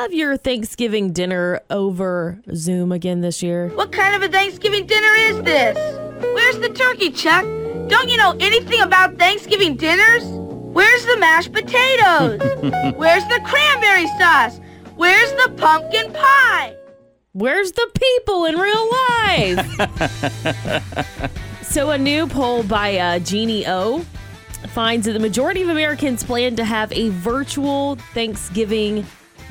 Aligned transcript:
have 0.00 0.12
your 0.12 0.36
Thanksgiving 0.36 1.12
dinner 1.12 1.60
over 1.70 2.40
Zoom 2.54 2.92
again 2.92 3.20
this 3.20 3.42
year? 3.42 3.68
What 3.68 3.92
kind 3.92 4.14
of 4.14 4.22
a 4.22 4.32
Thanksgiving 4.32 4.86
dinner 4.86 5.14
is 5.18 5.42
this? 5.42 5.76
Where's 6.34 6.58
the 6.58 6.68
turkey, 6.70 7.10
Chuck? 7.10 7.44
Don't 7.88 8.08
you 8.08 8.16
know 8.16 8.34
anything 8.40 8.80
about 8.80 9.18
Thanksgiving 9.18 9.76
dinners? 9.76 10.24
Where's 10.24 11.04
the 11.06 11.16
mashed 11.18 11.52
potatoes? 11.52 12.40
Where's 12.96 13.24
the 13.24 13.40
cranberry 13.44 14.06
sauce? 14.18 14.60
Where's 14.96 15.30
the 15.32 15.52
pumpkin 15.56 16.12
pie? 16.12 16.76
Where's 17.32 17.72
the 17.72 17.90
people 17.94 18.44
in 18.44 18.56
real 18.56 18.90
life? 18.90 19.66
so, 21.62 21.90
a 21.90 21.98
new 21.98 22.26
poll 22.26 22.62
by 22.62 22.96
uh, 22.96 23.18
Jeannie 23.18 23.66
O 23.66 24.04
finds 24.68 25.06
that 25.06 25.12
the 25.12 25.20
majority 25.20 25.62
of 25.62 25.68
Americans 25.68 26.22
plan 26.24 26.56
to 26.56 26.64
have 26.64 26.92
a 26.92 27.10
virtual 27.10 27.96
Thanksgiving 28.14 29.04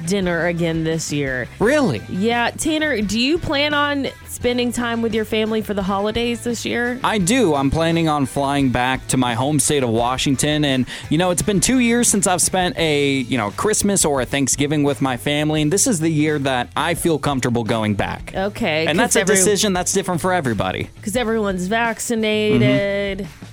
dinner 0.05 0.47
again 0.47 0.83
this 0.83 1.11
year. 1.11 1.47
Really? 1.59 2.01
Yeah, 2.09 2.51
Tanner, 2.51 3.01
do 3.01 3.19
you 3.19 3.37
plan 3.37 3.73
on 3.73 4.07
spending 4.27 4.71
time 4.71 5.01
with 5.01 5.13
your 5.13 5.25
family 5.25 5.61
for 5.61 5.73
the 5.73 5.83
holidays 5.83 6.43
this 6.43 6.65
year? 6.65 6.99
I 7.03 7.17
do. 7.17 7.53
I'm 7.55 7.69
planning 7.69 8.09
on 8.09 8.25
flying 8.25 8.69
back 8.69 9.07
to 9.09 9.17
my 9.17 9.35
home 9.35 9.59
state 9.59 9.83
of 9.83 9.89
Washington 9.89 10.65
and 10.65 10.85
you 11.09 11.17
know, 11.17 11.29
it's 11.31 11.41
been 11.41 11.59
2 11.59 11.79
years 11.79 12.07
since 12.07 12.27
I've 12.27 12.41
spent 12.41 12.77
a, 12.77 13.19
you 13.19 13.37
know, 13.37 13.51
Christmas 13.51 14.03
or 14.05 14.21
a 14.21 14.25
Thanksgiving 14.25 14.83
with 14.83 15.01
my 15.01 15.17
family 15.17 15.61
and 15.61 15.71
this 15.71 15.87
is 15.87 15.99
the 15.99 16.09
year 16.09 16.39
that 16.39 16.69
I 16.75 16.95
feel 16.95 17.19
comfortable 17.19 17.63
going 17.63 17.93
back. 17.93 18.33
Okay. 18.35 18.87
And 18.87 18.99
that's 18.99 19.15
a 19.15 19.23
decision 19.23 19.73
that's 19.73 19.93
different 19.93 20.21
for 20.21 20.33
everybody. 20.33 20.89
Cuz 21.01 21.15
everyone's 21.15 21.67
vaccinated. 21.67 23.19
Mm-hmm 23.19 23.52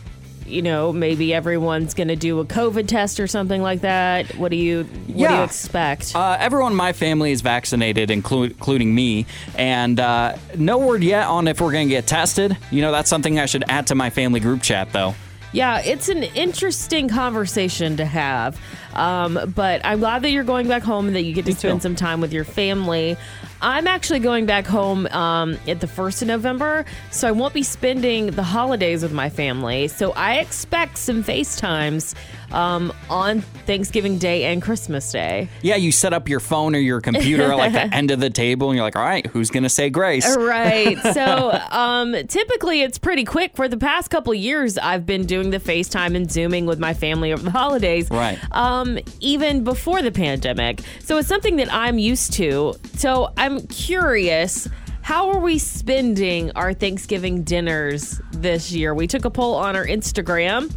you 0.50 0.62
know, 0.62 0.92
maybe 0.92 1.32
everyone's 1.32 1.94
going 1.94 2.08
to 2.08 2.16
do 2.16 2.40
a 2.40 2.44
COVID 2.44 2.88
test 2.88 3.20
or 3.20 3.26
something 3.26 3.62
like 3.62 3.80
that. 3.82 4.34
What 4.36 4.50
do 4.50 4.56
you 4.56 4.84
what 4.84 5.16
yeah. 5.16 5.28
do 5.28 5.34
you 5.36 5.42
expect? 5.42 6.14
Uh, 6.14 6.36
everyone 6.38 6.72
in 6.72 6.76
my 6.76 6.92
family 6.92 7.32
is 7.32 7.40
vaccinated, 7.40 8.10
inclu- 8.10 8.50
including 8.50 8.94
me, 8.94 9.26
and 9.56 9.98
uh, 9.98 10.36
no 10.56 10.78
word 10.78 11.02
yet 11.02 11.26
on 11.26 11.48
if 11.48 11.60
we're 11.60 11.72
going 11.72 11.88
to 11.88 11.94
get 11.94 12.06
tested. 12.06 12.56
You 12.70 12.82
know, 12.82 12.92
that's 12.92 13.08
something 13.08 13.38
I 13.38 13.46
should 13.46 13.64
add 13.68 13.86
to 13.88 13.94
my 13.94 14.10
family 14.10 14.40
group 14.40 14.62
chat, 14.62 14.92
though. 14.92 15.14
Yeah, 15.52 15.80
it's 15.80 16.08
an 16.08 16.22
interesting 16.22 17.08
conversation 17.08 17.96
to 17.96 18.04
have. 18.04 18.60
Um, 18.94 19.52
but 19.54 19.80
I'm 19.84 20.00
glad 20.00 20.22
that 20.22 20.30
you're 20.30 20.44
going 20.44 20.68
back 20.68 20.82
home 20.82 21.06
and 21.06 21.16
that 21.16 21.22
you 21.22 21.32
get 21.32 21.44
to 21.46 21.52
Me 21.52 21.54
spend 21.56 21.80
too. 21.80 21.82
some 21.82 21.96
time 21.96 22.20
with 22.20 22.32
your 22.32 22.44
family. 22.44 23.16
I'm 23.62 23.86
actually 23.86 24.20
going 24.20 24.46
back 24.46 24.66
home 24.66 25.06
um, 25.08 25.58
at 25.68 25.80
the 25.80 25.86
1st 25.86 26.22
of 26.22 26.28
November, 26.28 26.86
so 27.10 27.28
I 27.28 27.32
won't 27.32 27.52
be 27.52 27.62
spending 27.62 28.28
the 28.28 28.42
holidays 28.42 29.02
with 29.02 29.12
my 29.12 29.28
family. 29.28 29.88
So 29.88 30.12
I 30.12 30.36
expect 30.38 30.96
some 30.96 31.22
FaceTimes 31.22 32.14
um, 32.52 32.90
on 33.10 33.42
Thanksgiving 33.42 34.16
Day 34.16 34.44
and 34.44 34.62
Christmas 34.62 35.12
Day. 35.12 35.48
Yeah, 35.60 35.76
you 35.76 35.92
set 35.92 36.14
up 36.14 36.26
your 36.26 36.40
phone 36.40 36.74
or 36.74 36.78
your 36.78 37.02
computer 37.02 37.52
at 37.52 37.58
like 37.58 37.72
the 37.72 37.82
end 37.94 38.10
of 38.10 38.18
the 38.20 38.30
table, 38.30 38.70
and 38.70 38.76
you're 38.76 38.84
like, 38.84 38.96
all 38.96 39.04
right, 39.04 39.26
who's 39.26 39.50
going 39.50 39.64
to 39.64 39.68
say 39.68 39.90
grace? 39.90 40.36
Right. 40.36 40.98
So 41.10 41.50
um, 41.70 42.14
typically 42.28 42.82
it's 42.82 42.96
pretty 42.98 43.24
quick. 43.24 43.56
For 43.56 43.68
the 43.68 43.76
past 43.76 44.10
couple 44.10 44.32
years, 44.32 44.78
I've 44.78 45.04
been 45.06 45.26
doing 45.26 45.50
the 45.50 45.58
FaceTime 45.58 46.14
and 46.14 46.30
Zooming 46.30 46.66
with 46.66 46.78
my 46.78 46.94
family 46.94 47.32
over 47.32 47.42
the 47.42 47.50
holidays. 47.50 48.08
Right. 48.10 48.38
Um, 48.52 48.79
Um, 48.80 48.98
even 49.20 49.62
before 49.62 50.00
the 50.02 50.10
pandemic. 50.10 50.80
So 51.00 51.18
it's 51.18 51.28
something 51.28 51.56
that 51.56 51.72
I'm 51.72 51.98
used 51.98 52.32
to. 52.34 52.74
So 52.94 53.32
I'm 53.36 53.66
curious. 53.66 54.68
How 55.02 55.30
are 55.30 55.40
we 55.40 55.58
spending 55.58 56.50
our 56.52 56.72
Thanksgiving 56.72 57.42
dinners 57.42 58.20
this 58.32 58.72
year? 58.72 58.94
We 58.94 59.06
took 59.06 59.24
a 59.24 59.30
poll 59.30 59.54
on 59.54 59.76
our 59.76 59.86
Instagram. 59.86 60.72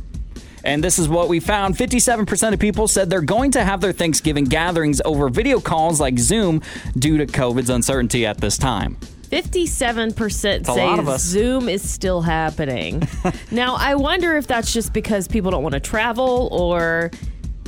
And 0.65 0.83
this 0.83 0.97
is 0.97 1.09
what 1.09 1.27
we 1.27 1.39
found 1.39 1.75
57% 1.75 2.53
of 2.53 2.59
people 2.59 2.87
said 2.87 3.09
they're 3.09 3.21
going 3.21 3.51
to 3.51 3.63
have 3.63 3.81
their 3.81 3.91
Thanksgiving 3.91 4.45
gatherings 4.45 5.01
over 5.03 5.29
video 5.29 5.59
calls 5.59 5.99
like 5.99 6.17
Zoom 6.17 6.61
due 6.97 7.17
to 7.17 7.25
COVID's 7.25 7.69
uncertainty 7.69 8.25
at 8.25 8.39
this 8.39 8.57
time. 8.57 8.97
57% 9.33 10.65
say 10.65 11.17
Zoom 11.17 11.67
is 11.67 11.87
still 11.89 12.21
happening. 12.21 13.07
now, 13.51 13.75
I 13.75 13.95
wonder 13.95 14.37
if 14.37 14.45
that's 14.45 14.71
just 14.71 14.93
because 14.93 15.27
people 15.27 15.49
don't 15.49 15.63
want 15.63 15.73
to 15.73 15.79
travel 15.79 16.49
or 16.51 17.09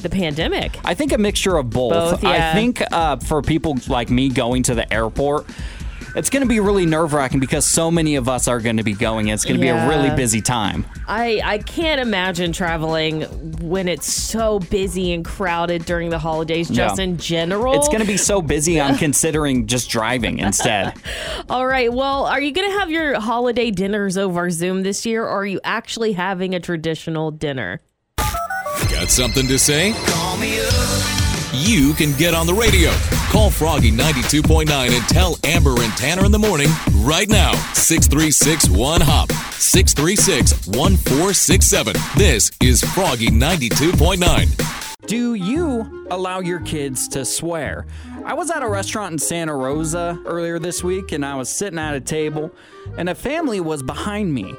the 0.05 0.16
pandemic. 0.16 0.79
I 0.85 0.93
think 0.93 1.11
a 1.11 1.17
mixture 1.17 1.57
of 1.57 1.71
both. 1.71 1.91
both 1.91 2.23
yeah. 2.23 2.51
I 2.51 2.53
think 2.53 2.81
uh, 2.91 3.17
for 3.17 3.41
people 3.41 3.77
like 3.88 4.09
me 4.09 4.29
going 4.29 4.63
to 4.63 4.75
the 4.75 4.91
airport, 4.93 5.47
it's 6.16 6.29
going 6.29 6.43
to 6.43 6.47
be 6.47 6.59
really 6.59 6.85
nerve 6.85 7.11
wracking 7.11 7.39
because 7.39 7.66
so 7.66 7.91
many 7.91 8.16
of 8.16 8.29
us 8.29 8.47
are 8.47 8.61
going 8.61 8.77
to 8.77 8.83
be 8.83 8.93
going. 8.93 9.27
It's 9.27 9.43
going 9.43 9.59
to 9.59 9.66
yeah. 9.66 9.88
be 9.88 9.93
a 9.93 9.97
really 9.97 10.16
busy 10.16 10.41
time. 10.41 10.85
I, 11.07 11.41
I 11.43 11.57
can't 11.57 11.99
imagine 11.99 12.53
traveling 12.53 13.23
when 13.59 13.89
it's 13.89 14.11
so 14.11 14.59
busy 14.59 15.11
and 15.11 15.25
crowded 15.25 15.85
during 15.85 16.11
the 16.11 16.19
holidays, 16.19 16.69
just 16.69 16.99
yeah. 16.99 17.03
in 17.03 17.17
general. 17.17 17.73
It's 17.73 17.89
going 17.89 17.99
to 17.99 18.07
be 18.07 18.17
so 18.17 18.41
busy, 18.41 18.79
I'm 18.79 18.95
considering 18.99 19.67
just 19.67 19.89
driving 19.89 20.37
instead. 20.39 20.93
All 21.49 21.67
right. 21.67 21.91
Well, 21.91 22.25
are 22.25 22.39
you 22.39 22.51
going 22.51 22.69
to 22.72 22.79
have 22.79 22.91
your 22.91 23.19
holiday 23.19 23.72
dinners 23.72 24.17
over 24.17 24.49
Zoom 24.51 24.83
this 24.83 25.05
year, 25.05 25.23
or 25.23 25.39
are 25.41 25.45
you 25.45 25.59
actually 25.63 26.13
having 26.13 26.55
a 26.55 26.59
traditional 26.59 27.31
dinner? 27.31 27.81
Got 28.89 29.09
something 29.09 29.47
to 29.47 29.57
say? 29.57 29.93
Call 30.05 30.37
me 30.37 30.59
up. 30.59 31.25
You 31.53 31.93
can 31.93 32.11
get 32.17 32.33
on 32.33 32.47
the 32.47 32.53
radio. 32.53 32.91
Call 33.31 33.49
Froggy 33.49 33.91
92.9 33.91 34.69
and 34.69 35.07
tell 35.07 35.37
Amber 35.45 35.81
and 35.81 35.91
Tanner 35.93 36.25
in 36.25 36.31
the 36.31 36.39
morning 36.39 36.67
right 36.97 37.29
now. 37.29 37.53
636 37.73 38.69
1 38.69 39.01
Hop. 39.01 39.31
636 39.53 40.67
1467. 40.67 41.95
This 42.17 42.51
is 42.61 42.83
Froggy 42.83 43.27
92.9. 43.27 45.07
Do 45.07 45.35
you 45.35 46.07
allow 46.11 46.39
your 46.39 46.59
kids 46.59 47.07
to 47.09 47.23
swear? 47.23 47.85
I 48.25 48.33
was 48.33 48.51
at 48.51 48.63
a 48.63 48.67
restaurant 48.67 49.13
in 49.13 49.19
Santa 49.19 49.55
Rosa 49.55 50.19
earlier 50.25 50.59
this 50.59 50.83
week 50.83 51.11
and 51.11 51.25
I 51.25 51.35
was 51.35 51.47
sitting 51.47 51.79
at 51.79 51.93
a 51.93 52.01
table 52.01 52.51
and 52.97 53.07
a 53.07 53.15
family 53.15 53.61
was 53.61 53.81
behind 53.83 54.33
me. 54.33 54.53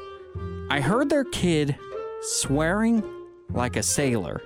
I 0.70 0.80
heard 0.80 1.10
their 1.10 1.24
kid 1.24 1.76
swearing 2.22 3.02
like 3.52 3.76
a 3.76 3.82
sailor. 3.82 4.40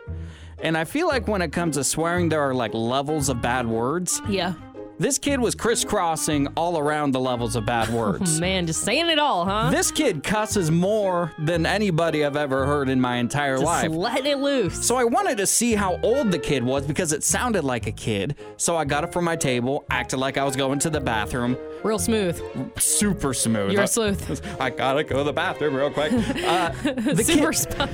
And 0.62 0.76
I 0.76 0.84
feel 0.84 1.06
like 1.08 1.26
when 1.26 1.40
it 1.42 1.52
comes 1.52 1.76
to 1.76 1.84
swearing, 1.84 2.28
there 2.28 2.40
are 2.42 2.54
like 2.54 2.74
levels 2.74 3.28
of 3.28 3.40
bad 3.40 3.66
words. 3.66 4.20
Yeah. 4.28 4.54
This 4.98 5.16
kid 5.18 5.40
was 5.40 5.54
crisscrossing 5.54 6.48
all 6.58 6.76
around 6.78 7.12
the 7.12 7.20
levels 7.20 7.56
of 7.56 7.64
bad 7.64 7.88
words. 7.94 8.36
Oh, 8.36 8.40
man, 8.42 8.66
just 8.66 8.82
saying 8.82 9.08
it 9.08 9.18
all, 9.18 9.46
huh? 9.46 9.70
This 9.70 9.90
kid 9.90 10.22
cusses 10.22 10.70
more 10.70 11.32
than 11.38 11.64
anybody 11.64 12.22
I've 12.22 12.36
ever 12.36 12.66
heard 12.66 12.90
in 12.90 13.00
my 13.00 13.16
entire 13.16 13.58
life. 13.58 13.84
just 13.84 13.94
life. 13.94 14.12
Letting 14.16 14.32
it 14.32 14.38
loose. 14.40 14.86
So 14.86 14.96
I 14.96 15.04
wanted 15.04 15.38
to 15.38 15.46
see 15.46 15.74
how 15.74 15.98
old 16.02 16.30
the 16.30 16.38
kid 16.38 16.62
was 16.62 16.86
because 16.86 17.14
it 17.14 17.24
sounded 17.24 17.64
like 17.64 17.86
a 17.86 17.92
kid. 17.92 18.36
So 18.58 18.76
I 18.76 18.84
got 18.84 19.02
it 19.04 19.10
from 19.10 19.24
my 19.24 19.36
table, 19.36 19.86
acted 19.88 20.18
like 20.18 20.36
I 20.36 20.44
was 20.44 20.54
going 20.54 20.78
to 20.80 20.90
the 20.90 21.00
bathroom. 21.00 21.56
Real 21.82 21.98
smooth. 21.98 22.38
Super 22.78 23.32
smooth. 23.32 23.72
You're 23.72 23.84
a 23.84 23.86
sleuth. 23.88 24.42
I 24.60 24.68
gotta 24.68 25.02
go 25.02 25.16
to 25.16 25.24
the 25.24 25.32
bathroom 25.32 25.76
real 25.76 25.90
quick. 25.90 26.12
Uh, 26.12 26.68
the 26.82 27.24
Super 27.24 27.52
kid- 27.52 27.56
spy. 27.56 27.88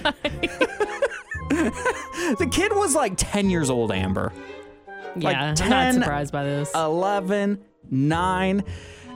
the 2.39 2.49
kid 2.51 2.73
was 2.75 2.95
like 2.95 3.15
10 3.17 3.51
years 3.51 3.71
old, 3.71 3.93
Amber. 3.93 4.33
Yeah, 5.17 5.49
like 5.49 5.55
10, 5.57 5.73
I'm 5.73 5.95
not 5.95 6.05
surprised 6.05 6.33
by 6.33 6.45
this. 6.45 6.71
11, 6.75 7.59
9. 7.91 8.65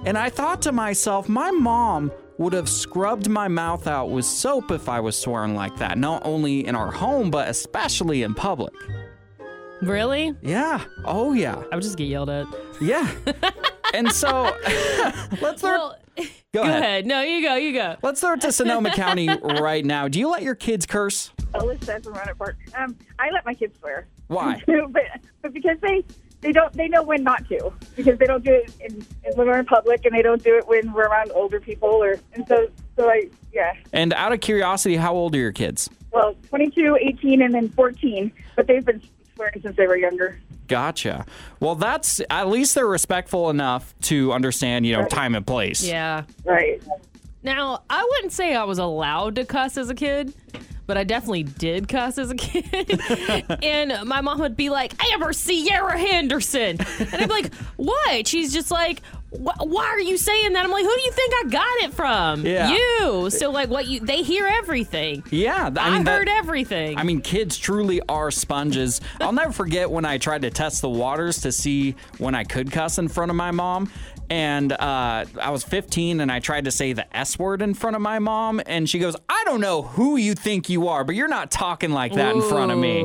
And 0.04 0.18
I 0.18 0.30
thought 0.30 0.62
to 0.62 0.72
myself, 0.72 1.28
my 1.28 1.50
mom 1.50 2.10
would 2.38 2.54
have 2.54 2.68
scrubbed 2.68 3.28
my 3.28 3.48
mouth 3.48 3.86
out 3.86 4.10
with 4.10 4.24
soap 4.24 4.70
if 4.70 4.88
I 4.88 5.00
was 5.00 5.14
swearing 5.16 5.54
like 5.54 5.76
that, 5.76 5.98
not 5.98 6.22
only 6.24 6.66
in 6.66 6.74
our 6.74 6.90
home, 6.90 7.30
but 7.30 7.48
especially 7.48 8.22
in 8.22 8.34
public. 8.34 8.72
Really? 9.82 10.34
Yeah. 10.40 10.84
Oh, 11.04 11.34
yeah. 11.34 11.62
I 11.70 11.76
would 11.76 11.82
just 11.82 11.98
get 11.98 12.08
yelled 12.08 12.30
at. 12.30 12.46
Yeah. 12.80 13.10
and 13.94 14.10
so 14.10 14.56
let's 15.40 15.60
start. 15.60 15.62
Well, 15.62 15.96
go, 16.52 16.62
go 16.62 16.62
ahead. 16.62 16.82
ahead. 16.82 17.06
No, 17.06 17.22
you 17.22 17.42
go. 17.42 17.56
You 17.56 17.72
go. 17.72 17.96
Let's 18.02 18.20
start 18.20 18.40
to 18.42 18.52
Sonoma 18.52 18.90
County 18.94 19.28
right 19.28 19.84
now. 19.84 20.08
Do 20.08 20.18
you 20.18 20.30
let 20.30 20.42
your 20.42 20.54
kids 20.54 20.86
curse? 20.86 21.30
Alyssa 21.52 22.02
from 22.02 22.14
Rohnert 22.14 22.38
Park. 22.38 22.56
Um, 22.76 22.96
I 23.18 23.30
let 23.30 23.44
my 23.44 23.54
kids 23.54 23.78
swear. 23.78 24.06
Why? 24.28 24.62
but, 24.66 25.02
but 25.42 25.52
because 25.52 25.78
they 25.80 26.04
they 26.40 26.52
don't 26.52 26.72
they 26.72 26.88
know 26.88 27.02
when 27.02 27.22
not 27.22 27.46
to 27.48 27.72
because 27.96 28.18
they 28.18 28.26
don't 28.26 28.44
do 28.44 28.52
it 28.52 28.72
in, 28.80 29.04
in, 29.24 29.32
when 29.34 29.46
we're 29.46 29.58
in 29.58 29.66
public 29.66 30.04
and 30.06 30.14
they 30.14 30.22
don't 30.22 30.42
do 30.42 30.56
it 30.56 30.66
when 30.66 30.92
we're 30.92 31.06
around 31.06 31.30
older 31.32 31.60
people 31.60 31.88
or 31.88 32.18
and 32.32 32.46
so 32.48 32.68
so 32.96 33.10
I 33.10 33.28
yeah. 33.52 33.74
And 33.92 34.12
out 34.12 34.32
of 34.32 34.40
curiosity, 34.40 34.96
how 34.96 35.14
old 35.14 35.34
are 35.34 35.38
your 35.38 35.52
kids? 35.52 35.90
Well, 36.12 36.34
22, 36.48 36.98
18, 37.00 37.42
and 37.42 37.54
then 37.54 37.68
14. 37.70 38.32
But 38.56 38.66
they've 38.66 38.84
been 38.84 39.02
swearing 39.40 39.62
since 39.62 39.76
they 39.76 39.86
were 39.86 39.96
younger. 39.96 40.38
Gotcha. 40.68 41.24
Well, 41.58 41.74
that's 41.74 42.20
at 42.30 42.48
least 42.48 42.74
they're 42.74 42.86
respectful 42.86 43.50
enough 43.50 43.94
to 44.02 44.32
understand, 44.32 44.86
you 44.86 44.92
know, 44.92 45.00
right. 45.00 45.10
time 45.10 45.34
and 45.34 45.46
place. 45.46 45.82
Yeah. 45.82 46.24
Right. 46.44 46.82
Now, 47.42 47.82
I 47.88 48.06
wouldn't 48.10 48.32
say 48.32 48.54
I 48.54 48.64
was 48.64 48.78
allowed 48.78 49.36
to 49.36 49.46
cuss 49.46 49.78
as 49.78 49.88
a 49.88 49.94
kid, 49.94 50.34
but 50.90 50.98
I 50.98 51.04
definitely 51.04 51.44
did 51.44 51.86
cuss 51.86 52.18
as 52.18 52.32
a 52.32 52.34
kid. 52.34 53.00
and 53.62 54.08
my 54.08 54.20
mom 54.22 54.40
would 54.40 54.56
be 54.56 54.70
like, 54.70 54.92
Amber 55.12 55.32
Sierra 55.32 55.96
Henderson. 55.96 56.78
And 56.98 57.14
I'd 57.14 57.28
be 57.28 57.32
like, 57.32 57.54
what? 57.76 58.26
She's 58.26 58.52
just 58.52 58.72
like, 58.72 59.02
why 59.30 59.84
are 59.84 60.00
you 60.00 60.16
saying 60.16 60.54
that? 60.54 60.64
I'm 60.64 60.72
like, 60.72 60.82
who 60.84 60.92
do 60.92 61.00
you 61.02 61.12
think 61.12 61.32
I 61.32 61.48
got 61.48 61.76
it 61.84 61.94
from? 61.94 62.44
Yeah. 62.44 62.74
You. 62.74 63.30
So 63.30 63.52
like, 63.52 63.68
what 63.70 63.86
you? 63.86 64.00
They 64.00 64.22
hear 64.22 64.46
everything. 64.46 65.22
Yeah, 65.30 65.70
I 65.76 65.88
I, 65.88 65.90
mean, 65.92 66.04
that- 66.04 66.18
heard 66.18 66.28
everything. 66.28 66.98
I 66.98 67.04
mean, 67.04 67.20
kids 67.20 67.56
truly 67.56 68.00
are 68.08 68.32
sponges. 68.32 69.00
I'll 69.20 69.30
never 69.30 69.52
forget 69.52 69.88
when 69.88 70.04
I 70.04 70.18
tried 70.18 70.42
to 70.42 70.50
test 70.50 70.82
the 70.82 70.88
waters 70.90 71.42
to 71.42 71.52
see 71.52 71.94
when 72.18 72.34
I 72.34 72.42
could 72.42 72.72
cuss 72.72 72.98
in 72.98 73.06
front 73.06 73.30
of 73.30 73.36
my 73.36 73.52
mom. 73.52 73.92
And 74.30 74.72
uh, 74.72 75.24
I 75.42 75.50
was 75.50 75.64
15 75.64 76.20
and 76.20 76.30
I 76.30 76.38
tried 76.38 76.64
to 76.66 76.70
say 76.70 76.92
the 76.92 77.14
S 77.16 77.36
word 77.38 77.62
in 77.62 77.74
front 77.74 77.96
of 77.96 78.02
my 78.02 78.20
mom. 78.20 78.60
And 78.64 78.88
she 78.88 79.00
goes, 79.00 79.16
I 79.28 79.42
don't 79.44 79.60
know 79.60 79.82
who 79.82 80.16
you 80.16 80.34
think 80.34 80.68
you 80.70 80.86
are, 80.88 81.02
but 81.02 81.16
you're 81.16 81.28
not 81.28 81.50
talking 81.50 81.90
like 81.90 82.14
that 82.14 82.34
in 82.36 82.42
front 82.42 82.70
of 82.70 82.78
me. 82.78 83.00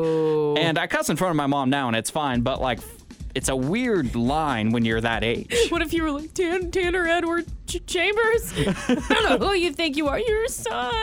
And 0.62 0.77
I 0.77 0.86
cuss 0.86 1.10
in 1.10 1.18
front 1.18 1.31
of 1.31 1.36
my 1.36 1.48
mom 1.48 1.72
now 1.72 1.88
and 1.88 1.95
it's 1.95 2.12
fine. 2.12 2.42
But 2.42 2.62
like, 2.62 2.80
it's 3.36 3.50
a 3.50 3.56
weird 3.56 4.16
line 4.16 4.72
when 4.72 4.86
you're 4.86 5.02
that 5.02 5.24
age. 5.24 5.54
what 5.70 5.82
if 5.82 5.94
you 5.94 6.04
were 6.04 6.12
like 6.12 6.34
Tan- 6.34 6.72
Tanner 6.72 7.06
Edward 7.08 7.46
Ch- 7.68 7.86
Chambers? 7.86 8.54
I 8.58 8.96
don't 9.10 9.40
know 9.40 9.48
who 9.50 9.54
you 9.54 9.72
think 9.74 9.98
you 9.98 10.08
are. 10.08 10.20
Your 10.20 10.48
son. 10.48 10.94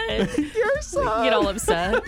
Your 0.54 0.80
son. 0.80 1.24
Get 1.24 1.32
all 1.32 1.46
upset, 1.48 2.02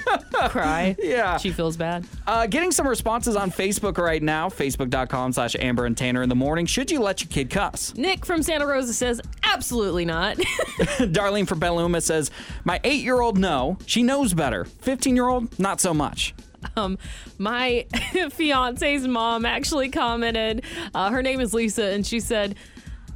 cry. 0.49 0.97
Yeah. 0.99 1.37
She 1.37 1.51
feels 1.51 1.77
bad. 1.77 2.07
Uh, 2.27 2.47
getting 2.47 2.73
some 2.73 2.89
responses 2.89 3.37
on 3.37 3.51
Facebook 3.51 3.99
right 3.99 4.23
now, 4.23 4.49
facebook.com 4.49 5.33
slash 5.33 5.55
Amber 5.59 5.87
and 5.87 5.97
Tanner 5.97 6.23
in 6.23 6.29
the 6.29 6.35
morning. 6.35 6.67
Should 6.67 6.91
you 6.91 7.01
let 7.01 7.21
your 7.23 7.29
kid 7.29 7.51
cuss? 7.51 7.95
Nick 7.95 8.25
from 8.25 8.43
Santa 8.43 8.67
Rosa 8.67 8.95
says, 8.95 9.21
absolutely 9.43 10.05
not. 10.05 10.37
Darlene 10.99 11.47
from 11.47 11.61
Petaluma 11.61 12.01
says, 12.01 12.31
My 12.65 12.81
eight 12.85 13.03
year 13.03 13.21
old, 13.21 13.39
no. 13.39 13.77
She 13.87 14.03
knows 14.03 14.33
better. 14.35 14.65
15 14.65 15.15
year 15.15 15.29
old, 15.29 15.59
not 15.59 15.81
so 15.81 15.93
much. 15.93 16.35
Um, 16.77 16.99
my 17.39 17.87
fiance's 18.31 19.07
mom 19.07 19.45
actually 19.45 19.89
commented, 19.91 20.65
uh, 20.95 21.11
her 21.11 21.23
name 21.23 21.41
is 21.41 21.55
Lisa, 21.55 21.85
and 21.85 22.07
she 22.07 22.21
said, 22.21 22.57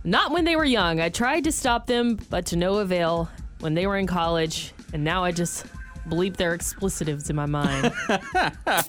Not 0.04 0.32
when 0.32 0.44
they 0.44 0.56
were 0.56 0.64
young. 0.64 1.00
I 1.00 1.08
tried 1.08 1.44
to 1.44 1.52
stop 1.52 1.86
them, 1.86 2.18
but 2.30 2.46
to 2.46 2.56
no 2.56 2.78
avail 2.78 3.28
when 3.60 3.74
they 3.74 3.86
were 3.86 3.96
in 3.96 4.06
college, 4.06 4.72
and 4.92 5.04
now 5.04 5.24
I 5.24 5.32
just 5.32 5.66
bleep 6.08 6.36
their 6.36 6.54
explicitives 6.54 7.28
in 7.30 7.36
my 7.36 7.46
mind. 7.46 7.92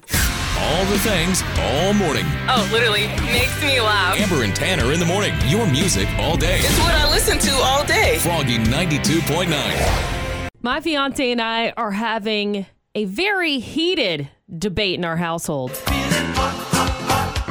All 0.61 0.85
the 0.85 1.00
things 1.00 1.41
all 1.57 1.94
morning. 1.94 2.25
Oh, 2.50 2.67
literally 2.71 3.07
makes 3.31 3.61
me 3.61 3.79
laugh. 3.79 4.19
Amber 4.19 4.44
and 4.44 4.53
Tanner 4.53 4.91
in 4.91 5.00
the 5.00 5.06
morning. 5.06 5.33
Your 5.47 5.65
music 5.67 6.09
all 6.17 6.35
day. 6.35 6.59
It's 6.59 6.79
what 6.79 6.94
I 6.94 7.09
listen 7.09 7.38
to 7.39 7.51
all 7.61 7.85
day. 7.85 8.17
Froggy 8.17 8.57
92.9. 8.57 10.50
my 10.61 10.81
fiance 10.81 11.31
and 11.31 11.41
I 11.41 11.69
are 11.77 11.91
having 11.91 12.65
a 12.94 13.06
very 13.06 13.59
heated 13.59 14.27
debate 14.57 14.98
in 14.98 15.06
our 15.06 15.18
household. 15.18 15.72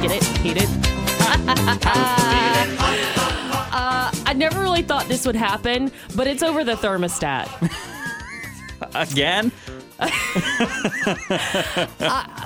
Get 0.01 0.11
it? 0.11 0.23
Heated? 0.39 0.63
uh, 3.71 4.11
I 4.25 4.33
never 4.35 4.59
really 4.59 4.81
thought 4.81 5.07
this 5.07 5.25
would 5.25 5.35
happen, 5.35 5.91
but 6.15 6.27
it's 6.27 6.43
over 6.43 6.63
the 6.63 6.73
thermostat. 6.73 7.47
Again? 8.95 9.51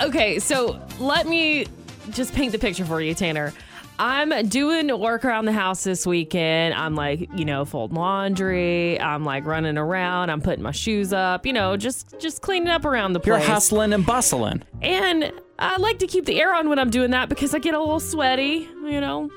Okay, 0.02 0.38
so 0.38 0.80
let 0.98 1.26
me 1.26 1.66
just 2.10 2.34
paint 2.34 2.52
the 2.52 2.58
picture 2.58 2.84
for 2.84 3.00
you, 3.00 3.14
Tanner. 3.14 3.52
I'm 3.98 4.48
doing 4.48 4.98
work 4.98 5.24
around 5.24 5.44
the 5.44 5.52
house 5.52 5.84
this 5.84 6.06
weekend. 6.06 6.74
I'm 6.74 6.94
like, 6.94 7.28
you 7.36 7.44
know, 7.44 7.64
folding 7.64 7.96
laundry. 7.96 9.00
I'm 9.00 9.24
like 9.24 9.46
running 9.46 9.78
around. 9.78 10.30
I'm 10.30 10.40
putting 10.40 10.62
my 10.62 10.72
shoes 10.72 11.12
up. 11.12 11.46
You 11.46 11.52
know, 11.52 11.76
just 11.76 12.18
just 12.18 12.42
cleaning 12.42 12.68
up 12.68 12.84
around 12.84 13.12
the 13.12 13.20
place. 13.20 13.44
You're 13.44 13.54
hustling 13.54 13.92
and 13.92 14.04
bustling. 14.04 14.62
And 14.82 15.32
I 15.58 15.76
like 15.76 16.00
to 16.00 16.06
keep 16.06 16.24
the 16.26 16.40
air 16.40 16.54
on 16.54 16.68
when 16.68 16.78
I'm 16.78 16.90
doing 16.90 17.12
that 17.12 17.28
because 17.28 17.54
I 17.54 17.60
get 17.60 17.74
a 17.74 17.78
little 17.78 18.00
sweaty, 18.00 18.68
you 18.84 19.00
know. 19.00 19.30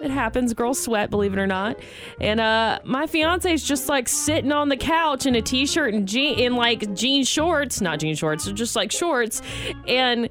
It 0.00 0.12
happens, 0.12 0.54
girls 0.54 0.80
sweat, 0.80 1.10
believe 1.10 1.32
it 1.32 1.40
or 1.40 1.46
not. 1.46 1.76
And 2.20 2.38
uh 2.40 2.78
my 2.84 3.08
is 3.12 3.64
just 3.64 3.88
like 3.88 4.08
sitting 4.08 4.52
on 4.52 4.68
the 4.68 4.76
couch 4.76 5.26
in 5.26 5.34
a 5.34 5.42
t-shirt 5.42 5.92
and 5.92 6.06
jean 6.06 6.38
in 6.38 6.54
like 6.54 6.94
jean 6.94 7.24
shorts, 7.24 7.80
not 7.80 7.98
jean 7.98 8.14
shorts, 8.14 8.50
just 8.52 8.76
like 8.76 8.92
shorts, 8.92 9.42
and 9.88 10.28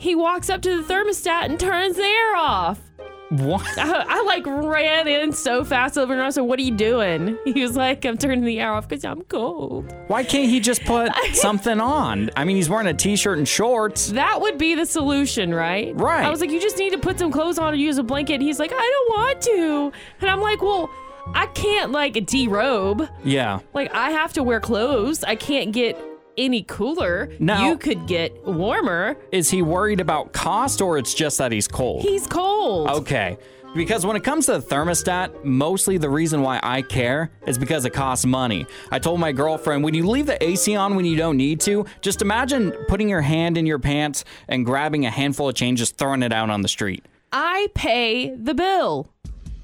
he 0.00 0.14
walks 0.14 0.48
up 0.48 0.62
to 0.62 0.82
the 0.82 0.92
thermostat 0.92 1.44
and 1.44 1.60
turns 1.60 1.96
the 1.96 2.02
air 2.02 2.34
off. 2.34 2.80
What? 3.28 3.64
I, 3.78 4.04
I 4.08 4.22
like 4.22 4.46
ran 4.46 5.06
in 5.06 5.32
so 5.32 5.62
fast 5.62 5.98
over 5.98 6.12
and 6.12 6.22
I 6.22 6.30
said, 6.30 6.40
"What 6.40 6.58
are 6.58 6.62
you 6.62 6.74
doing?" 6.74 7.38
He 7.44 7.62
was 7.62 7.76
like, 7.76 8.04
"I'm 8.04 8.16
turning 8.16 8.44
the 8.44 8.58
air 8.58 8.72
off 8.72 8.88
because 8.88 9.04
I'm 9.04 9.22
cold." 9.22 9.94
Why 10.08 10.24
can't 10.24 10.48
he 10.50 10.58
just 10.58 10.84
put 10.84 11.12
something 11.34 11.80
on? 11.80 12.30
I 12.34 12.44
mean, 12.44 12.56
he's 12.56 12.68
wearing 12.68 12.88
a 12.88 12.94
t 12.94 13.14
shirt 13.14 13.38
and 13.38 13.46
shorts. 13.46 14.08
That 14.08 14.40
would 14.40 14.58
be 14.58 14.74
the 14.74 14.86
solution, 14.86 15.54
right? 15.54 15.94
Right. 15.94 16.24
I 16.24 16.30
was 16.30 16.40
like, 16.40 16.50
you 16.50 16.60
just 16.60 16.78
need 16.78 16.90
to 16.92 16.98
put 16.98 17.18
some 17.18 17.30
clothes 17.30 17.58
on 17.58 17.74
and 17.74 17.80
use 17.80 17.98
a 17.98 18.02
blanket. 18.02 18.34
And 18.34 18.42
he's 18.42 18.58
like, 18.58 18.72
I 18.72 18.76
don't 18.76 19.18
want 19.18 19.42
to. 19.42 19.92
And 20.22 20.30
I'm 20.30 20.40
like, 20.40 20.62
well, 20.62 20.90
I 21.34 21.46
can't 21.46 21.92
like 21.92 22.14
derobe. 22.14 23.08
Yeah. 23.22 23.60
Like 23.74 23.94
I 23.94 24.10
have 24.10 24.32
to 24.32 24.42
wear 24.42 24.60
clothes. 24.60 25.22
I 25.22 25.36
can't 25.36 25.72
get 25.72 25.96
any 26.36 26.62
cooler. 26.62 27.30
Now- 27.38 27.68
you 27.68 27.76
could 27.76 28.06
get 28.06 28.46
warmer. 28.46 29.16
Is 29.32 29.50
he 29.50 29.62
worried 29.62 30.00
about 30.00 30.32
cost 30.32 30.80
or 30.80 30.98
it's 30.98 31.14
just 31.14 31.38
that 31.38 31.52
he's 31.52 31.68
cold? 31.68 32.02
He's 32.02 32.26
cold. 32.26 32.88
Okay. 32.88 33.38
Because 33.74 34.04
when 34.04 34.16
it 34.16 34.24
comes 34.24 34.46
to 34.46 34.58
the 34.58 34.60
thermostat, 34.60 35.44
mostly 35.44 35.96
the 35.96 36.10
reason 36.10 36.42
why 36.42 36.58
I 36.60 36.82
care 36.82 37.30
is 37.46 37.56
because 37.56 37.84
it 37.84 37.92
costs 37.92 38.26
money. 38.26 38.66
I 38.90 38.98
told 38.98 39.20
my 39.20 39.30
girlfriend, 39.30 39.84
when 39.84 39.94
you 39.94 40.08
leave 40.08 40.26
the 40.26 40.42
AC 40.42 40.74
on 40.74 40.96
when 40.96 41.04
you 41.04 41.16
don't 41.16 41.36
need 41.36 41.60
to, 41.60 41.86
just 42.00 42.20
imagine 42.20 42.72
putting 42.88 43.08
your 43.08 43.20
hand 43.20 43.56
in 43.56 43.66
your 43.66 43.78
pants 43.78 44.24
and 44.48 44.66
grabbing 44.66 45.06
a 45.06 45.10
handful 45.10 45.48
of 45.48 45.54
change, 45.54 45.78
just 45.78 45.98
throwing 45.98 46.24
it 46.24 46.32
out 46.32 46.50
on 46.50 46.62
the 46.62 46.68
street. 46.68 47.04
I 47.32 47.68
pay 47.74 48.34
the 48.34 48.54
bill. 48.54 49.08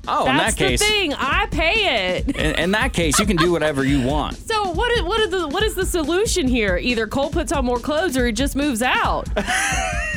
Oh, 0.09 0.29
in 0.29 0.37
that 0.37 0.57
case, 0.57 0.81
the 0.81 0.87
thing. 0.87 1.15
I 1.15 1.47
pay 1.47 2.17
it. 2.19 2.29
in, 2.37 2.55
in 2.57 2.71
that 2.73 2.93
case, 2.93 3.19
you 3.19 3.27
can 3.27 3.37
do 3.37 3.53
whatever 3.53 3.85
you 3.85 4.01
want. 4.07 4.37
So 4.37 4.71
what 4.71 4.91
is 4.93 5.03
what 5.03 5.21
is 5.21 5.31
the 5.31 5.49
what 5.49 5.63
is 5.63 5.75
the 5.75 5.87
solution 5.87 6.49
here? 6.49 6.77
Either 6.77 7.07
Cole 7.07 7.31
puts 7.31 7.53
on 7.53 7.65
more 7.65 7.79
clothes 7.79 8.17
or 8.17 8.27
he 8.27 8.33
just 8.33 8.57
moves 8.57 8.83
out. 8.83 9.29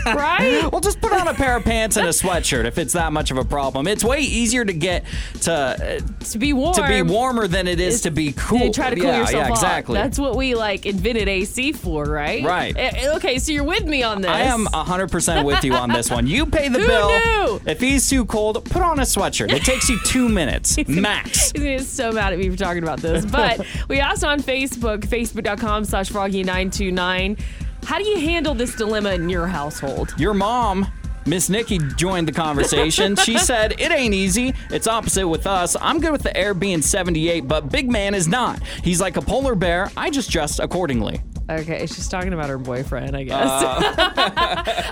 right? 0.05 0.67
Well, 0.71 0.81
just 0.81 1.01
put 1.01 1.11
on 1.11 1.27
a 1.27 1.33
pair 1.33 1.55
of 1.57 1.63
pants 1.63 1.97
and 1.97 2.05
a 2.07 2.11
sweatshirt 2.11 2.65
if 2.65 2.77
it's 2.77 2.93
that 2.93 3.11
much 3.13 3.31
of 3.31 3.37
a 3.37 3.43
problem. 3.45 3.87
It's 3.87 4.03
way 4.03 4.19
easier 4.19 4.63
to 4.65 4.73
get 4.73 5.03
to 5.41 5.53
uh, 5.53 5.99
To 6.31 6.37
be 6.37 6.53
warm. 6.53 6.73
to 6.75 6.87
be 6.87 7.01
warmer 7.01 7.47
than 7.47 7.67
it 7.67 7.79
is 7.79 8.01
to 8.01 8.11
be 8.11 8.31
cool. 8.33 8.59
to 8.59 8.71
try 8.71 8.89
to 8.89 8.95
cool 8.95 9.05
yeah, 9.05 9.19
yourself 9.19 9.33
yeah, 9.33 9.43
off. 9.51 9.57
exactly. 9.57 9.95
That's 9.95 10.17
what 10.19 10.35
we 10.35 10.55
like 10.55 10.85
invented 10.85 11.27
AC 11.27 11.73
for, 11.73 12.05
right? 12.05 12.43
Right. 12.43 12.75
Eh, 12.77 12.91
eh, 12.95 13.15
Okay, 13.15 13.39
so 13.39 13.51
you're 13.51 13.63
with 13.63 13.85
me 13.85 14.03
on 14.03 14.21
this. 14.21 14.31
I 14.31 14.41
am 14.41 14.65
100% 14.67 15.43
with 15.45 15.63
you 15.63 15.73
on 15.73 15.89
this 15.89 16.09
one. 16.09 16.27
You 16.27 16.45
pay 16.45 16.69
the 16.69 16.79
Who 16.81 16.87
bill. 16.87 17.07
knew? 17.09 17.61
If 17.65 17.79
he's 17.81 18.09
too 18.09 18.25
cold, 18.25 18.63
put 18.65 18.81
on 18.81 18.99
a 18.99 19.03
sweatshirt. 19.03 19.51
It 19.51 19.63
takes 19.63 19.78
you 19.87 19.99
two 19.99 20.27
minutes 20.27 20.77
max. 20.87 21.51
He's 21.51 21.53
gonna 21.53 21.77
get 21.77 21.85
so 21.85 22.11
mad 22.11 22.33
at 22.33 22.39
me 22.39 22.49
for 22.49 22.57
talking 22.57 22.83
about 22.83 22.99
this. 22.99 23.25
But 23.31 23.65
we 23.87 23.99
asked 23.99 24.23
on 24.23 24.41
Facebook, 24.41 25.01
facebook.com 25.05 25.85
slash 25.85 26.09
froggy929. 26.09 27.39
How 27.85 27.97
do 27.97 28.05
you 28.05 28.19
handle 28.19 28.53
this 28.53 28.75
dilemma 28.75 29.11
in 29.11 29.29
your 29.29 29.47
household? 29.47 30.13
Your 30.17 30.33
mom, 30.33 30.87
Miss 31.25 31.49
Nikki, 31.49 31.77
joined 31.95 32.27
the 32.27 32.31
conversation. 32.31 33.15
She 33.15 33.37
said, 33.49 33.79
It 33.79 33.91
ain't 33.91 34.13
easy. 34.13 34.53
It's 34.71 34.87
opposite 34.87 35.27
with 35.27 35.47
us. 35.47 35.75
I'm 35.79 35.99
good 35.99 36.11
with 36.11 36.23
the 36.23 36.35
air 36.35 36.53
being 36.53 36.81
78, 36.81 37.47
but 37.47 37.69
Big 37.71 37.89
Man 37.89 38.13
is 38.15 38.27
not. 38.27 38.61
He's 38.83 38.99
like 38.99 39.15
a 39.15 39.21
polar 39.21 39.55
bear. 39.55 39.91
I 39.95 40.09
just 40.09 40.29
dress 40.29 40.59
accordingly. 40.59 41.21
Okay, 41.49 41.87
she's 41.87 42.07
talking 42.07 42.31
about 42.33 42.47
her 42.49 42.59
boyfriend, 42.59 43.17
I 43.17 43.23
guess. 43.23 43.49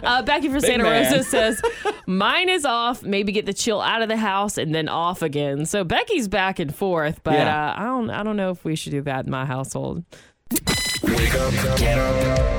Uh, 0.04 0.22
Becky 0.26 0.50
from 0.50 0.60
Santa 0.60 0.84
man. 0.84 1.12
Rosa 1.14 1.24
says, 1.24 1.62
Mine 2.08 2.50
is 2.50 2.66
off. 2.66 3.04
Maybe 3.04 3.32
get 3.32 3.46
the 3.46 3.54
chill 3.54 3.80
out 3.80 4.02
of 4.02 4.10
the 4.10 4.18
house 4.18 4.58
and 4.58 4.74
then 4.74 4.90
off 4.90 5.22
again. 5.22 5.66
So 5.68 5.84
Becky's 5.84 6.28
back 6.28 6.58
and 6.60 6.74
forth, 6.74 7.22
but 7.24 7.36
Yeah. 7.36 7.70
uh, 7.70 7.74
I 7.82 7.84
don't 7.86 8.10
I 8.10 8.24
don't 8.24 8.38
know 8.38 8.50
if 8.50 8.66
we 8.66 8.76
should 8.76 8.92
do 8.92 9.02
that 9.04 9.26
in 9.26 9.32
my 9.32 9.46
household. 9.46 10.04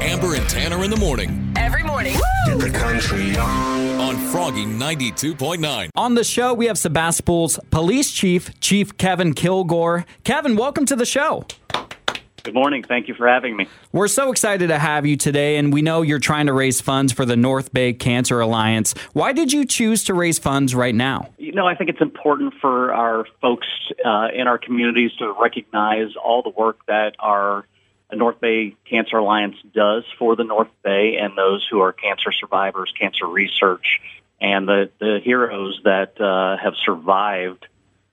Amber 0.00 0.35
and 0.35 0.49
Tanner 0.49 0.85
in 0.85 0.90
the 0.90 0.97
morning 0.97 1.52
Every 1.57 1.83
morning. 1.83 2.14
on 3.99 4.17
Froggy 4.31 4.64
92.9. 4.64 5.90
On 5.97 6.14
the 6.14 6.23
show, 6.25 6.55
we 6.55 6.67
have 6.67 6.78
Sebastopol's 6.78 7.59
police 7.71 8.12
chief, 8.12 8.59
Chief 8.61 8.97
Kevin 8.97 9.33
Kilgore. 9.35 10.05
Kevin, 10.25 10.57
welcome 10.57 10.87
to 10.87 10.95
the 10.97 11.07
show. 11.07 11.45
Good 12.42 12.54
morning. 12.54 12.83
Thank 12.83 13.09
you 13.09 13.14
for 13.14 13.26
having 13.28 13.57
me. 13.57 13.68
We're 13.92 14.09
so 14.09 14.30
excited 14.30 14.68
to 14.68 14.78
have 14.78 15.04
you 15.07 15.16
today, 15.16 15.57
and 15.57 15.73
we 15.73 15.83
know 15.83 16.02
you're 16.02 16.18
trying 16.18 16.47
to 16.47 16.52
raise 16.52 16.80
funds 16.80 17.12
for 17.12 17.25
the 17.25 17.37
North 17.37 17.73
Bay 17.73 17.92
Cancer 17.92 18.40
Alliance. 18.40 18.95
Why 19.12 19.33
did 19.33 19.52
you 19.52 19.64
choose 19.64 20.04
to 20.04 20.14
raise 20.14 20.38
funds 20.38 20.75
right 20.75 20.95
now? 20.95 21.30
You 21.38 21.52
know, 21.52 21.66
I 21.66 21.75
think 21.75 21.90
it's 21.90 22.00
important 22.00 22.54
for 22.61 22.92
our 22.95 23.26
folks 23.40 23.66
uh, 24.04 24.28
in 24.35 24.47
our 24.47 24.59
communities 24.59 25.12
to 25.18 25.35
recognize 25.38 26.14
all 26.16 26.42
the 26.42 26.50
work 26.50 26.85
that 26.87 27.16
our 27.18 27.66
North 28.12 28.40
Bay 28.40 28.76
Cancer 28.88 29.18
Alliance 29.18 29.57
does 29.75 30.04
for 30.18 30.37
the 30.37 30.45
North 30.45 30.71
Bay 30.83 31.18
and 31.21 31.37
those 31.37 31.66
who 31.71 31.80
are 31.80 31.92
cancer 31.92 32.33
survivors, 32.33 32.92
cancer 32.99 33.26
research, 33.26 34.00
and 34.40 34.66
the, 34.66 34.90
the 34.99 35.21
heroes 35.23 35.80
that 35.85 36.18
uh, 36.21 36.57
have 36.62 36.75
survived 36.85 37.66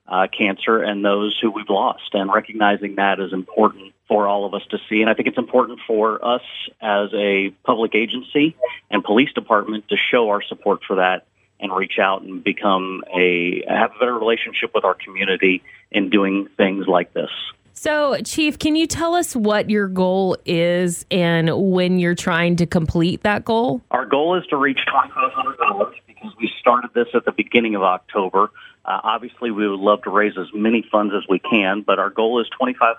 uh, 0.07 0.27
cancer 0.27 0.81
and 0.81 1.03
those 1.03 1.37
who 1.41 1.51
we've 1.51 1.69
lost. 1.69 2.13
And 2.13 2.31
recognizing 2.31 2.95
that 2.95 3.19
is 3.19 3.31
important 3.31 3.93
for 4.07 4.27
all 4.27 4.45
of 4.45 4.53
us 4.53 4.61
to 4.69 4.77
see. 4.89 5.01
And 5.01 5.09
I 5.09 5.13
think 5.13 5.27
it's 5.27 5.37
important 5.37 5.79
for 5.87 6.23
us 6.23 6.43
as 6.81 7.09
a 7.13 7.49
public 7.63 7.95
agency 7.95 8.55
and 8.89 9.03
police 9.03 9.31
department 9.33 9.87
to 9.89 9.95
show 10.11 10.29
our 10.29 10.43
support 10.43 10.81
for 10.87 10.97
that 10.97 11.25
and 11.59 11.73
reach 11.73 11.99
out 11.99 12.21
and 12.21 12.43
become 12.43 13.03
a 13.13 13.63
have 13.67 13.91
a 13.95 13.99
better 13.99 14.13
relationship 14.13 14.71
with 14.73 14.83
our 14.83 14.93
community 14.93 15.63
in 15.91 16.09
doing 16.09 16.47
things 16.57 16.85
like 16.87 17.13
this. 17.13 17.29
So, 17.77 18.17
Chief, 18.23 18.57
can 18.57 18.75
you 18.75 18.87
tell 18.87 19.15
us 19.15 19.35
what 19.35 19.69
your 19.69 19.87
goal 19.87 20.37
is 20.45 21.05
and 21.11 21.51
when 21.71 21.99
you're 21.99 22.15
trying 22.15 22.55
to 22.57 22.65
complete 22.65 23.23
that 23.23 23.43
goal? 23.43 23.81
Our 23.91 24.05
goal 24.05 24.37
is 24.37 24.45
to 24.47 24.55
reach 24.55 24.79
$2,500 24.87 25.93
because 26.07 26.31
we 26.39 26.49
started 26.59 26.91
this 26.93 27.07
at 27.13 27.25
the 27.25 27.33
beginning 27.33 27.75
of 27.75 27.83
October. 27.83 28.49
Uh, 28.85 29.01
obviously, 29.03 29.51
we 29.51 29.67
would 29.67 29.79
love 29.79 30.03
to 30.03 30.09
raise 30.09 30.37
as 30.37 30.47
many 30.53 30.87
funds 30.89 31.13
as 31.15 31.27
we 31.27 31.39
can, 31.39 31.81
but 31.81 31.99
our 31.99 32.09
goal 32.09 32.39
is 32.39 32.47
$2,500. 32.59 32.95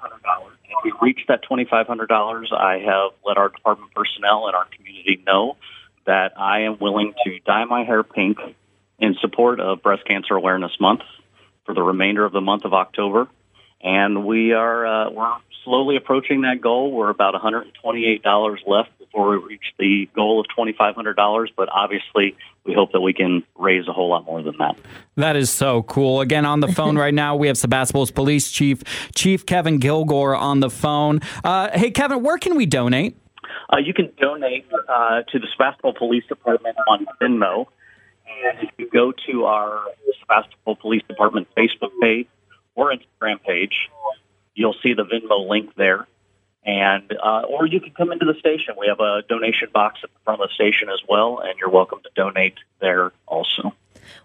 If 0.69 0.85
we 0.85 0.93
reach 1.01 1.21
that 1.29 1.45
$2,500, 1.45 2.53
I 2.53 2.79
have 2.79 3.13
let 3.25 3.37
our 3.37 3.49
department 3.49 3.93
personnel 3.95 4.47
and 4.47 4.57
our 4.57 4.67
community 4.67 5.23
know 5.27 5.57
that 6.07 6.33
I 6.39 6.61
am 6.61 6.79
willing 6.79 7.15
to 7.25 7.39
dye 7.41 7.65
my 7.65 7.85
hair 7.85 8.03
pink 8.03 8.39
in 8.99 9.15
support 9.21 9.61
of 9.61 9.83
Breast 9.83 10.05
Cancer 10.07 10.35
Awareness 10.35 10.73
Month 10.81 11.03
for 11.65 11.75
the 11.75 11.83
remainder 11.83 12.25
of 12.25 12.33
the 12.33 12.41
month 12.41 12.65
of 12.65 12.73
October 12.73 13.29
and 13.87 14.27
we 14.27 14.53
are 14.53 14.85
uh, 14.85 15.11
we're 15.11 15.33
slowly 15.65 15.97
approaching 15.97 16.43
that 16.43 16.61
goal. 16.61 16.91
We're 16.91 17.11
about 17.11 17.35
$128 17.35 18.59
left 18.67 18.99
before 18.99 19.31
we 19.31 19.37
reach 19.37 19.63
the 19.79 20.09
goal 20.15 20.41
of 20.41 20.47
$2,500, 20.59 21.49
but 21.57 21.69
obviously 21.73 22.37
we 22.65 22.75
hope 22.75 22.93
that 22.93 23.01
we 23.01 23.13
can 23.13 23.45
raise 23.57 23.87
a 23.89 23.93
whole 23.93 24.11
lot 24.11 24.25
more 24.27 24.43
than 24.43 24.57
that. 24.59 24.77
That 25.15 25.37
is 25.37 25.51
so 25.51 25.85
cool. 25.85 26.21
Again, 26.21 26.45
on 26.45 26.61
the 26.61 26.69
phone 26.69 26.99
right 27.05 27.15
now, 27.15 27.37
we 27.37 27.47
have 27.47 27.57
Sebastopol's 27.57 28.11
Police 28.11 28.51
Chief, 28.51 28.83
Chief 29.15 29.47
Kevin 29.47 29.79
Kilgore, 29.79 30.35
on 30.35 30.61
the 30.61 30.71
phone. 30.71 31.21
Uh, 31.45 31.71
hey, 31.73 31.93
Kevin, 31.93 32.23
where 32.23 32.39
can 32.39 32.57
we 32.57 32.67
donate? 32.67 33.17
Uh, 33.73 33.79
you 33.79 33.95
can 33.95 34.13
donate 34.21 34.67
uh, 34.89 35.23
to 35.31 35.39
the 35.39 35.47
Sebastopol 35.53 35.95
Police 35.95 36.25
Department 36.29 36.77
on 36.89 37.07
Venmo. 37.21 37.67
And 38.45 38.69
if 38.69 38.71
you 38.79 38.91
go 38.91 39.13
to 39.31 39.45
our 39.45 39.85
Sebastopol 40.21 40.77
Police 40.77 41.03
Department 41.09 41.47
Facebook 41.57 41.91
page, 42.03 42.27
or 42.77 42.93
Instagram 42.93 43.43
page. 43.43 43.91
You'll 44.55 44.77
see 44.83 44.95
the 44.95 45.05
Venmo 45.05 45.49
link 45.49 45.75
there. 45.75 46.07
And 46.65 47.17
uh, 47.23 47.43
or 47.49 47.67
you 47.67 47.81
can 47.81 47.93
come 47.93 48.13
into 48.13 48.27
the 48.27 48.35
station. 48.35 48.75
We 48.79 48.89
have 48.89 49.01
a 49.01 49.23
donation 49.29 49.69
box 49.73 50.01
at 50.03 50.11
the 50.13 50.19
front 50.25 50.41
of 50.41 50.49
the 50.49 50.55
station 50.55 50.89
as 50.89 51.01
well, 51.09 51.39
and 51.39 51.57
you're 51.59 51.71
welcome 51.71 52.01
to 52.03 52.11
donate 52.17 52.55
there 52.81 53.13
also. 53.27 53.73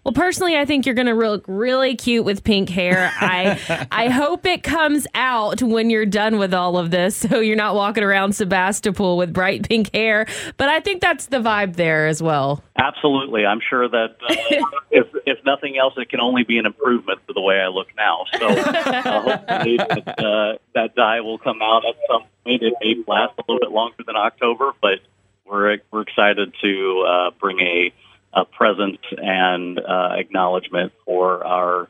Well, 0.04 0.12
personally, 0.12 0.56
I 0.56 0.64
think 0.64 0.86
you're 0.86 0.94
going 0.94 1.06
to 1.06 1.14
look 1.14 1.44
really 1.46 1.96
cute 1.96 2.24
with 2.24 2.44
pink 2.44 2.68
hair. 2.68 3.12
I 3.20 3.86
I 3.92 4.08
hope 4.08 4.46
it 4.46 4.62
comes 4.62 5.06
out 5.14 5.62
when 5.62 5.90
you're 5.90 6.06
done 6.06 6.38
with 6.38 6.54
all 6.54 6.78
of 6.78 6.90
this, 6.90 7.16
so 7.16 7.40
you're 7.40 7.56
not 7.56 7.74
walking 7.74 8.04
around 8.04 8.34
Sebastopol 8.34 9.16
with 9.16 9.32
bright 9.32 9.68
pink 9.68 9.92
hair. 9.94 10.26
But 10.56 10.68
I 10.68 10.80
think 10.80 11.00
that's 11.00 11.26
the 11.26 11.38
vibe 11.38 11.76
there 11.76 12.06
as 12.06 12.22
well. 12.22 12.62
Absolutely, 12.76 13.46
I'm 13.46 13.60
sure 13.68 13.88
that 13.88 14.16
uh, 14.28 14.34
if 14.90 15.06
if 15.26 15.44
nothing 15.44 15.76
else, 15.78 15.94
it 15.96 16.08
can 16.08 16.20
only 16.20 16.44
be 16.44 16.58
an 16.58 16.66
improvement 16.66 17.20
to 17.26 17.32
the 17.32 17.40
way 17.40 17.60
I 17.60 17.68
look 17.68 17.88
now. 17.96 18.24
So 18.38 18.46
uh, 18.48 19.20
hopefully 19.20 19.76
that, 19.76 20.18
uh, 20.18 20.58
that 20.74 20.94
dye 20.94 21.20
will 21.20 21.38
come 21.38 21.60
out 21.62 21.84
at 21.86 21.96
some 22.10 22.22
point. 22.44 22.62
It 22.62 22.74
may 22.82 22.96
last 23.06 23.34
a 23.38 23.42
little 23.46 23.60
bit 23.60 23.70
longer 23.70 24.02
than 24.06 24.16
October, 24.16 24.72
but 24.80 25.00
we're 25.44 25.78
we're 25.90 26.02
excited 26.02 26.54
to 26.62 27.06
uh, 27.06 27.30
bring 27.38 27.60
a 27.60 27.92
uh, 28.32 28.44
presence 28.44 28.98
and 29.10 29.78
uh, 29.78 30.14
acknowledgement 30.16 30.92
for 31.04 31.44
our 31.44 31.88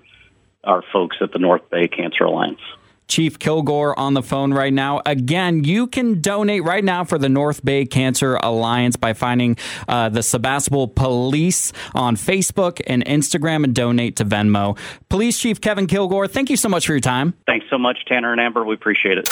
our 0.65 0.83
folks 0.93 1.17
at 1.21 1.33
the 1.33 1.41
North 1.41 1.69
Bay 1.71 1.89
Cancer 1.89 2.23
Alliance. 2.25 2.61
Chief 3.09 3.37
Kilgore 3.39 3.99
on 3.99 4.15
the 4.15 4.23
phone 4.23 4.55
right 4.55 4.73
now. 4.73 5.03
Again, 5.05 5.65
you 5.65 5.87
can 5.87 6.23
donate 6.23 6.65
right 6.65 6.83
now 6.83 7.05
for 7.05 7.19
the 7.19 7.29
North 7.29 7.63
Bay 7.63 7.85
Cancer 7.85 8.37
Alliance 8.37 8.97
by 8.97 9.13
finding 9.13 9.59
uh, 9.87 10.09
the 10.09 10.23
Sebastopol 10.23 10.89
Police 10.89 11.75
on 11.95 12.17
Facebook 12.17 12.81
and 12.87 13.05
Instagram 13.05 13.65
and 13.65 13.75
donate 13.75 14.17
to 14.17 14.25
Venmo. 14.25 14.79
Police 15.11 15.39
Chief 15.39 15.61
Kevin 15.61 15.87
Kilgore, 15.87 16.27
thank 16.27 16.49
you 16.49 16.57
so 16.57 16.71
much 16.71 16.87
for 16.87 16.93
your 16.93 17.01
time. 17.01 17.35
Thanks 17.45 17.67
so 17.69 17.77
much, 17.77 17.99
Tanner 18.07 18.33
and 18.33 18.41
Amber. 18.41 18.65
We 18.65 18.75
appreciate 18.75 19.19
it. 19.19 19.29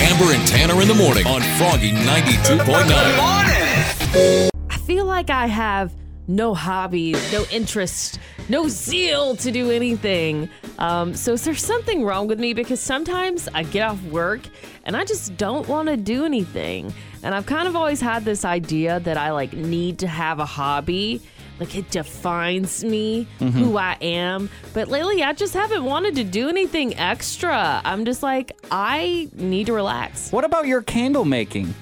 Amber 0.00 0.32
and 0.32 0.44
Tanner 0.48 0.82
in 0.82 0.88
the 0.88 0.94
morning 0.94 1.28
on 1.28 1.42
Froggy 1.58 1.92
92.9 1.92 4.50
feel 4.86 5.06
like 5.06 5.30
I 5.30 5.46
have 5.46 5.94
no 6.28 6.54
hobbies, 6.54 7.32
no 7.32 7.44
interest, 7.50 8.18
no 8.50 8.68
zeal 8.68 9.34
to 9.36 9.50
do 9.50 9.70
anything. 9.70 10.48
Um, 10.78 11.14
so 11.14 11.32
is 11.32 11.44
there 11.44 11.54
something 11.54 12.04
wrong 12.04 12.28
with 12.28 12.38
me? 12.38 12.52
Because 12.52 12.80
sometimes 12.80 13.48
I 13.54 13.62
get 13.62 13.88
off 13.88 14.02
work 14.04 14.42
and 14.84 14.94
I 14.94 15.04
just 15.04 15.38
don't 15.38 15.66
want 15.68 15.88
to 15.88 15.96
do 15.96 16.24
anything. 16.26 16.92
And 17.22 17.34
I've 17.34 17.46
kind 17.46 17.66
of 17.66 17.76
always 17.76 18.02
had 18.02 18.26
this 18.26 18.44
idea 18.44 19.00
that 19.00 19.16
I 19.16 19.32
like 19.32 19.54
need 19.54 19.98
to 20.00 20.06
have 20.06 20.38
a 20.38 20.46
hobby. 20.46 21.22
Like 21.60 21.76
it 21.76 21.90
defines 21.90 22.84
me, 22.84 23.26
mm-hmm. 23.38 23.56
who 23.56 23.78
I 23.78 23.96
am. 24.02 24.50
But 24.74 24.88
lately, 24.88 25.22
I 25.22 25.32
just 25.32 25.54
haven't 25.54 25.84
wanted 25.84 26.16
to 26.16 26.24
do 26.24 26.48
anything 26.48 26.98
extra. 26.98 27.80
I'm 27.84 28.04
just 28.04 28.22
like, 28.22 28.58
I 28.70 29.30
need 29.32 29.66
to 29.66 29.72
relax. 29.72 30.30
What 30.32 30.44
about 30.44 30.66
your 30.66 30.82
candle 30.82 31.24
making? 31.24 31.72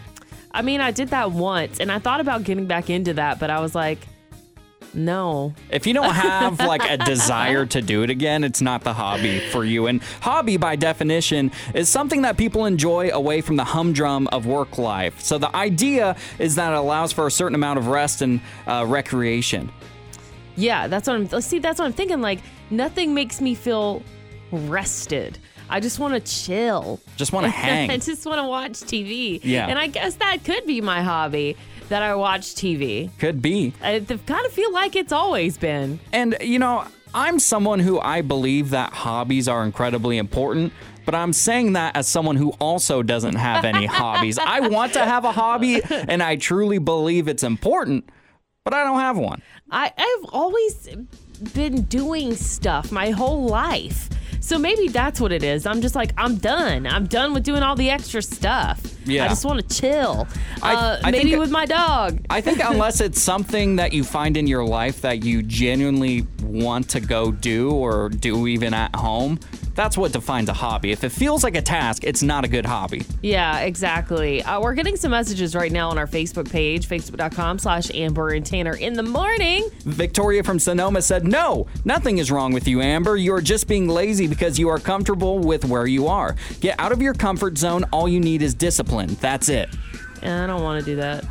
I 0.54 0.62
mean, 0.62 0.80
I 0.80 0.90
did 0.90 1.08
that 1.08 1.32
once 1.32 1.80
and 1.80 1.90
I 1.90 1.98
thought 1.98 2.20
about 2.20 2.44
getting 2.44 2.66
back 2.66 2.90
into 2.90 3.14
that, 3.14 3.38
but 3.38 3.50
I 3.50 3.60
was 3.60 3.74
like, 3.74 3.98
no. 4.94 5.54
If 5.70 5.86
you 5.86 5.94
don't 5.94 6.14
have 6.14 6.58
like 6.58 6.82
a 6.88 6.98
desire 6.98 7.64
to 7.66 7.80
do 7.80 8.02
it 8.02 8.10
again, 8.10 8.44
it's 8.44 8.60
not 8.60 8.82
the 8.82 8.92
hobby 8.92 9.40
for 9.50 9.64
you. 9.64 9.86
And 9.86 10.02
hobby, 10.20 10.56
by 10.56 10.76
definition, 10.76 11.50
is 11.74 11.88
something 11.88 12.22
that 12.22 12.36
people 12.36 12.66
enjoy 12.66 13.10
away 13.10 13.40
from 13.40 13.56
the 13.56 13.64
humdrum 13.64 14.28
of 14.28 14.46
work 14.46 14.78
life. 14.78 15.20
So 15.20 15.38
the 15.38 15.54
idea 15.56 16.16
is 16.38 16.56
that 16.56 16.72
it 16.72 16.76
allows 16.76 17.12
for 17.12 17.26
a 17.26 17.30
certain 17.30 17.54
amount 17.54 17.78
of 17.78 17.86
rest 17.86 18.22
and 18.22 18.40
uh, 18.66 18.84
recreation. 18.86 19.72
Yeah, 20.56 20.86
that's 20.88 21.08
what 21.08 21.16
I'm. 21.16 21.40
See, 21.40 21.58
that's 21.58 21.78
what 21.78 21.86
I'm 21.86 21.94
thinking. 21.94 22.20
Like 22.20 22.40
nothing 22.70 23.14
makes 23.14 23.40
me 23.40 23.54
feel 23.54 24.02
rested. 24.50 25.38
I 25.72 25.80
just 25.80 25.98
want 25.98 26.12
to 26.12 26.20
chill. 26.20 27.00
Just 27.16 27.32
want 27.32 27.46
to 27.46 27.50
hang. 27.66 27.90
I 27.90 27.96
just 27.96 28.26
want 28.26 28.40
to 28.40 28.46
watch 28.46 28.72
TV. 28.72 29.40
Yeah. 29.42 29.68
And 29.68 29.78
I 29.78 29.86
guess 29.86 30.16
that 30.16 30.44
could 30.44 30.66
be 30.66 30.82
my 30.82 31.02
hobby 31.02 31.56
that 31.88 32.02
I 32.02 32.14
watch 32.14 32.54
TV. 32.54 33.10
Could 33.18 33.40
be. 33.40 33.72
I 33.82 34.00
kind 34.00 34.46
of 34.46 34.52
feel 34.52 34.70
like 34.70 34.96
it's 34.96 35.12
always 35.12 35.56
been. 35.56 35.98
And, 36.12 36.36
you 36.42 36.58
know, 36.58 36.86
I'm 37.14 37.38
someone 37.38 37.78
who 37.78 37.98
I 37.98 38.20
believe 38.20 38.68
that 38.70 38.92
hobbies 38.92 39.48
are 39.48 39.64
incredibly 39.64 40.18
important. 40.18 40.74
But 41.06 41.14
I'm 41.14 41.32
saying 41.32 41.72
that 41.72 41.96
as 41.96 42.06
someone 42.06 42.36
who 42.36 42.50
also 42.60 43.02
doesn't 43.02 43.36
have 43.36 43.64
any 43.64 43.86
hobbies. 44.00 44.38
I 44.38 44.68
want 44.68 44.92
to 44.92 45.04
have 45.04 45.24
a 45.24 45.32
hobby 45.32 45.80
and 45.90 46.22
I 46.22 46.36
truly 46.36 46.78
believe 46.78 47.28
it's 47.28 47.42
important, 47.42 48.08
but 48.62 48.74
I 48.74 48.84
don't 48.84 49.00
have 49.00 49.16
one. 49.16 49.40
I, 49.70 49.90
I've 49.96 50.30
always 50.32 50.90
been 51.54 51.82
doing 51.84 52.36
stuff 52.36 52.92
my 52.92 53.10
whole 53.10 53.46
life. 53.46 54.10
So 54.42 54.58
maybe 54.58 54.88
that's 54.88 55.20
what 55.20 55.30
it 55.30 55.44
is. 55.44 55.66
I'm 55.66 55.80
just 55.80 55.94
like, 55.94 56.12
I'm 56.18 56.36
done. 56.36 56.84
I'm 56.84 57.06
done 57.06 57.32
with 57.32 57.44
doing 57.44 57.62
all 57.62 57.76
the 57.76 57.90
extra 57.90 58.20
stuff. 58.20 58.80
Yeah. 59.04 59.24
I 59.24 59.28
just 59.28 59.44
want 59.44 59.66
to 59.66 59.80
chill. 59.80 60.26
I, 60.60 60.74
uh, 60.74 61.00
I 61.04 61.10
maybe 61.12 61.36
with 61.36 61.52
my 61.52 61.64
dog. 61.64 62.24
I 62.28 62.40
think 62.40 62.58
unless 62.62 63.00
it's 63.00 63.22
something 63.22 63.76
that 63.76 63.92
you 63.92 64.02
find 64.02 64.36
in 64.36 64.48
your 64.48 64.64
life 64.64 65.00
that 65.02 65.24
you 65.24 65.44
genuinely 65.44 66.26
want 66.42 66.90
to 66.90 67.00
go 67.00 67.30
do 67.30 67.70
or 67.70 68.08
do 68.08 68.48
even 68.48 68.74
at 68.74 68.94
home, 68.96 69.38
that's 69.74 69.96
what 69.96 70.12
defines 70.12 70.48
a 70.48 70.52
hobby. 70.52 70.92
If 70.92 71.04
it 71.04 71.10
feels 71.10 71.44
like 71.44 71.56
a 71.56 71.62
task, 71.62 72.04
it's 72.04 72.22
not 72.22 72.44
a 72.44 72.48
good 72.48 72.66
hobby. 72.66 73.04
Yeah, 73.22 73.60
exactly. 73.60 74.42
Uh, 74.42 74.60
we're 74.60 74.74
getting 74.74 74.96
some 74.96 75.10
messages 75.10 75.54
right 75.54 75.72
now 75.72 75.90
on 75.90 75.98
our 75.98 76.06
Facebook 76.06 76.50
page, 76.50 76.88
facebook.com 76.88 77.58
slash 77.58 77.90
Amber 77.94 78.30
and 78.30 78.44
Tanner 78.44 78.74
in 78.74 78.94
the 78.94 79.02
morning. 79.02 79.68
Victoria 79.84 80.42
from 80.42 80.58
Sonoma 80.58 81.02
said, 81.02 81.26
No, 81.26 81.66
nothing 81.84 82.18
is 82.18 82.30
wrong 82.30 82.52
with 82.52 82.68
you, 82.68 82.80
Amber. 82.80 83.16
You 83.16 83.34
are 83.34 83.42
just 83.42 83.68
being 83.68 83.88
lazy 83.88 84.26
because 84.26 84.58
you 84.58 84.68
are 84.68 84.78
comfortable 84.78 85.38
with 85.38 85.64
where 85.64 85.86
you 85.86 86.08
are. 86.08 86.36
Get 86.60 86.78
out 86.78 86.92
of 86.92 87.00
your 87.00 87.14
comfort 87.14 87.58
zone. 87.58 87.84
All 87.92 88.08
you 88.08 88.20
need 88.20 88.42
is 88.42 88.54
discipline. 88.54 89.16
That's 89.20 89.48
it. 89.48 89.68
Eh, 90.22 90.44
I 90.44 90.46
don't 90.46 90.62
want 90.62 90.84
to 90.84 90.90
do 90.90 90.96
that. 90.96 91.24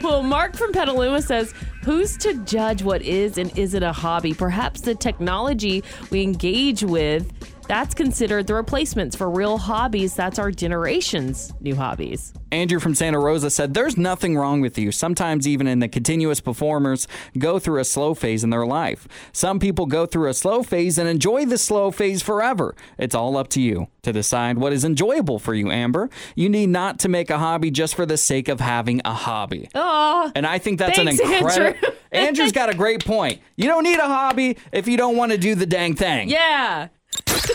well, 0.02 0.22
Mark 0.22 0.56
from 0.56 0.72
Petaluma 0.72 1.22
says, 1.22 1.54
Who's 1.82 2.16
to 2.18 2.34
judge 2.44 2.82
what 2.82 3.02
is 3.02 3.38
and 3.38 3.56
isn't 3.58 3.82
a 3.82 3.92
hobby? 3.92 4.34
Perhaps 4.34 4.82
the 4.82 4.94
technology 4.94 5.82
we 6.10 6.22
engage 6.22 6.84
with 6.84 7.32
that's 7.68 7.94
considered 7.94 8.46
the 8.46 8.54
replacements 8.54 9.16
for 9.16 9.30
real 9.30 9.58
hobbies. 9.58 10.14
That's 10.14 10.38
our 10.38 10.50
generation's 10.50 11.52
new 11.60 11.74
hobbies. 11.74 12.32
Andrew 12.50 12.78
from 12.78 12.94
Santa 12.94 13.18
Rosa 13.18 13.50
said, 13.50 13.72
There's 13.72 13.96
nothing 13.96 14.36
wrong 14.36 14.60
with 14.60 14.78
you. 14.78 14.92
Sometimes, 14.92 15.48
even 15.48 15.66
in 15.66 15.78
the 15.78 15.88
continuous 15.88 16.40
performers, 16.40 17.08
go 17.38 17.58
through 17.58 17.80
a 17.80 17.84
slow 17.84 18.14
phase 18.14 18.44
in 18.44 18.50
their 18.50 18.66
life. 18.66 19.08
Some 19.32 19.58
people 19.58 19.86
go 19.86 20.04
through 20.04 20.28
a 20.28 20.34
slow 20.34 20.62
phase 20.62 20.98
and 20.98 21.08
enjoy 21.08 21.46
the 21.46 21.56
slow 21.56 21.90
phase 21.90 22.22
forever. 22.22 22.74
It's 22.98 23.14
all 23.14 23.36
up 23.36 23.48
to 23.48 23.60
you 23.60 23.88
to 24.02 24.12
decide 24.12 24.58
what 24.58 24.72
is 24.72 24.84
enjoyable 24.84 25.38
for 25.38 25.54
you, 25.54 25.70
Amber. 25.70 26.10
You 26.34 26.48
need 26.48 26.68
not 26.68 26.98
to 27.00 27.08
make 27.08 27.30
a 27.30 27.38
hobby 27.38 27.70
just 27.70 27.94
for 27.94 28.04
the 28.04 28.16
sake 28.18 28.48
of 28.48 28.60
having 28.60 29.00
a 29.04 29.14
hobby. 29.14 29.68
Oh, 29.74 30.30
and 30.34 30.46
I 30.46 30.58
think 30.58 30.78
that's 30.78 30.98
thanks, 30.98 31.20
an 31.20 31.32
incredible. 31.32 31.66
Andrew. 31.68 31.90
Andrew's 32.12 32.52
got 32.52 32.68
a 32.68 32.74
great 32.74 33.04
point. 33.04 33.40
You 33.56 33.68
don't 33.68 33.84
need 33.84 33.98
a 33.98 34.06
hobby 34.06 34.58
if 34.72 34.86
you 34.86 34.98
don't 34.98 35.16
want 35.16 35.32
to 35.32 35.38
do 35.38 35.54
the 35.54 35.66
dang 35.66 35.94
thing. 35.94 36.28
Yeah. 36.28 36.88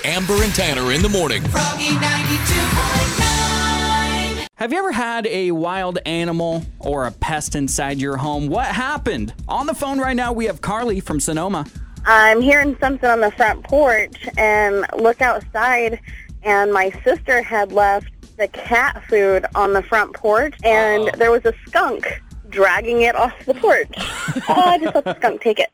Amber 0.08 0.42
and 0.42 0.56
Tanner 0.56 0.94
in 0.94 1.02
the 1.02 1.10
morning. 1.10 1.44
Froggy 1.44 1.90
92.9. 1.90 4.48
Have 4.56 4.72
you 4.72 4.80
ever 4.80 4.94
had 4.94 5.28
a 5.28 5.52
wild 5.52 6.00
animal 6.06 6.66
or 6.80 7.06
a 7.06 7.12
pest 7.12 7.56
inside 7.56 8.00
your 8.00 8.16
home? 8.16 8.48
What 8.48 8.68
happened? 8.68 9.34
On 9.50 9.68
the 9.68 9.74
phone 9.74 10.00
right 10.00 10.16
now, 10.16 10.32
we 10.32 10.46
have 10.46 10.62
Carly 10.62 11.02
from 11.02 11.20
Sonoma. 11.20 11.66
I'm 12.06 12.42
hearing 12.42 12.78
something 12.80 13.10
on 13.10 13.20
the 13.20 13.32
front 13.32 13.66
porch 13.66 14.30
and 14.38 14.86
look 14.98 15.22
outside 15.22 16.00
and 16.42 16.72
my 16.72 16.90
sister 17.04 17.42
had 17.42 17.74
left 17.74 18.08
the 18.38 18.48
cat 18.48 19.04
food 19.10 19.46
on 19.56 19.74
the 19.74 19.84
front 19.84 20.14
porch 20.14 20.56
and 20.64 21.12
there 21.16 21.32
was 21.32 21.46
a 21.46 21.54
skunk 21.68 22.22
dragging 22.50 23.02
it 23.02 23.16
off 23.16 23.34
the 23.46 23.56
porch. 23.56 23.90
oh, 23.98 24.54
I 24.56 24.78
just 24.80 24.96
let 24.96 25.04
the 25.04 25.16
skunk 25.16 25.42
take 25.42 25.60
it. 25.60 25.70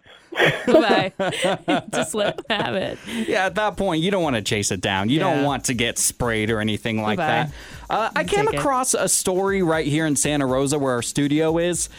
Bye. 0.68 1.13
Just 1.94 2.16
let 2.16 2.40
have 2.50 2.75
it. 2.75 2.98
Yeah, 3.28 3.46
at 3.46 3.56
that 3.56 3.78
point, 3.78 4.02
you 4.02 4.12
don't 4.12 4.24
want 4.24 4.36
to 4.36 4.42
chase 4.42 4.72
it 4.72 4.82
down. 4.82 5.10
You 5.10 5.20
don't 5.20 5.44
want 5.44 5.66
to 5.66 5.74
get 5.74 5.98
sprayed 5.98 6.50
or 6.50 6.60
anything 6.60 7.02
like 7.02 7.18
Goodbye. 7.18 7.28
that. 7.28 7.52
Uh, 7.90 8.10
I 8.16 8.24
came 8.24 8.46
Take 8.46 8.56
it. 8.56 8.60
across 8.60 8.94
a 8.94 9.08
story 9.08 9.62
right 9.63 9.86
here 9.86 10.06
in 10.06 10.16
Santa 10.16 10.46
Rosa 10.46 10.80
where 10.80 10.94
our 10.94 11.02
studio 11.02 11.58
is, 11.58 11.90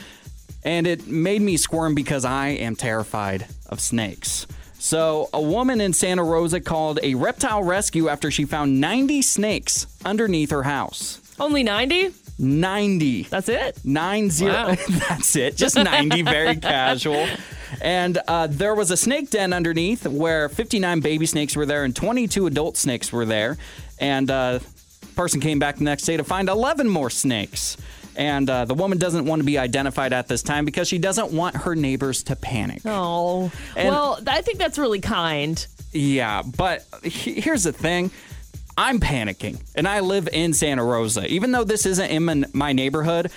and 0.65 0.87
it 0.87 1.07
made 1.07 1.43
me 1.43 1.57
squirm 1.57 1.95
because 1.95 2.25
I 2.25 2.49
am 2.49 2.75
terrified 2.77 3.47
of 3.69 3.81
snakes. 3.81 4.47
So, 4.79 5.31
a 5.33 5.41
woman 5.41 5.81
in 5.81 5.93
Santa 5.95 6.23
Rosa 6.23 6.61
called 6.61 6.99
a 7.03 7.15
reptile 7.15 7.63
rescue 7.63 8.09
after 8.09 8.31
she 8.31 8.45
found 8.45 8.81
90 8.81 9.23
snakes 9.23 9.87
underneath 10.05 10.51
her 10.51 10.65
house. 10.65 11.21
Only 11.41 11.63
90? 11.63 12.11
90. 12.39 13.25
That's 13.25 13.49
it? 13.49 13.79
Nine 13.85 14.31
zero. 14.31 14.53
Wow. 14.53 14.75
That's 15.09 15.37
it. 15.37 15.57
Just 15.57 15.77
90, 15.77 16.23
very 16.23 16.57
casual. 16.61 17.27
And 17.81 18.19
uh, 18.29 18.47
there 18.51 18.75
was 18.75 18.91
a 18.91 18.97
snake 18.97 19.31
den 19.31 19.53
underneath 19.53 20.07
where 20.07 20.49
59 20.49 21.01
baby 21.01 21.27
snakes 21.27 21.57
were 21.57 21.67
there 21.67 21.85
and 21.85 21.95
22 21.95 22.47
adult 22.47 22.77
snakes 22.77 23.13
were 23.13 23.25
there. 23.25 23.57
And 23.99 24.31
uh, 24.31 24.59
person 25.17 25.41
came 25.41 25.59
back 25.59 25.77
the 25.77 25.85
next 25.85 26.03
day 26.05 26.17
to 26.17 26.25
find 26.25 26.49
11 26.49 26.89
more 26.89 27.11
snakes. 27.11 27.77
And 28.17 28.49
uh, 28.49 28.65
the 28.65 28.75
woman 28.75 28.99
doesn't 28.99 29.25
want 29.27 29.41
to 29.41 29.45
be 29.47 29.59
identified 29.59 30.13
at 30.13 30.29
this 30.29 30.43
time 30.43 30.65
because 30.65 30.87
she 30.87 30.99
doesn't 30.99 31.33
want 31.33 31.57
her 31.57 31.75
neighbors 31.75 32.23
to 32.25 32.37
panic. 32.37 32.83
Oh. 32.85 33.51
And- 33.77 33.89
well, 33.89 34.21
I 34.27 34.41
think 34.43 34.59
that's 34.59 34.79
really 34.79 35.01
kind. 35.01 35.65
Yeah, 35.93 36.43
but 36.57 36.85
he- 37.03 37.41
here's 37.41 37.65
the 37.65 37.73
thing. 37.73 38.11
I'm 38.77 38.99
panicking, 39.01 39.61
and 39.75 39.87
I 39.87 40.01
live 40.01 40.29
in 40.33 40.53
Santa 40.53 40.83
Rosa. 40.85 41.27
Even 41.27 41.53
though 41.53 41.65
this 41.65 41.87
isn't 41.87 42.11
in 42.11 42.47
my- 42.53 42.73
neighborhood, 42.73 43.31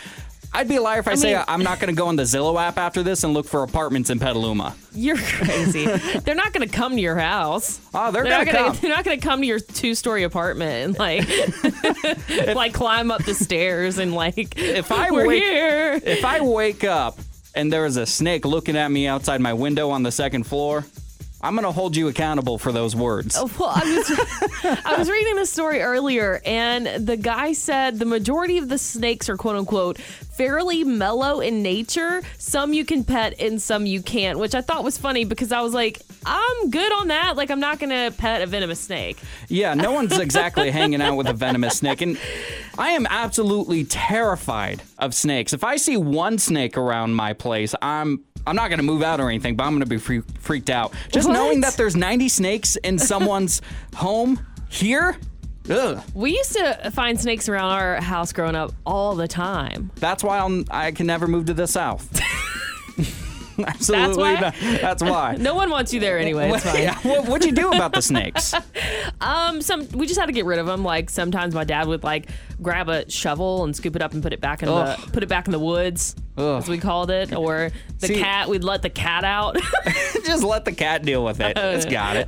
I'd 0.53 0.67
be 0.69 0.77
a 0.77 0.81
liar 0.81 0.99
if 0.99 1.07
I, 1.07 1.15
say 1.15 1.35
mean- 1.35 1.43
I'm 1.47 1.61
not 1.61 1.79
going 1.79 1.93
to 1.93 1.95
go 1.95 2.07
on 2.07 2.15
the 2.15 2.23
Zillow 2.23 2.59
app 2.59 2.77
after 2.77 3.03
this 3.03 3.23
and 3.23 3.33
look 3.33 3.45
for 3.45 3.61
apartments 3.63 4.09
in 4.09 4.17
Petaluma. 4.17 4.75
You're 4.93 5.17
crazy. 5.17 5.85
they're 6.25 6.33
not 6.35 6.53
going 6.53 6.67
to 6.67 6.73
come 6.73 6.95
to 6.95 7.01
your 7.01 7.17
house. 7.17 7.79
Oh, 7.93 8.11
they're, 8.11 8.23
They're 8.23 8.45
going 8.45 8.45
not 8.45 8.45
to 8.45 8.51
gonna, 8.57 8.67
come. 8.71 8.77
they're 8.81 8.89
not 8.95 9.03
gonna 9.03 9.17
come 9.19 9.41
to 9.41 9.45
your 9.45 9.59
two 9.59 9.93
story 9.93 10.23
apartment 10.23 10.71
and 10.71 10.97
like 10.97 11.27
like 12.55 12.73
climb 12.73 13.11
up 13.11 13.23
the 13.25 13.35
stairs 13.35 13.99
and 13.99 14.13
like 14.13 14.57
If 14.57 14.91
I 14.91 15.11
we're 15.11 15.27
wake- 15.27 15.43
here. 15.43 15.99
If 16.03 16.25
I 16.25 16.41
wake 16.41 16.83
up 16.83 17.19
and 17.53 17.71
there 17.71 17.85
is 17.85 17.97
a 17.97 18.05
snake 18.05 18.45
looking 18.45 18.77
at 18.77 18.89
me 18.89 19.05
outside 19.05 19.41
my 19.41 19.53
window 19.53 19.89
on 19.91 20.01
the 20.03 20.11
second 20.11 20.45
floor, 20.45 20.85
I'm 21.41 21.53
going 21.53 21.65
to 21.65 21.71
hold 21.71 21.95
you 21.95 22.07
accountable 22.07 22.57
for 22.57 22.71
those 22.71 22.95
words. 22.95 23.35
Oh, 23.37 23.51
well, 23.59 23.71
I 23.73 23.81
was 23.83 24.79
I 24.85 24.97
was 24.97 25.09
reading 25.09 25.35
this 25.35 25.51
story 25.51 25.81
earlier, 25.81 26.41
and 26.45 27.05
the 27.05 27.15
guy 27.17 27.53
said 27.53 27.99
the 27.99 28.05
majority 28.05 28.57
of 28.57 28.69
the 28.69 28.77
snakes 28.77 29.29
are 29.29 29.37
quote 29.37 29.55
unquote 29.55 29.99
fairly 29.99 30.83
mellow 30.83 31.39
in 31.39 31.63
nature. 31.63 32.21
Some 32.37 32.73
you 32.73 32.85
can 32.85 33.03
pet, 33.03 33.39
and 33.39 33.61
some 33.61 33.85
you 33.85 34.01
can't, 34.01 34.39
which 34.39 34.55
I 34.55 34.61
thought 34.61 34.83
was 34.83 34.97
funny 34.97 35.25
because 35.25 35.51
I 35.51 35.61
was 35.61 35.73
like, 35.73 36.01
I'm 36.25 36.69
good 36.69 36.91
on 36.93 37.07
that. 37.09 37.35
Like, 37.35 37.51
I'm 37.51 37.59
not 37.59 37.79
gonna 37.79 38.11
pet 38.17 38.41
a 38.41 38.47
venomous 38.47 38.79
snake. 38.79 39.17
Yeah, 39.47 39.73
no 39.75 39.91
one's 39.91 40.17
exactly 40.19 40.71
hanging 40.71 41.01
out 41.01 41.15
with 41.17 41.27
a 41.27 41.33
venomous 41.33 41.77
snake. 41.77 42.01
And 42.01 42.19
I 42.77 42.89
am 42.89 43.05
absolutely 43.07 43.83
terrified 43.83 44.81
of 44.97 45.13
snakes. 45.13 45.53
If 45.53 45.63
I 45.63 45.77
see 45.77 45.97
one 45.97 46.37
snake 46.37 46.77
around 46.77 47.13
my 47.13 47.33
place, 47.33 47.73
I'm 47.81 48.23
I'm 48.47 48.55
not 48.55 48.69
going 48.69 48.79
to 48.79 48.83
move 48.83 49.03
out 49.03 49.19
or 49.19 49.29
anything, 49.29 49.55
but 49.55 49.65
I'm 49.65 49.71
going 49.71 49.81
to 49.81 49.85
be 49.85 49.97
free, 49.97 50.21
freaked 50.39 50.69
out. 50.69 50.93
Just 51.11 51.27
What? 51.27 51.33
knowing 51.33 51.61
that 51.61 51.73
there's 51.73 51.95
90 51.95 52.29
snakes 52.29 52.75
in 52.77 52.97
someone's 52.97 53.61
home 53.95 54.39
here, 54.69 55.17
ugh. 55.69 56.01
We 56.13 56.31
used 56.35 56.53
to 56.53 56.91
find 56.91 57.19
snakes 57.19 57.47
around 57.49 57.71
our 57.71 58.01
house 58.01 58.31
growing 58.33 58.55
up 58.55 58.73
all 58.85 59.15
the 59.15 59.27
time. 59.27 59.91
That's 59.95 60.23
why 60.23 60.39
I'm, 60.39 60.65
I 60.71 60.91
can 60.91 61.05
never 61.07 61.27
move 61.27 61.45
to 61.45 61.53
the 61.53 61.67
south. 61.67 62.19
Absolutely. 63.65 64.17
why? 64.17 64.33
not. 64.39 64.55
That's 64.59 65.03
why. 65.03 65.35
No 65.39 65.55
one 65.55 65.69
wants 65.69 65.93
you 65.93 65.99
there 65.99 66.17
anyway. 66.19 66.49
It's 66.51 66.63
fine. 66.71 66.87
What, 67.09 67.27
what'd 67.27 67.45
you 67.45 67.51
do 67.55 67.69
about 67.69 67.93
the 67.93 68.01
snakes? 68.01 68.53
Um, 69.19 69.61
some 69.61 69.87
we 69.89 70.05
just 70.05 70.19
had 70.19 70.27
to 70.27 70.31
get 70.31 70.45
rid 70.45 70.59
of 70.59 70.67
them. 70.67 70.83
Like 70.83 71.09
sometimes 71.09 71.55
my 71.55 71.63
dad 71.63 71.87
would 71.87 72.03
like 72.03 72.29
grab 72.61 72.87
a 72.89 73.09
shovel 73.09 73.63
and 73.63 73.75
scoop 73.75 73.95
it 73.95 74.01
up 74.01 74.13
and 74.13 74.21
put 74.21 74.31
it 74.31 74.41
back 74.41 74.61
in 74.61 74.69
Ugh. 74.69 74.99
the 74.99 75.11
put 75.11 75.23
it 75.23 75.29
back 75.29 75.47
in 75.47 75.51
the 75.51 75.59
woods, 75.59 76.15
Ugh. 76.37 76.61
as 76.61 76.69
we 76.69 76.77
called 76.77 77.09
it. 77.09 77.33
Or 77.33 77.71
the 77.99 78.07
See- 78.07 78.19
cat, 78.19 78.47
we'd 78.47 78.63
let 78.63 78.81
the 78.83 78.89
cat 78.91 79.23
out. 79.23 79.57
Just 80.25 80.43
let 80.43 80.65
the 80.65 80.71
cat 80.71 81.03
deal 81.03 81.23
with 81.25 81.39
it. 81.39 81.57
It's 81.57 81.85
got 81.85 82.15
it. 82.17 82.27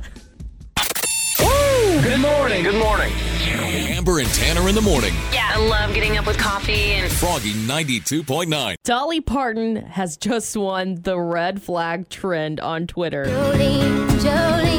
Good 2.02 2.18
morning. 2.18 2.62
Good 2.62 2.78
morning. 2.78 3.12
Amber 4.00 4.20
and 4.20 4.28
Tanner 4.30 4.66
in 4.70 4.74
the 4.74 4.80
morning. 4.80 5.12
Yeah, 5.34 5.52
I 5.54 5.58
love 5.58 5.92
getting 5.92 6.16
up 6.16 6.26
with 6.26 6.38
coffee 6.38 6.92
and 6.92 7.12
Froggy 7.12 7.52
92.9. 7.52 8.76
Dolly 8.84 9.20
Parton 9.20 9.76
has 9.76 10.16
just 10.16 10.56
won 10.56 11.02
the 11.02 11.20
red 11.20 11.60
flag 11.60 12.08
trend 12.08 12.58
on 12.58 12.86
Twitter. 12.86 13.26
Jolene, 13.26 14.08
Jolene, 14.20 14.69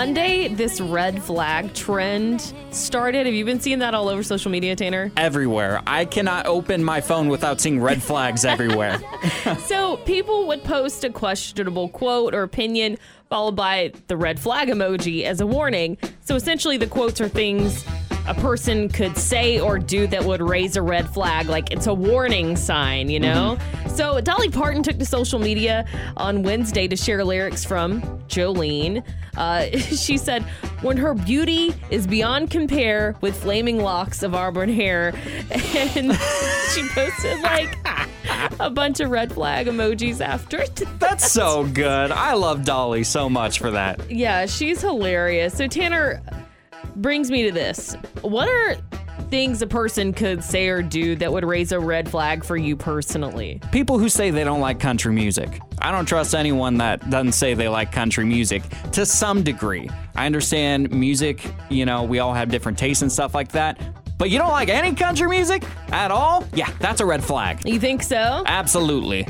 Monday, 0.00 0.48
this 0.48 0.80
red 0.80 1.22
flag 1.22 1.74
trend 1.74 2.54
started. 2.70 3.26
Have 3.26 3.34
you 3.34 3.44
been 3.44 3.60
seeing 3.60 3.80
that 3.80 3.92
all 3.92 4.08
over 4.08 4.22
social 4.22 4.50
media, 4.50 4.74
Tanner? 4.74 5.12
Everywhere. 5.14 5.82
I 5.86 6.06
cannot 6.06 6.46
open 6.46 6.82
my 6.82 7.02
phone 7.02 7.28
without 7.28 7.60
seeing 7.60 7.82
red 7.82 8.02
flags 8.02 8.46
everywhere. 8.46 8.98
So 9.66 9.98
people 9.98 10.46
would 10.46 10.64
post 10.64 11.04
a 11.04 11.10
questionable 11.10 11.88
quote 11.88 12.34
or 12.34 12.42
opinion 12.42 12.98
followed 13.28 13.56
by 13.56 13.92
the 14.08 14.16
red 14.16 14.40
flag 14.40 14.68
emoji 14.68 15.24
as 15.24 15.40
a 15.40 15.46
warning. 15.46 15.98
So 16.22 16.34
essentially, 16.34 16.76
the 16.76 16.86
quotes 16.86 17.20
are 17.20 17.28
things 17.28 17.84
a 18.30 18.34
person 18.34 18.88
could 18.88 19.18
say 19.18 19.58
or 19.58 19.76
do 19.76 20.06
that 20.06 20.24
would 20.24 20.40
raise 20.40 20.76
a 20.76 20.82
red 20.82 21.12
flag. 21.12 21.48
Like 21.48 21.72
it's 21.72 21.88
a 21.88 21.94
warning 21.94 22.54
sign, 22.54 23.10
you 23.10 23.18
know? 23.18 23.58
So 23.88 24.20
Dolly 24.20 24.50
Parton 24.50 24.84
took 24.84 24.98
to 24.98 25.04
social 25.04 25.40
media 25.40 25.84
on 26.16 26.44
Wednesday 26.44 26.86
to 26.86 26.94
share 26.94 27.24
lyrics 27.24 27.64
from 27.64 28.00
Jolene. 28.28 29.04
Uh, 29.36 29.76
she 29.78 30.16
said, 30.16 30.44
When 30.80 30.96
her 30.96 31.12
beauty 31.12 31.74
is 31.90 32.06
beyond 32.06 32.52
compare 32.52 33.16
with 33.20 33.36
flaming 33.36 33.82
locks 33.82 34.22
of 34.22 34.34
auburn 34.34 34.72
hair. 34.72 35.12
And 35.96 36.14
she 36.74 36.86
posted 36.90 37.40
like 37.40 37.76
a 38.60 38.70
bunch 38.70 39.00
of 39.00 39.10
red 39.10 39.32
flag 39.32 39.66
emojis 39.66 40.20
after 40.20 40.58
it. 40.60 40.82
That's 41.00 41.30
so 41.30 41.64
good. 41.64 42.12
I 42.12 42.34
love 42.34 42.64
Dolly 42.64 43.02
so 43.02 43.28
much 43.28 43.58
for 43.58 43.72
that. 43.72 44.08
Yeah, 44.10 44.46
she's 44.46 44.80
hilarious. 44.80 45.56
So 45.56 45.66
Tanner 45.66 46.22
brings 47.00 47.30
me 47.30 47.44
to 47.44 47.52
this. 47.52 47.96
What 48.22 48.48
are 48.48 48.76
things 49.30 49.62
a 49.62 49.66
person 49.66 50.12
could 50.12 50.42
say 50.42 50.68
or 50.68 50.82
do 50.82 51.14
that 51.16 51.32
would 51.32 51.44
raise 51.44 51.72
a 51.72 51.80
red 51.80 52.10
flag 52.10 52.44
for 52.44 52.56
you 52.56 52.76
personally? 52.76 53.60
People 53.72 53.98
who 53.98 54.08
say 54.08 54.30
they 54.30 54.44
don't 54.44 54.60
like 54.60 54.80
country 54.80 55.12
music. 55.12 55.60
I 55.78 55.92
don't 55.92 56.06
trust 56.06 56.34
anyone 56.34 56.76
that 56.78 57.08
doesn't 57.10 57.32
say 57.32 57.54
they 57.54 57.68
like 57.68 57.92
country 57.92 58.24
music 58.24 58.62
to 58.92 59.06
some 59.06 59.42
degree. 59.42 59.88
I 60.14 60.26
understand 60.26 60.90
music, 60.90 61.44
you 61.70 61.86
know, 61.86 62.02
we 62.02 62.18
all 62.18 62.34
have 62.34 62.50
different 62.50 62.78
tastes 62.78 63.02
and 63.02 63.10
stuff 63.10 63.34
like 63.34 63.52
that. 63.52 63.80
But 64.18 64.28
you 64.28 64.38
don't 64.38 64.50
like 64.50 64.68
any 64.68 64.94
country 64.94 65.28
music 65.28 65.64
at 65.92 66.10
all? 66.10 66.44
Yeah, 66.52 66.70
that's 66.78 67.00
a 67.00 67.06
red 67.06 67.24
flag. 67.24 67.66
You 67.66 67.80
think 67.80 68.02
so? 68.02 68.42
Absolutely. 68.44 69.24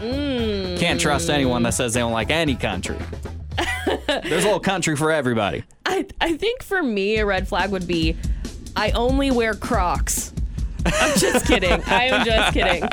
Mm. 0.00 0.78
Can't 0.78 1.00
trust 1.00 1.30
anyone 1.30 1.62
that 1.62 1.74
says 1.74 1.94
they 1.94 2.00
don't 2.00 2.12
like 2.12 2.30
any 2.30 2.56
country. 2.56 2.98
There's 4.06 4.44
a 4.44 4.46
little 4.46 4.60
country 4.60 4.96
for 4.96 5.10
everybody. 5.10 5.64
I 5.86 6.06
I 6.20 6.36
think 6.36 6.62
for 6.62 6.82
me 6.82 7.18
a 7.18 7.26
red 7.26 7.48
flag 7.48 7.70
would 7.70 7.86
be 7.86 8.16
I 8.74 8.90
only 8.90 9.30
wear 9.30 9.54
Crocs. 9.54 10.32
I'm 10.86 11.18
just 11.18 11.46
kidding. 11.46 11.82
I 11.86 12.04
am 12.04 12.24
just 12.24 12.52
kidding. 12.52 12.88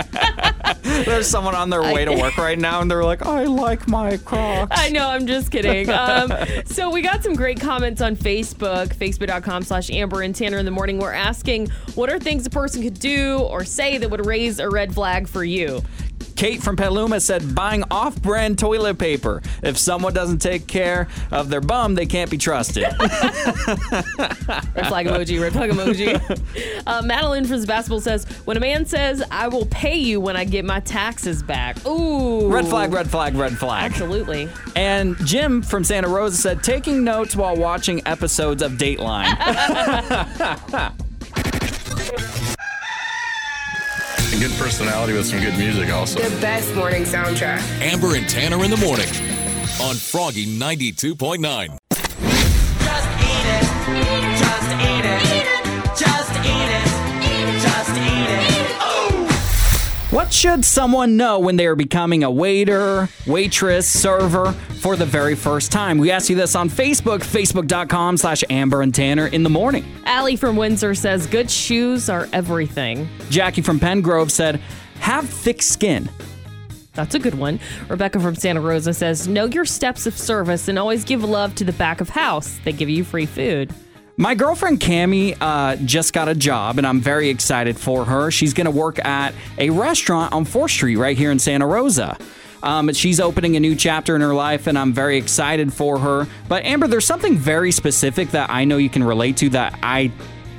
There's 1.06 1.28
someone 1.28 1.56
on 1.56 1.70
their 1.70 1.82
way 1.82 2.06
to 2.06 2.12
work 2.20 2.38
right 2.38 2.58
now 2.58 2.82
and 2.82 2.90
they're 2.90 3.04
like, 3.04 3.24
I 3.24 3.44
like 3.44 3.88
my 3.88 4.18
Crocs. 4.18 4.76
I 4.80 4.90
know, 4.90 5.08
I'm 5.08 5.28
just 5.28 5.52
kidding. 5.52 5.90
Um, 5.90 6.34
so 6.66 6.90
we 6.90 7.02
got 7.02 7.24
some 7.24 7.36
great 7.36 7.60
comments 7.60 8.02
on 8.02 8.16
Facebook, 8.16 8.96
facebook.com 8.96 9.64
slash 9.64 9.92
Amber 9.92 10.22
and 10.22 10.36
Tanner 10.36 10.58
in 10.58 10.66
the 10.66 10.72
morning. 10.72 11.00
We're 11.00 11.14
asking 11.14 11.70
what 11.96 12.10
are 12.10 12.20
things 12.20 12.46
a 12.46 12.50
person 12.50 12.82
could 12.82 13.00
do 13.00 13.40
or 13.40 13.64
say 13.64 13.98
that 13.98 14.10
would 14.10 14.26
raise 14.26 14.60
a 14.60 14.70
red 14.70 14.94
flag 14.94 15.28
for 15.28 15.44
you? 15.44 15.84
Kate 16.36 16.62
from 16.62 16.76
Petaluma 16.76 17.20
said 17.20 17.56
buying 17.56 17.84
off 17.92 18.22
brand 18.22 18.60
toilet 18.60 18.98
paper. 18.98 19.42
If 19.62 19.78
someone 19.78 20.14
doesn't 20.14 20.40
take 20.40 20.68
care 20.68 21.08
of 21.32 21.50
their 21.50 21.62
bum, 21.62 21.96
they 21.96 22.06
can't 22.06 22.30
be 22.30 22.38
trusted. 22.38 22.84
Red 23.00 24.88
flag 24.88 25.08
emoji, 25.08 25.42
red 25.42 25.54
flag 25.54 25.72
emoji. 25.72 26.14
Uh, 26.86 27.02
Madeline 27.02 27.46
from 27.46 27.64
Basketball 27.64 28.02
says, 28.02 28.26
when 28.46 28.58
a 28.58 28.60
man 28.60 28.86
says, 28.86 29.24
I 29.32 29.48
will 29.48 29.66
pay 29.68 29.96
you 29.96 30.20
when 30.20 30.36
I 30.36 30.44
get 30.44 30.66
my 30.66 30.82
taxes 30.82 31.42
back. 31.42 31.86
Ooh. 31.86 32.50
red 32.50 32.68
flag, 32.68 32.92
red 32.92 33.10
flag, 33.10 33.36
red 33.36 33.58
flag. 33.58 33.90
Absolutely. 33.90 34.50
And 34.76 35.16
Jim 35.26 35.62
from 35.62 35.84
Santa 35.84 36.10
Rosa 36.10 36.36
said 36.36 36.64
taking 36.64 37.04
notes 37.04 37.36
while 37.36 37.56
watching 37.56 38.06
episodes 38.06 38.62
of 38.62 38.74
Dateline. 38.74 39.34
And 44.34 44.42
good 44.42 44.52
personality 44.54 45.14
with 45.14 45.28
some 45.28 45.40
good 45.42 45.56
music 45.60 45.92
also. 45.92 46.20
The 46.20 46.42
best 46.42 46.74
morning 46.74 47.04
soundtrack. 47.04 47.60
Amber 47.82 48.16
and 48.16 48.28
Tanner 48.28 48.64
in 48.64 48.72
the 48.72 48.78
morning 48.78 49.06
on 49.80 49.94
Froggy 49.94 50.48
92.9. 50.48 51.78
What 60.14 60.32
should 60.32 60.64
someone 60.64 61.18
know 61.18 61.40
when 61.40 61.56
they 61.56 61.66
are 61.66 61.76
becoming 61.76 62.24
a 62.24 62.30
waiter, 62.30 63.10
waitress, 63.26 63.90
server 63.90 64.52
for 64.52 64.96
the 64.96 65.08
very 65.08 65.34
first 65.34 65.72
time? 65.72 65.98
We 65.98 66.12
asked 66.12 66.30
you 66.30 66.36
this 66.36 66.56
on 66.56 66.70
Facebook, 66.70 67.22
facebook.com 67.22 68.18
slash 68.18 68.44
Amber 68.48 68.84
and 68.84 68.94
Tanner 68.94 69.26
in 69.26 69.42
the 69.42 69.50
morning. 69.50 69.84
Allie 70.06 70.36
from 70.36 70.56
Windsor 70.56 70.94
says, 70.94 71.26
good 71.26 71.50
shoes 71.50 72.10
are 72.10 72.30
everything. 72.32 73.10
Jackie 73.32 73.64
from 73.64 73.80
Pengrove 73.80 74.30
said, 74.30 74.62
have 75.00 75.28
thick 75.28 75.64
skin. 75.64 76.08
That's 76.94 77.16
a 77.16 77.20
good 77.20 77.34
one. 77.34 77.60
Rebecca 77.90 78.20
from 78.20 78.36
Santa 78.36 78.62
Rosa 78.62 78.94
says, 78.94 79.28
know 79.28 79.46
your 79.46 79.66
steps 79.66 80.06
of 80.06 80.16
service 80.16 80.68
and 80.68 80.78
always 80.78 81.04
give 81.04 81.24
love 81.24 81.56
to 81.56 81.64
the 81.64 81.74
back 81.74 82.02
of 82.02 82.10
house. 82.10 82.60
They 82.64 82.72
give 82.72 82.88
you 82.88 83.04
free 83.04 83.26
food. 83.26 83.74
My 84.16 84.36
girlfriend 84.36 84.80
Cami 84.80 85.36
uh, 85.42 85.76
just 85.78 86.14
got 86.14 86.28
a 86.28 86.36
job, 86.36 86.78
and 86.78 86.86
I'm 86.86 87.02
very 87.02 87.30
excited 87.30 87.80
for 87.80 88.06
her. 88.06 88.30
She's 88.30 88.54
going 88.54 88.66
to 88.66 88.72
work 88.72 89.04
at 89.04 89.34
a 89.58 89.72
restaurant 89.72 90.34
on 90.34 90.46
4th 90.46 90.70
Street 90.70 90.98
right 90.98 91.18
here 91.18 91.32
in 91.32 91.40
Santa 91.40 91.66
Rosa. 91.66 92.18
Um, 92.62 92.94
she's 92.94 93.20
opening 93.20 93.56
a 93.56 93.60
new 93.60 93.76
chapter 93.76 94.16
in 94.16 94.22
her 94.22 94.36
life, 94.36 94.68
and 94.68 94.78
I'm 94.78 94.94
very 94.94 95.18
excited 95.18 95.74
for 95.74 95.98
her. 95.98 96.28
But 96.48 96.64
Amber, 96.64 96.88
there's 96.88 97.06
something 97.06 97.36
very 97.36 97.72
specific 97.72 98.30
that 98.32 98.52
I 98.52 98.66
know 98.66 98.78
you 98.78 98.90
can 98.90 99.04
relate 99.04 99.38
to 99.38 99.50
that 99.50 99.80
I 99.82 100.12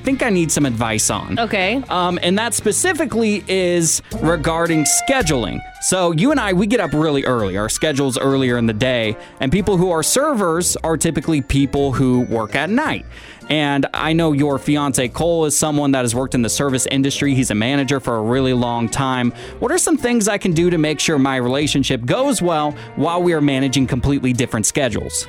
think 0.04 0.22
I 0.22 0.28
need 0.28 0.52
some 0.52 0.66
advice 0.66 1.08
on. 1.08 1.38
Okay. 1.38 1.82
Um, 1.88 2.18
and 2.22 2.36
that 2.38 2.52
specifically 2.54 3.42
is 3.48 4.02
regarding 4.20 4.84
scheduling. 4.84 5.60
So 5.80 6.12
you 6.12 6.30
and 6.30 6.38
I, 6.38 6.52
we 6.52 6.66
get 6.66 6.80
up 6.80 6.92
really 6.92 7.24
early. 7.24 7.56
Our 7.56 7.70
schedule's 7.70 8.18
earlier 8.18 8.58
in 8.58 8.66
the 8.66 8.74
day, 8.74 9.16
and 9.40 9.50
people 9.50 9.76
who 9.76 9.90
are 9.90 10.02
servers 10.02 10.76
are 10.76 10.96
typically 10.96 11.40
people 11.40 11.92
who 11.92 12.20
work 12.22 12.54
at 12.54 12.68
night. 12.68 13.06
And 13.48 13.86
I 13.92 14.12
know 14.12 14.32
your 14.32 14.58
fiance 14.58 15.08
Cole 15.08 15.44
is 15.44 15.56
someone 15.56 15.92
that 15.92 16.02
has 16.02 16.14
worked 16.14 16.34
in 16.34 16.42
the 16.42 16.48
service 16.48 16.86
industry. 16.86 17.34
He's 17.34 17.50
a 17.50 17.54
manager 17.54 18.00
for 18.00 18.16
a 18.16 18.22
really 18.22 18.54
long 18.54 18.88
time. 18.88 19.32
What 19.58 19.70
are 19.70 19.78
some 19.78 19.96
things 19.96 20.28
I 20.28 20.38
can 20.38 20.52
do 20.52 20.70
to 20.70 20.78
make 20.78 21.00
sure 21.00 21.18
my 21.18 21.36
relationship 21.36 22.04
goes 22.04 22.40
well 22.40 22.72
while 22.96 23.22
we 23.22 23.32
are 23.32 23.40
managing 23.40 23.86
completely 23.86 24.32
different 24.32 24.66
schedules? 24.66 25.26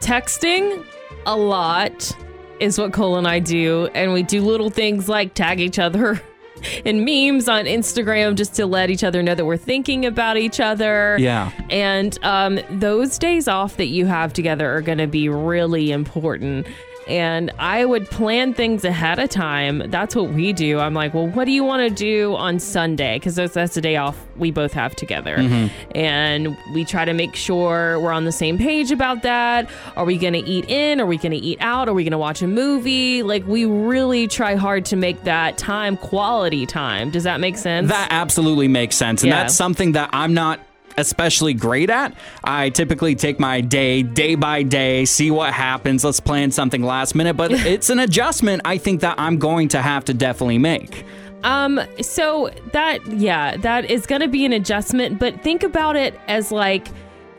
Texting 0.00 0.84
a 1.26 1.36
lot 1.36 2.16
is 2.60 2.78
what 2.78 2.92
Cole 2.92 3.16
and 3.16 3.26
I 3.26 3.38
do. 3.38 3.88
And 3.94 4.12
we 4.12 4.22
do 4.22 4.42
little 4.42 4.70
things 4.70 5.08
like 5.08 5.34
tag 5.34 5.60
each 5.60 5.78
other 5.78 6.20
in 6.84 7.04
memes 7.04 7.48
on 7.48 7.64
Instagram 7.64 8.34
just 8.34 8.54
to 8.54 8.66
let 8.66 8.90
each 8.90 9.04
other 9.04 9.22
know 9.22 9.34
that 9.34 9.44
we're 9.44 9.56
thinking 9.56 10.06
about 10.06 10.36
each 10.36 10.60
other. 10.60 11.16
Yeah. 11.18 11.50
And 11.70 12.18
um, 12.22 12.60
those 12.70 13.18
days 13.18 13.48
off 13.48 13.76
that 13.76 13.86
you 13.86 14.06
have 14.06 14.32
together 14.32 14.74
are 14.74 14.82
going 14.82 14.98
to 14.98 15.06
be 15.06 15.28
really 15.28 15.92
important. 15.92 16.66
And 17.06 17.52
I 17.58 17.84
would 17.84 18.06
plan 18.10 18.52
things 18.52 18.84
ahead 18.84 19.18
of 19.18 19.30
time. 19.30 19.90
That's 19.90 20.16
what 20.16 20.30
we 20.30 20.52
do. 20.52 20.80
I'm 20.80 20.94
like, 20.94 21.14
well, 21.14 21.28
what 21.28 21.44
do 21.44 21.52
you 21.52 21.62
want 21.62 21.88
to 21.88 21.94
do 21.94 22.34
on 22.34 22.58
Sunday? 22.58 23.16
Because 23.16 23.36
that's, 23.36 23.54
that's 23.54 23.74
the 23.74 23.80
day 23.80 23.96
off 23.96 24.18
we 24.36 24.50
both 24.50 24.72
have 24.72 24.96
together. 24.96 25.36
Mm-hmm. 25.36 25.92
And 25.96 26.56
we 26.74 26.84
try 26.84 27.04
to 27.04 27.14
make 27.14 27.36
sure 27.36 28.00
we're 28.00 28.12
on 28.12 28.24
the 28.24 28.32
same 28.32 28.58
page 28.58 28.90
about 28.90 29.22
that. 29.22 29.70
Are 29.94 30.04
we 30.04 30.18
going 30.18 30.32
to 30.32 30.40
eat 30.40 30.68
in? 30.68 31.00
Are 31.00 31.06
we 31.06 31.16
going 31.16 31.32
to 31.32 31.38
eat 31.38 31.58
out? 31.60 31.88
Are 31.88 31.94
we 31.94 32.02
going 32.02 32.10
to 32.10 32.18
watch 32.18 32.42
a 32.42 32.48
movie? 32.48 33.22
Like, 33.22 33.46
we 33.46 33.64
really 33.64 34.26
try 34.26 34.56
hard 34.56 34.84
to 34.86 34.96
make 34.96 35.22
that 35.24 35.56
time 35.58 35.96
quality 35.96 36.66
time. 36.66 37.10
Does 37.10 37.22
that 37.22 37.38
make 37.38 37.56
sense? 37.56 37.88
That 37.88 38.08
absolutely 38.10 38.68
makes 38.68 38.96
sense. 38.96 39.22
And 39.22 39.30
Yeah. 39.30 39.42
that's 39.42 39.54
something 39.54 39.92
that 39.92 40.10
I'm 40.12 40.34
not 40.34 40.58
especially 40.98 41.54
great 41.54 41.90
at. 41.90 42.14
I 42.44 42.70
typically 42.70 43.14
take 43.14 43.38
my 43.38 43.60
day, 43.60 44.02
day 44.02 44.34
by 44.34 44.62
day, 44.62 45.04
see 45.04 45.30
what 45.30 45.52
happens. 45.52 46.04
Let's 46.04 46.20
plan 46.20 46.50
something 46.50 46.82
last 46.82 47.14
minute, 47.14 47.36
but 47.36 47.52
it's 47.66 47.90
an 47.90 47.98
adjustment 47.98 48.62
I 48.64 48.78
think 48.78 49.00
that 49.00 49.18
I'm 49.18 49.38
going 49.38 49.68
to 49.68 49.82
have 49.82 50.04
to 50.06 50.14
definitely 50.14 50.58
make. 50.58 51.04
Um, 51.44 51.80
so 52.00 52.50
that, 52.72 53.06
yeah, 53.06 53.56
that 53.58 53.90
is 53.90 54.06
going 54.06 54.22
to 54.22 54.28
be 54.28 54.44
an 54.44 54.52
adjustment, 54.52 55.18
but 55.18 55.42
think 55.42 55.62
about 55.62 55.94
it 55.96 56.18
as 56.26 56.50
like 56.50 56.88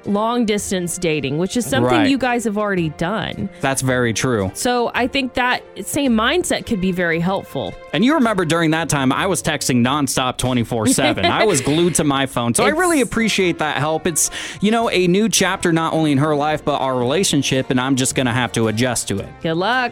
long 0.08 0.46
distance 0.46 0.98
dating, 0.98 1.38
which 1.38 1.58
is 1.58 1.66
something 1.66 1.92
Right. 2.00 2.10
you 2.10 2.18
guys 2.18 2.44
have 2.46 2.58
already 2.58 2.90
done. 2.90 3.50
That's 3.62 3.82
very 3.82 4.14
true. 4.14 4.52
So 4.54 4.92
I 4.96 5.08
think 5.08 5.34
that 5.36 5.62
same 5.86 6.14
mindset 6.14 6.66
could 6.66 6.82
be 6.82 6.92
very 6.92 7.20
helpful. 7.20 7.74
And 7.94 8.04
you 8.06 8.14
remember 8.16 8.46
during 8.46 8.72
that 8.72 8.90
time, 8.90 9.12
I 9.12 9.28
was 9.28 9.42
texting 9.44 9.78
nonstop 9.86 10.38
24 10.38 10.88
7. 10.88 11.26
I 11.26 11.44
was 11.46 11.62
glued 11.70 11.96
to 11.96 12.04
my 12.04 12.26
phone. 12.26 12.54
So 12.54 12.64
I 12.64 12.68
It's- 12.68 12.80
really 12.80 13.02
appreciate 13.02 13.60
that 13.60 13.78
help. 13.78 14.08
It's, 14.08 14.30
you 14.62 14.72
know, 14.72 14.90
a 14.90 15.08
new 15.08 15.30
chapter 15.30 15.72
not 15.74 15.94
only 15.94 16.12
in 16.12 16.18
her 16.20 16.36
life, 16.36 16.64
but 16.64 16.80
our 16.82 16.98
relationship, 16.98 17.70
and 17.70 17.80
I'm 17.80 17.96
just 17.96 18.16
going 18.16 18.26
to 18.28 18.34
have 18.34 18.52
to 18.54 18.68
adjust 18.68 19.08
to 19.10 19.20
it. 19.20 19.28
Good 19.42 19.54
luck. 19.56 19.92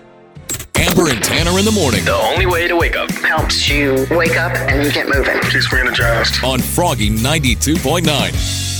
Amber 0.77 1.09
and 1.09 1.23
Tanner 1.23 1.57
in 1.57 1.63
the 1.65 1.71
morning 1.71 2.03
The 2.03 2.13
only 2.13 2.45
way 2.45 2.67
to 2.67 2.75
wake 2.75 2.95
up 2.97 3.09
helps 3.11 3.69
you 3.69 4.05
wake 4.11 4.35
up 4.37 4.51
and 4.55 4.85
you 4.85 4.91
get 4.91 5.07
moving. 5.07 5.41
She's 5.49 5.71
re-energized. 5.71 6.43
on 6.43 6.59
Froggy 6.59 7.09
92.9. 7.09 8.74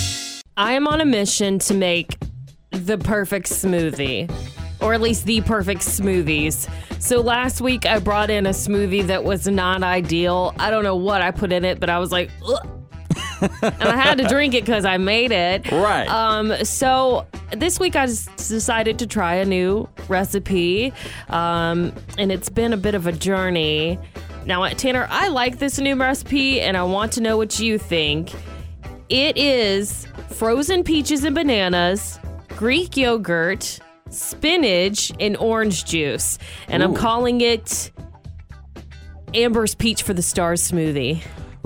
I 0.58 0.74
am 0.74 0.88
on 0.88 1.02
a 1.02 1.06
mission 1.06 1.60
to 1.60 1.74
make 1.74 2.18
the 2.72 2.98
perfect 2.98 3.48
smoothie, 3.48 4.32
or 4.82 4.94
at 4.94 5.02
least 5.02 5.26
the 5.26 5.42
perfect 5.42 5.82
smoothies. 5.82 6.70
So 7.02 7.20
last 7.20 7.60
week 7.60 7.86
I 7.86 8.00
brought 8.00 8.30
in 8.30 8.46
a 8.46 8.52
smoothie 8.52 9.04
that 9.08 9.26
was 9.26 9.48
not 9.48 9.84
ideal. 9.84 10.56
I 10.58 10.70
don't 10.70 10.84
know 10.84 10.96
what 10.96 11.22
I 11.22 11.32
put 11.32 11.52
in 11.52 11.66
it, 11.66 11.82
but 11.82 11.90
I 11.90 12.00
was 12.00 12.14
like, 12.14 12.32
Ugh. 12.48 12.70
and 13.62 13.84
I 13.84 13.98
had 13.98 14.18
to 14.20 14.28
drink 14.30 14.54
it 14.54 14.64
because 14.64 14.86
I 14.86 14.96
made 14.96 15.34
it. 15.34 15.70
Right. 15.72 16.08
Um. 16.08 16.64
So 16.64 17.28
this 17.52 17.78
week 17.78 17.98
I 17.98 18.06
decided 18.06 18.98
to 19.00 19.08
try 19.08 19.36
a 19.36 19.46
new 19.46 19.90
recipe, 20.08 20.94
um, 21.28 21.94
and 22.18 22.32
it's 22.32 22.48
been 22.48 22.72
a 22.72 22.78
bit 22.78 22.96
of 22.96 23.08
a 23.08 23.12
journey. 23.12 24.00
Now, 24.46 24.66
Tanner, 24.70 25.06
I 25.10 25.28
like 25.28 25.60
this 25.60 25.80
new 25.80 25.96
recipe, 25.98 26.62
and 26.62 26.78
I 26.78 26.84
want 26.84 27.12
to 27.14 27.22
know 27.22 27.36
what 27.36 27.60
you 27.60 27.78
think. 27.78 28.32
It 29.10 29.38
is 29.38 30.08
frozen 30.30 30.84
peaches 30.84 31.24
and 31.24 31.36
bananas, 31.36 32.20
Greek 32.50 32.96
yogurt, 32.98 33.80
spinach, 34.10 35.12
and 35.20 35.36
orange 35.38 35.86
juice. 35.86 36.38
And 36.68 36.84
I'm 36.84 36.94
calling 36.94 37.42
it 37.42 37.92
Amber's 39.34 39.76
Peach 39.76 40.04
for 40.04 40.14
the 40.14 40.22
Stars 40.22 40.62
smoothie. 40.72 41.22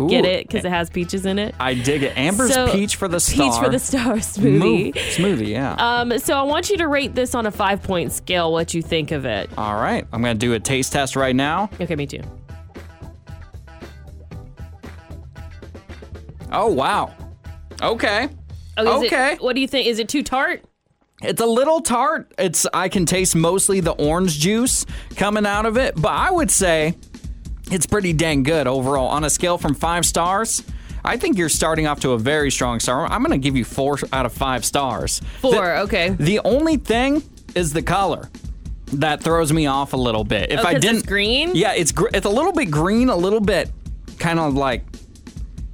Get 0.07 0.23
it? 0.23 0.47
Because 0.47 0.63
it 0.63 0.69
has 0.69 0.89
peaches 0.89 1.25
in 1.25 1.37
it. 1.37 1.53
I 1.59 1.73
dig 1.73 2.03
it. 2.03 2.17
Amber's 2.17 2.53
So, 2.53 2.71
peach 2.71 2.95
for 2.95 3.09
the 3.09 3.19
star. 3.19 3.51
Peach 3.51 3.61
for 3.61 3.69
the 3.69 3.79
star 3.79 4.15
smoothie. 4.15 4.57
Move- 4.57 4.95
smoothie, 4.95 5.47
yeah. 5.49 5.73
Um, 5.77 6.17
so 6.19 6.35
I 6.37 6.43
want 6.43 6.69
you 6.69 6.77
to 6.77 6.87
rate 6.87 7.15
this 7.15 7.35
on 7.35 7.45
a 7.45 7.51
five 7.51 7.83
point 7.83 8.13
scale, 8.13 8.53
what 8.53 8.73
you 8.73 8.81
think 8.81 9.11
of 9.11 9.25
it. 9.25 9.49
All 9.57 9.75
right. 9.75 10.07
I'm 10.13 10.21
going 10.21 10.35
to 10.35 10.39
do 10.39 10.53
a 10.53 10.59
taste 10.59 10.93
test 10.93 11.17
right 11.17 11.35
now. 11.35 11.69
Okay, 11.81 11.97
me 11.97 12.07
too. 12.07 12.21
Oh, 16.51 16.67
wow. 16.71 17.13
Okay. 17.81 18.29
Oh, 18.87 19.05
okay. 19.05 19.33
It, 19.33 19.41
what 19.41 19.55
do 19.55 19.61
you 19.61 19.67
think? 19.67 19.87
Is 19.87 19.99
it 19.99 20.09
too 20.09 20.23
tart? 20.23 20.63
It's 21.21 21.41
a 21.41 21.45
little 21.45 21.81
tart. 21.81 22.31
It's 22.37 22.65
I 22.73 22.87
can 22.89 23.05
taste 23.05 23.35
mostly 23.35 23.81
the 23.81 23.91
orange 23.91 24.39
juice 24.39 24.85
coming 25.15 25.45
out 25.45 25.65
of 25.65 25.77
it, 25.77 25.95
but 25.95 26.11
I 26.13 26.31
would 26.31 26.49
say 26.49 26.95
it's 27.71 27.85
pretty 27.85 28.13
dang 28.13 28.43
good 28.43 28.67
overall. 28.67 29.07
On 29.09 29.23
a 29.25 29.29
scale 29.29 29.57
from 29.57 29.75
five 29.75 30.05
stars, 30.05 30.63
I 31.03 31.17
think 31.17 31.37
you're 31.37 31.49
starting 31.49 31.87
off 31.87 31.99
to 32.01 32.11
a 32.11 32.17
very 32.17 32.49
strong 32.51 32.79
start. 32.79 33.11
I'm 33.11 33.21
going 33.23 33.31
to 33.39 33.43
give 33.43 33.55
you 33.57 33.65
four 33.65 33.97
out 34.13 34.25
of 34.25 34.31
five 34.33 34.63
stars. 34.63 35.21
Four, 35.41 35.51
The- 35.55 35.79
okay. 35.81 36.09
The 36.17 36.39
only 36.45 36.77
thing 36.77 37.21
is 37.55 37.73
the 37.73 37.81
color. 37.81 38.29
That 38.93 39.21
throws 39.21 39.53
me 39.53 39.67
off 39.67 39.93
a 39.93 39.97
little 39.97 40.23
bit. 40.23 40.51
If 40.51 40.61
Oh, 40.61 40.63
I 40.67 40.73
didn't 40.79 41.05
green? 41.05 41.51
yeah, 41.53 41.73
it's 41.75 41.91
gr- 41.91 42.07
it's 42.13 42.25
a 42.25 42.29
little 42.29 42.53
bit 42.53 42.71
green, 42.71 43.09
a 43.09 43.15
little 43.15 43.39
bit 43.39 43.69
kind 44.17 44.39
of 44.39 44.55
like 44.55 44.83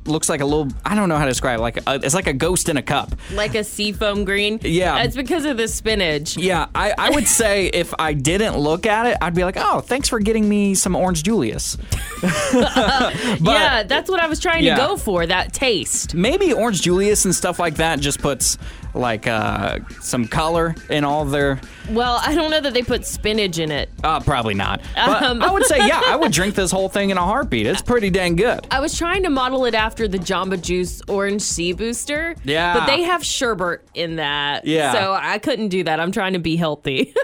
looks 0.07 0.29
like 0.29 0.41
a 0.41 0.45
little. 0.45 0.67
I 0.85 0.95
don't 0.95 1.09
know 1.09 1.17
how 1.17 1.25
to 1.25 1.31
describe 1.31 1.59
it. 1.59 1.61
Like 1.61 1.77
a, 1.87 1.95
it's 1.95 2.15
like 2.15 2.27
a 2.27 2.33
ghost 2.33 2.69
in 2.69 2.77
a 2.77 2.81
cup. 2.81 3.15
Like 3.33 3.55
a 3.55 3.63
seafoam 3.63 4.23
green. 4.25 4.59
Yeah. 4.61 5.03
It's 5.03 5.15
because 5.15 5.45
of 5.45 5.57
the 5.57 5.67
spinach. 5.67 6.37
Yeah, 6.37 6.67
I, 6.75 6.93
I 6.97 7.09
would 7.11 7.27
say 7.27 7.67
if 7.73 7.93
I 7.99 8.13
didn't 8.13 8.57
look 8.57 8.85
at 8.85 9.05
it, 9.07 9.17
I'd 9.21 9.33
be 9.35 9.43
like, 9.43 9.57
oh, 9.57 9.81
thanks 9.81 10.09
for 10.09 10.19
getting 10.19 10.47
me 10.47 10.75
some 10.75 10.95
orange 10.95 11.23
Julius. 11.23 11.77
yeah, 12.23 13.83
that's 13.83 14.09
what 14.09 14.19
I 14.19 14.27
was 14.27 14.39
trying 14.39 14.63
Yeah. 14.63 14.75
to 14.75 14.81
go 14.81 14.97
for. 14.97 15.25
That 15.25 15.53
taste. 15.53 16.13
Maybe 16.13 16.53
orange 16.53 16.81
Julius 16.81 17.25
and 17.25 17.33
stuff 17.33 17.59
like 17.59 17.75
that 17.75 17.99
just 17.99 18.21
puts 18.21 18.57
like 18.95 19.27
uh, 19.27 19.79
some 20.01 20.27
color 20.27 20.75
in 20.89 21.03
all 21.03 21.25
their. 21.25 21.59
Well, 21.89 22.19
I 22.25 22.33
don't 22.33 22.49
know 22.51 22.61
that 22.61 22.73
they 22.73 22.81
put 22.81 23.05
spinach 23.05 23.59
in 23.59 23.71
it. 23.71 23.89
Uh, 24.03 24.19
probably 24.19 24.53
not. 24.53 24.81
But 24.95 25.23
Um. 25.23 25.41
I 25.43 25.51
would 25.51 25.65
say, 25.65 25.77
yeah, 25.87 26.01
I 26.05 26.15
would 26.15 26.31
drink 26.31 26.55
this 26.61 26.71
whole 26.71 26.89
thing 26.89 27.09
in 27.09 27.17
a 27.17 27.23
heartbeat. 27.23 27.65
It's 27.67 27.81
pretty 27.81 28.09
dang 28.09 28.35
good. 28.35 28.65
I 28.71 28.79
was 28.79 28.97
trying 28.97 29.23
to 29.23 29.29
model 29.29 29.65
it 29.65 29.75
after 29.75 30.07
the 30.07 30.17
Jamba 30.17 30.61
Juice 30.61 31.01
Orange 31.07 31.41
C-Booster. 31.41 32.35
Yeah. 32.43 32.73
But 32.79 32.85
they 32.87 33.03
have 33.03 33.23
sherbet 33.23 33.81
in 33.93 34.15
that. 34.17 34.65
Yeah. 34.65 34.93
So 34.93 35.13
I 35.13 35.37
couldn't 35.39 35.69
do 35.69 35.83
that. 35.83 35.99
I'm 35.99 36.11
trying 36.11 36.33
to 36.33 36.39
be 36.39 36.55
healthy. 36.55 37.13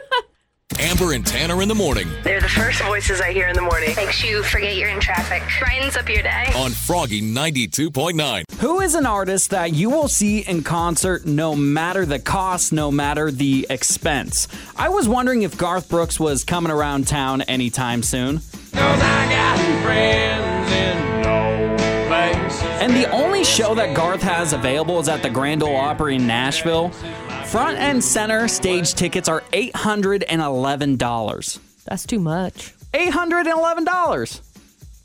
Amber 0.82 1.14
and 1.14 1.24
Tanner 1.24 1.62
in 1.62 1.68
the 1.68 1.76
morning 1.76 2.08
They're 2.24 2.42
the 2.42 2.50
first 2.50 2.82
voices 2.82 3.22
I 3.22 3.32
hear 3.32 3.48
in 3.48 3.56
the 3.56 3.62
morning. 3.62 3.96
Makes 3.96 4.24
you 4.24 4.42
forget 4.42 4.76
you're 4.76 4.90
in 4.90 5.00
traffic. 5.00 5.44
Brightens 5.60 5.96
up 5.96 6.10
your 6.10 6.24
day. 6.24 6.46
on 6.56 6.72
Froggy 6.72 7.22
92.9. 7.22 8.44
Who 8.60 8.82
is 8.82 8.96
an 8.96 9.06
artist 9.06 9.52
that 9.52 9.74
you 9.76 9.92
will 9.92 10.08
see 10.08 10.40
in 10.40 10.64
concert 10.64 11.24
no 11.26 11.56
matter 11.56 12.04
the 12.04 12.18
cost, 12.18 12.74
no 12.74 12.92
matter 12.92 13.30
the 13.30 13.68
expense? 13.70 14.48
I 14.76 14.90
was 14.90 15.08
wondering 15.08 15.44
if 15.44 15.56
Garth 15.56 15.88
Brooks 15.88 16.20
was 16.20 16.44
coming 16.44 16.72
around 16.72 17.08
town 17.08 17.44
anytime 17.44 18.02
soon. 18.02 18.42
And 22.82 22.96
the 22.96 23.08
only 23.12 23.44
show 23.44 23.76
that 23.76 23.96
Garth 23.96 24.24
has 24.24 24.54
available 24.54 25.00
is 25.00 25.08
at 25.08 25.22
the 25.22 25.30
Grand 25.30 25.62
Ole 25.62 25.76
Opry 25.76 26.16
in 26.16 26.26
Nashville. 26.26 26.92
Front 27.52 27.80
and 27.80 28.02
center 28.02 28.48
stage 28.48 28.94
tickets 28.94 29.28
are 29.28 29.42
$811. 29.52 31.60
That's 31.84 32.06
too 32.06 32.20
much. 32.20 32.74
$811. 32.94 34.42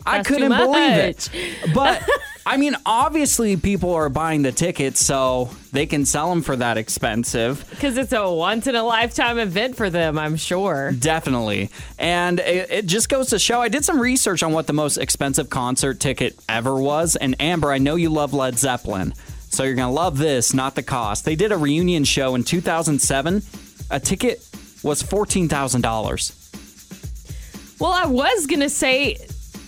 I 0.06 0.18
That's 0.18 0.28
couldn't 0.28 0.56
believe 0.56 0.92
it. 0.92 1.28
But 1.74 2.09
I 2.46 2.56
mean, 2.56 2.76
obviously 2.87 3.56
people 3.56 3.92
are 3.94 4.09
buying 4.09 4.42
the 4.42 4.52
tickets 4.52 5.04
so 5.04 5.50
they 5.72 5.87
can 5.87 6.04
sell 6.04 6.30
them 6.30 6.42
for 6.42 6.54
that 6.54 6.78
expensive. 6.78 7.66
Because 7.68 7.96
it's 7.96 8.12
a 8.12 8.30
once 8.30 8.68
in 8.68 8.76
a 8.76 8.85
lifetime 8.85 9.40
event 9.40 9.74
for 9.74 9.90
them, 9.90 10.16
I'm 10.16 10.37
sure. 10.37 10.92
Definitely. 10.92 11.70
And 11.98 12.38
it, 12.38 12.70
it 12.70 12.87
just 12.87 13.09
goes 13.09 13.30
to 13.30 13.40
show 13.40 13.61
I 13.61 13.68
did 13.68 13.85
some 13.85 13.98
research 13.98 14.44
on 14.44 14.52
what 14.52 14.68
the 14.68 14.72
most 14.72 14.98
expensive 14.98 15.50
concert 15.50 15.98
ticket 15.98 16.38
ever 16.48 16.76
was. 16.76 17.16
And 17.16 17.35
Amber, 17.40 17.72
I 17.72 17.78
know 17.78 17.96
you 17.96 18.11
love 18.11 18.32
Led 18.32 18.56
Zeppelin. 18.56 19.14
So 19.48 19.64
you're 19.64 19.74
going 19.74 19.88
to 19.88 19.94
love 19.94 20.18
this, 20.18 20.52
not 20.52 20.74
the 20.74 20.82
cost. 20.82 21.24
They 21.24 21.37
did 21.37 21.52
a 21.52 21.56
reunion 21.56 22.04
show 22.04 22.35
in 22.35 22.44
2007. 22.44 23.42
A 23.90 24.00
ticket 24.00 24.46
was 24.82 25.02
$14,000. 25.02 27.80
Well, 27.80 27.92
I 27.92 28.06
was 28.06 28.46
going 28.46 28.61
to 28.61 28.70
say 28.70 29.16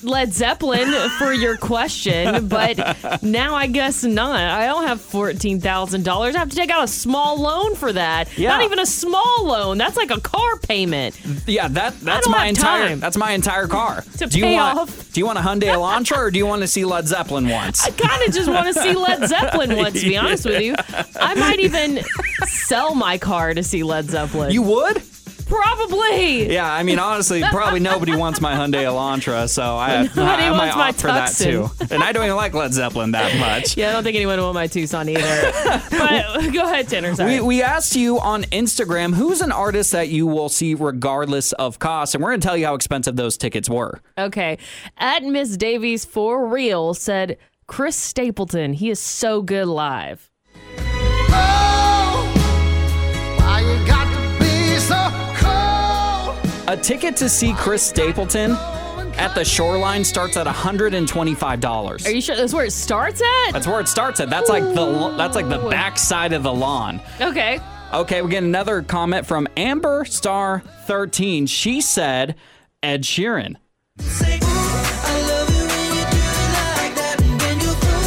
Led 0.03 0.33
Zeppelin 0.33 0.93
for 1.19 1.33
your 1.33 1.57
question, 1.57 2.49
but 2.49 3.23
now 3.23 3.55
I 3.55 3.67
guess 3.67 4.05
not. 4.05 4.37
I 4.37 4.67
don't 4.67 4.87
have 4.87 5.01
$14,000. 5.01 6.35
I 6.35 6.39
have 6.39 6.51
to 6.51 6.57
take 6.57 6.71
out 6.71 6.85
a 6.85 6.89
small 6.89 7.41
loan 7.41 7.75
for 7.75 7.93
that. 7.93 8.37
Yeah. 8.39 8.51
Not 8.51 8.63
even 8.65 8.79
a 8.79 8.87
small 8.87 9.45
loan. 9.45 9.79
That's 9.79 9.97
like 9.97 10.11
a 10.11 10.21
car 10.21 10.59
payment. 10.59 11.19
Yeah, 11.47 11.69
that 11.69 11.99
that's 12.01 12.29
my 12.29 12.47
entire 12.47 12.89
time 12.89 13.01
that's 13.01 13.17
my 13.17 13.33
entire 13.33 13.67
car. 13.67 14.03
to 14.19 14.27
do 14.27 14.39
you 14.39 14.45
pay 14.45 14.55
want 14.55 14.79
off. 14.79 15.13
do 15.13 15.21
you 15.21 15.27
want 15.27 15.39
a 15.39 15.43
Hyundai 15.43 15.63
Elantra 15.75 16.17
or 16.17 16.31
do 16.31 16.39
you 16.39 16.47
want 16.47 16.63
to 16.63 16.69
see 16.69 16.85
Led 16.85 17.07
Zeppelin 17.07 17.49
once? 17.49 17.85
I 17.85 17.91
kind 17.91 18.23
of 18.27 18.35
just 18.35 18.49
want 18.49 18.67
to 18.75 18.81
see 18.81 18.95
Led 18.95 19.29
Zeppelin 19.29 19.77
once, 19.77 20.01
to 20.01 20.09
be 20.09 20.17
honest 20.17 20.45
with 20.45 20.63
you. 20.63 20.75
I 21.21 21.35
might 21.35 21.61
even 21.61 22.01
sell 22.45 22.95
my 22.95 23.19
car 23.19 23.55
to 23.55 23.63
see 23.63 23.83
Led 23.83 24.07
Zeppelin. 24.07 24.53
You 24.53 24.63
would? 24.63 25.03
Probably. 25.49 26.53
Yeah, 26.53 26.71
I 26.71 26.83
mean, 26.83 26.99
honestly, 26.99 27.43
probably 27.43 27.81
nobody 27.81 28.15
wants 28.17 28.41
my 28.41 28.55
Hyundai 28.55 28.85
Elantra, 28.85 29.49
so 29.49 29.77
I, 29.77 30.03
Nobody 30.03 30.21
I, 30.21 30.49
I 30.49 30.51
might 30.51 30.59
wants 30.59 30.77
my 30.77 30.89
opt 30.89 31.01
for 31.01 31.07
that 31.09 31.35
too. 31.35 31.71
And 31.91 32.03
I 32.03 32.13
don't 32.13 32.25
even 32.25 32.37
like 32.37 32.55
Led 32.55 32.73
Zeppelin 32.75 33.13
that 33.13 33.39
much. 33.39 33.77
Yeah, 33.77 33.91
I 33.91 33.93
don't 33.93 34.05
think 34.05 34.17
anyone 34.17 34.37
would 34.39 34.45
want 34.45 34.55
my 34.55 34.67
Tucson 34.67 35.09
either. 35.09 35.53
but 35.91 36.51
go 36.53 36.65
ahead, 36.65 36.89
Tanner. 36.89 37.15
Sorry. 37.15 37.41
We, 37.41 37.47
we 37.47 37.63
asked 37.63 37.97
you 37.97 38.21
on 38.21 38.43
Instagram 38.45 39.15
who's 39.15 39.41
an 39.41 39.53
artist 39.53 39.93
that 39.93 40.09
you 40.09 40.27
will 40.27 40.49
see 40.49 40.75
regardless 40.75 41.53
of 41.53 41.79
cost, 41.79 42.15
and 42.15 42.23
we're 42.23 42.31
going 42.31 42.41
to 42.41 42.47
tell 42.47 42.57
you 42.57 42.67
how 42.67 42.75
expensive 42.75 43.17
those 43.17 43.37
tickets 43.37 43.71
were. 43.71 44.01
Okay. 44.17 44.59
At 44.99 45.23
Miss 45.23 45.57
Davies 45.57 46.05
for 46.05 46.47
real 46.47 46.95
said 46.95 47.39
Chris 47.67 47.97
Stapleton. 47.97 48.73
He 48.75 48.91
is 48.91 49.01
so 49.01 49.43
good 49.43 49.67
live. 49.67 50.31
Oh! 51.31 51.68
A 56.69 56.77
ticket 56.77 57.17
to 57.17 57.31
see 57.31 57.55
Chris 57.55 57.83
Stapleton 57.83 58.51
at 59.17 59.35
the 59.35 59.43
Shoreline 59.43 60.05
starts 60.05 60.37
at 60.37 60.47
$125. 60.47 62.07
Are 62.07 62.11
you 62.11 62.21
sure 62.21 62.37
that's 62.37 62.53
where 62.53 62.67
it 62.67 62.73
starts 62.73 63.23
at? 63.23 63.53
That's 63.53 63.67
where 63.67 63.81
it 63.81 63.89
starts 63.89 64.21
at. 64.21 64.29
That's 64.29 64.51
like 64.51 64.63
the 64.63 65.15
that's 65.17 65.35
like 65.35 65.49
the 65.49 65.67
back 65.71 65.99
side 65.99 66.35
of 66.35 66.43
the 66.43 66.53
lawn. 66.53 67.01
Okay. 67.23 67.59
Okay, 67.95 68.21
we 68.21 68.31
get 68.31 68.43
another 68.43 68.83
comment 68.83 69.27
from 69.27 69.49
Amber 69.57 70.05
Star 70.05 70.63
13. 70.85 71.47
She 71.47 71.81
said 71.81 72.35
Ed 72.83 73.03
Sheeran. 73.03 73.57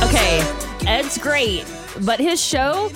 Okay. 0.03 0.85
Ed's 0.85 1.17
great, 1.17 1.65
but 2.01 2.19
his 2.19 2.39
show 2.39 2.91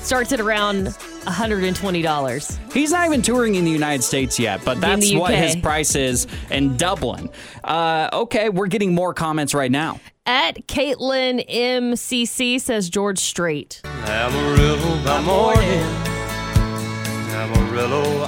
starts 0.00 0.32
at 0.32 0.38
around 0.38 0.96
$120. 1.28 2.72
He's 2.72 2.90
not 2.90 3.06
even 3.06 3.22
touring 3.22 3.54
in 3.54 3.64
the 3.64 3.70
United 3.70 4.02
States 4.02 4.38
yet, 4.38 4.64
but 4.64 4.80
that's 4.80 5.12
what 5.14 5.34
his 5.34 5.56
price 5.56 5.94
is 5.94 6.26
in 6.50 6.76
Dublin. 6.76 7.30
Uh, 7.64 8.08
okay, 8.12 8.48
we're 8.48 8.66
getting 8.66 8.94
more 8.94 9.14
comments 9.14 9.54
right 9.54 9.70
now. 9.70 10.00
At 10.26 10.66
Caitlin 10.66 11.48
MCC 11.48 12.60
says 12.60 12.90
George 12.90 13.18
Strait. 13.18 13.80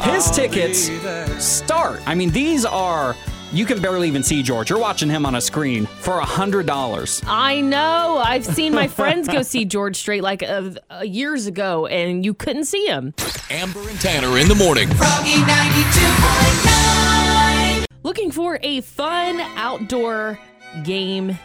His 0.03 0.31
tickets 0.31 0.91
start. 1.45 2.01
I 2.07 2.15
mean, 2.15 2.31
these 2.31 2.65
are. 2.65 3.17
You 3.53 3.67
can 3.67 3.83
barely 3.83 4.07
even 4.07 4.23
see 4.23 4.45
George. 4.45 4.71
You're 4.71 4.79
watching 4.79 5.11
him 5.11 5.27
on 5.27 5.35
a 5.35 5.41
screen 5.41 5.87
for 5.87 6.19
a 6.19 6.25
hundred 6.25 6.67
dollars. 6.67 7.21
I 7.27 7.61
know. 7.61 8.23
I've 8.25 8.47
seen 8.47 8.73
my 8.73 8.87
friends 8.87 9.27
go 9.27 9.43
see 9.43 9.65
George 9.65 9.97
Strait 9.97 10.23
like 10.23 10.45
uh, 10.45 10.71
uh, 10.89 11.01
years 11.01 11.49
ago, 11.49 11.87
and 11.87 12.25
you 12.25 12.33
couldn't 12.33 12.67
see 12.67 12.87
him. 12.87 13.13
Amber 13.51 13.81
and 13.89 14.01
Tanner 14.01 14.39
in 14.39 14.47
the 14.47 14.55
morning. 14.55 14.89
Froggy 14.91 15.41
ninety 15.41 15.83
two 15.91 16.13
point 16.21 16.65
nine. 16.65 17.85
Looking 18.05 18.31
for 18.31 18.61
a 18.63 18.83
fun 18.83 19.41
outdoor 19.57 20.39
game 20.85 21.37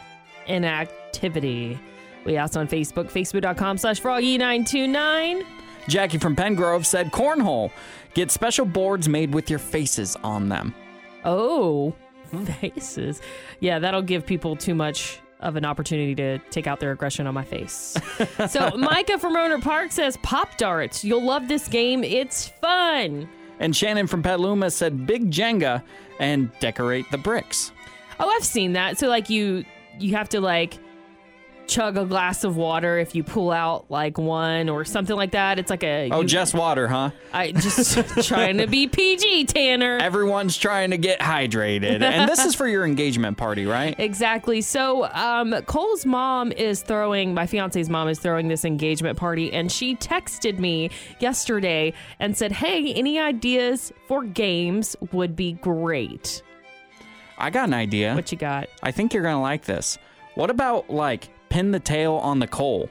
and 0.48 0.64
activity. 0.64 1.80
We 2.24 2.38
asked 2.38 2.56
on 2.56 2.68
Facebook, 2.68 3.12
facebook.com 3.12 3.80
slash 3.80 4.00
froggy929. 4.00 5.44
Jackie 5.88 6.18
from 6.20 6.36
Pengrove 6.36 6.86
said 6.86 7.12
cornhole. 7.12 7.72
Get 8.14 8.30
special 8.32 8.66
boards 8.66 9.10
made 9.10 9.34
with 9.34 9.50
your 9.50 9.60
faces 9.60 10.16
on 10.24 10.50
them. 10.50 10.74
Oh, 11.26 11.94
hmm. 12.32 12.46
faces. 12.46 13.22
Yeah, 13.60 13.80
that'll 13.80 14.02
give 14.02 14.26
people 14.26 14.56
too 14.56 14.76
much 14.76 15.20
of 15.42 15.56
an 15.56 15.66
opportunity 15.66 16.16
to 16.16 16.40
take 16.50 16.66
out 16.66 16.80
their 16.80 16.92
aggression 16.92 17.28
on 17.28 17.34
my 17.34 17.44
face. 17.44 17.98
so 18.50 18.72
Micah 18.78 19.20
from 19.20 19.36
Rohnert 19.36 19.62
Park 19.62 19.92
says 19.92 20.18
Pop 20.18 20.58
Darts. 20.58 21.04
You'll 21.04 21.24
love 21.24 21.48
this 21.48 21.68
game. 21.68 22.04
It's 22.04 22.48
fun. 22.48 23.30
And 23.60 23.76
Shannon 23.76 24.08
from 24.08 24.24
Petaluma 24.24 24.72
said 24.72 25.06
big 25.06 25.32
Jenga 25.32 25.84
and 26.20 26.52
decorate 26.60 27.10
the 27.12 27.18
bricks. 27.18 27.72
Oh, 28.20 28.30
I've 28.30 28.46
seen 28.46 28.74
that. 28.74 28.98
So 28.98 29.08
like 29.08 29.30
you 29.30 29.66
you 30.00 30.16
have 30.16 30.30
to 30.30 30.42
like 30.42 30.78
chug 31.68 31.98
a 31.98 32.06
glass 32.06 32.44
of 32.44 32.58
water 32.58 33.00
if 33.00 33.16
you 33.16 33.24
pull 33.24 33.52
out 33.52 33.90
like 33.90 34.18
one 34.18 34.70
or 34.70 34.86
something 34.86 35.16
like 35.16 35.32
that. 35.32 35.60
It's 35.60 35.70
like 35.70 35.84
a 35.84 36.10
Oh, 36.12 36.22
you- 36.22 36.28
just 36.28 36.54
water, 36.54 36.88
huh? 36.88 37.12
I 37.34 37.52
just 37.52 37.98
trying 38.28 38.58
to 38.60 38.68
be 38.68 38.88
PG, 38.88 39.46
Tanner. 39.46 39.98
Everyone's 39.98 40.58
trying 40.58 40.92
to 40.92 40.98
get 40.98 41.20
hydrated. 41.20 42.02
And 42.02 42.30
this 42.30 42.46
is 42.46 42.56
for 42.56 42.68
your 42.68 42.86
engagement 42.86 43.38
party, 43.38 43.66
right? 43.66 43.96
Exactly. 44.06 44.62
So, 44.62 45.06
um, 45.14 45.54
Cole's 45.66 46.06
mom 46.06 46.52
is 46.52 46.82
throwing, 46.82 47.34
my 47.34 47.48
fiance's 47.48 47.90
mom 47.90 48.08
is 48.08 48.20
throwing 48.20 48.48
this 48.48 48.64
engagement 48.64 49.18
party, 49.18 49.52
and 49.52 49.72
she 49.72 49.96
texted 49.96 50.60
me 50.60 50.90
yesterday 51.20 51.94
and 52.20 52.38
said, 52.38 52.52
Hey, 52.52 52.94
any 52.94 53.20
ideas 53.20 53.92
for 54.08 54.24
games 54.24 54.96
would 55.12 55.36
be 55.36 55.54
great. 55.54 56.44
I 57.38 57.50
got 57.50 57.68
an 57.68 57.74
idea. 57.74 58.14
What 58.14 58.32
you 58.32 58.38
got? 58.38 58.70
I 58.84 58.92
think 58.92 59.14
you're 59.14 59.24
going 59.24 59.36
to 59.36 59.42
like 59.42 59.66
this. 59.66 59.98
What 60.36 60.50
about 60.50 60.90
like 60.90 61.30
pin 61.56 61.72
the 61.72 61.80
tail 61.80 62.16
on 62.16 62.40
the 62.40 62.48
Cole? 62.48 62.90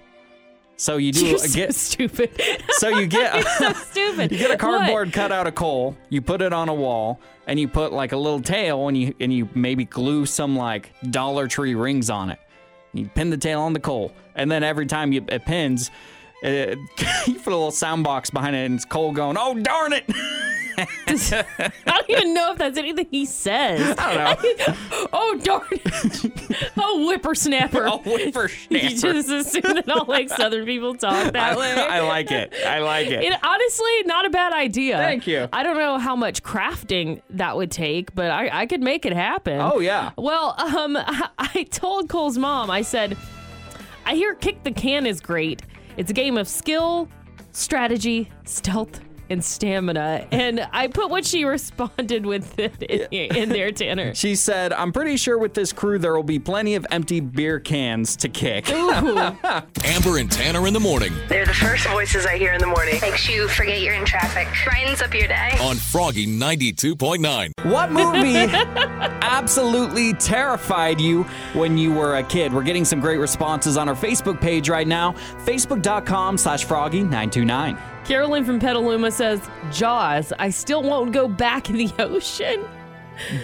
So 0.76 0.96
you 0.96 1.12
do 1.12 1.26
You're 1.30 1.38
so 1.38 1.54
get 1.54 1.74
stupid. 1.74 2.30
So 2.78 2.88
you 2.88 3.06
get 3.06 3.46
so 3.58 3.72
stupid. 3.74 4.32
You 4.32 4.38
get 4.38 4.48
a 4.50 4.54
What? 4.54 4.58
cardboard 4.60 5.12
cutout 5.12 5.46
of 5.46 5.54
Cole, 5.54 5.96
you 6.08 6.22
put 6.22 6.40
it 6.42 6.52
on 6.52 6.68
a 6.70 6.74
wall, 6.74 7.20
and 7.46 7.60
you 7.60 7.68
put 7.68 7.92
like 7.92 8.12
a 8.12 8.16
little 8.16 8.40
tail 8.40 8.88
and 8.88 8.96
you 8.96 9.14
and 9.20 9.32
you 9.32 9.48
maybe 9.54 9.84
glue 9.84 10.24
some 10.26 10.56
like 10.56 10.92
Dollar 11.10 11.46
Tree 11.46 11.74
rings 11.74 12.08
on 12.10 12.30
it. 12.30 12.38
You 12.94 13.06
pin 13.14 13.28
the 13.30 13.36
tail 13.36 13.60
on 13.60 13.74
the 13.74 13.80
Cole, 13.80 14.12
and 14.34 14.50
then 14.50 14.62
every 14.62 14.86
time 14.86 15.12
you 15.12 15.24
it 15.28 15.44
pins, 15.44 15.90
uh, 16.44 16.46
you 17.26 17.34
put 17.34 17.46
a 17.46 17.56
little 17.56 17.70
sound 17.70 18.04
box 18.04 18.30
behind 18.30 18.54
it, 18.54 18.66
and 18.66 18.74
it's 18.76 18.84
Cole 18.84 19.12
going, 19.12 19.36
"Oh 19.38 19.54
darn 19.54 19.92
it!" 19.92 20.04
I 21.06 21.76
don't 21.86 22.10
even 22.10 22.34
know 22.34 22.52
if 22.52 22.58
that's 22.58 22.76
anything 22.76 23.06
he 23.10 23.26
says. 23.26 23.94
I 23.96 24.14
don't 24.14 24.58
know. 24.68 24.74
oh 25.12 25.40
darn 25.42 25.66
it! 25.70 26.72
Oh 26.76 27.06
whippersnapper. 27.06 27.86
Oh, 27.86 27.98
whippersnapper. 27.98 28.84
You 28.84 28.90
just 28.90 29.28
assume 29.28 29.74
that 29.74 29.88
all 29.88 30.04
like 30.06 30.28
Southern 30.28 30.66
people 30.66 30.94
talk 30.94 31.32
that 31.32 31.56
way. 31.56 31.72
I 31.72 32.00
like 32.00 32.30
it. 32.32 32.52
I 32.66 32.80
like 32.80 33.06
it. 33.06 33.22
It 33.22 33.38
honestly 33.44 34.02
not 34.04 34.26
a 34.26 34.30
bad 34.30 34.52
idea. 34.52 34.96
Thank 34.96 35.26
you. 35.26 35.48
I 35.52 35.62
don't 35.62 35.76
know 35.76 35.98
how 35.98 36.16
much 36.16 36.42
crafting 36.42 37.22
that 37.30 37.56
would 37.56 37.70
take, 37.70 38.14
but 38.14 38.30
I, 38.30 38.62
I 38.62 38.66
could 38.66 38.82
make 38.82 39.06
it 39.06 39.12
happen. 39.12 39.60
Oh, 39.60 39.78
yeah. 39.78 40.10
Well, 40.18 40.54
um, 40.58 40.96
I, 40.96 41.28
I 41.38 41.62
told 41.70 42.08
Cole's 42.08 42.36
mom. 42.36 42.70
I 42.70 42.82
said, 42.82 43.16
I 44.04 44.14
hear 44.14 44.34
kick 44.34 44.64
the 44.64 44.72
can 44.72 45.06
is 45.06 45.20
great. 45.20 45.62
It's 45.96 46.10
a 46.10 46.14
game 46.14 46.36
of 46.36 46.48
skill, 46.48 47.08
strategy, 47.52 48.30
stealth, 48.44 49.00
and 49.30 49.44
stamina. 49.44 50.26
And 50.30 50.66
I 50.72 50.88
put 50.88 51.10
what 51.10 51.24
she 51.24 51.44
responded 51.54 52.26
with 52.26 52.58
in, 52.58 52.76
in 53.12 53.48
there, 53.48 53.72
Tanner. 53.72 54.14
She 54.14 54.34
said, 54.36 54.72
I'm 54.72 54.92
pretty 54.92 55.16
sure 55.16 55.38
with 55.38 55.54
this 55.54 55.72
crew 55.72 55.98
there 55.98 56.14
will 56.14 56.22
be 56.22 56.38
plenty 56.38 56.74
of 56.74 56.86
empty 56.90 57.20
beer 57.20 57.60
cans 57.60 58.16
to 58.16 58.28
kick. 58.28 58.70
Amber 58.70 60.18
and 60.18 60.30
Tanner 60.30 60.66
in 60.66 60.72
the 60.72 60.80
morning 60.80 61.12
They're 61.28 61.46
the 61.46 61.54
first 61.54 61.86
voices 61.88 62.26
I 62.26 62.38
hear 62.38 62.52
in 62.52 62.60
the 62.60 62.66
morning. 62.66 62.98
Makes 63.00 63.28
you 63.28 63.48
forget 63.48 63.80
you're 63.80 63.94
in 63.94 64.04
traffic. 64.04 64.48
Brightens 64.64 65.02
up 65.02 65.12
your 65.14 65.28
day. 65.28 65.50
on 65.60 65.76
Froggy 65.76 66.26
92.9. 66.26 67.52
What 67.70 67.92
movie 67.92 68.36
absolutely 69.22 70.12
terrified 70.14 71.00
you 71.00 71.24
when 71.54 71.76
you 71.78 71.92
were 71.92 72.16
a 72.16 72.22
kid? 72.22 72.52
We're 72.52 72.62
getting 72.62 72.84
some 72.84 73.00
great 73.00 73.18
responses 73.18 73.76
on 73.76 73.88
our 73.88 73.94
Facebook 73.94 74.40
page 74.40 74.68
right 74.68 74.86
now. 74.86 75.12
Facebook.com 75.44 76.38
slash 76.38 76.66
Froggy929. 76.66 77.93
Carolyn 78.04 78.44
from 78.44 78.60
Petaluma 78.60 79.10
says, 79.10 79.40
Jaws, 79.72 80.32
I 80.38 80.50
still 80.50 80.82
won't 80.82 81.12
go 81.12 81.26
back 81.26 81.70
in 81.70 81.76
the 81.76 81.92
ocean. 81.98 82.64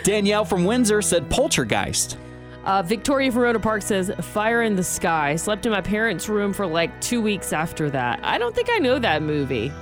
Danielle 0.04 0.44
from 0.44 0.64
Windsor 0.64 1.00
said 1.00 1.30
Poltergeist. 1.30 2.18
Uh, 2.64 2.82
Victoria 2.82 3.32
from 3.32 3.42
Rohnert 3.42 3.62
Park 3.62 3.82
says, 3.82 4.12
Fire 4.20 4.62
in 4.62 4.76
the 4.76 4.84
Sky. 4.84 5.36
Slept 5.36 5.64
in 5.64 5.72
my 5.72 5.80
parents' 5.80 6.28
room 6.28 6.52
for 6.52 6.66
like 6.66 7.00
two 7.00 7.22
weeks 7.22 7.52
after 7.54 7.88
that. 7.90 8.20
I 8.22 8.36
don't 8.36 8.54
think 8.54 8.68
I 8.70 8.78
know 8.78 8.98
that 8.98 9.22
movie. 9.22 9.72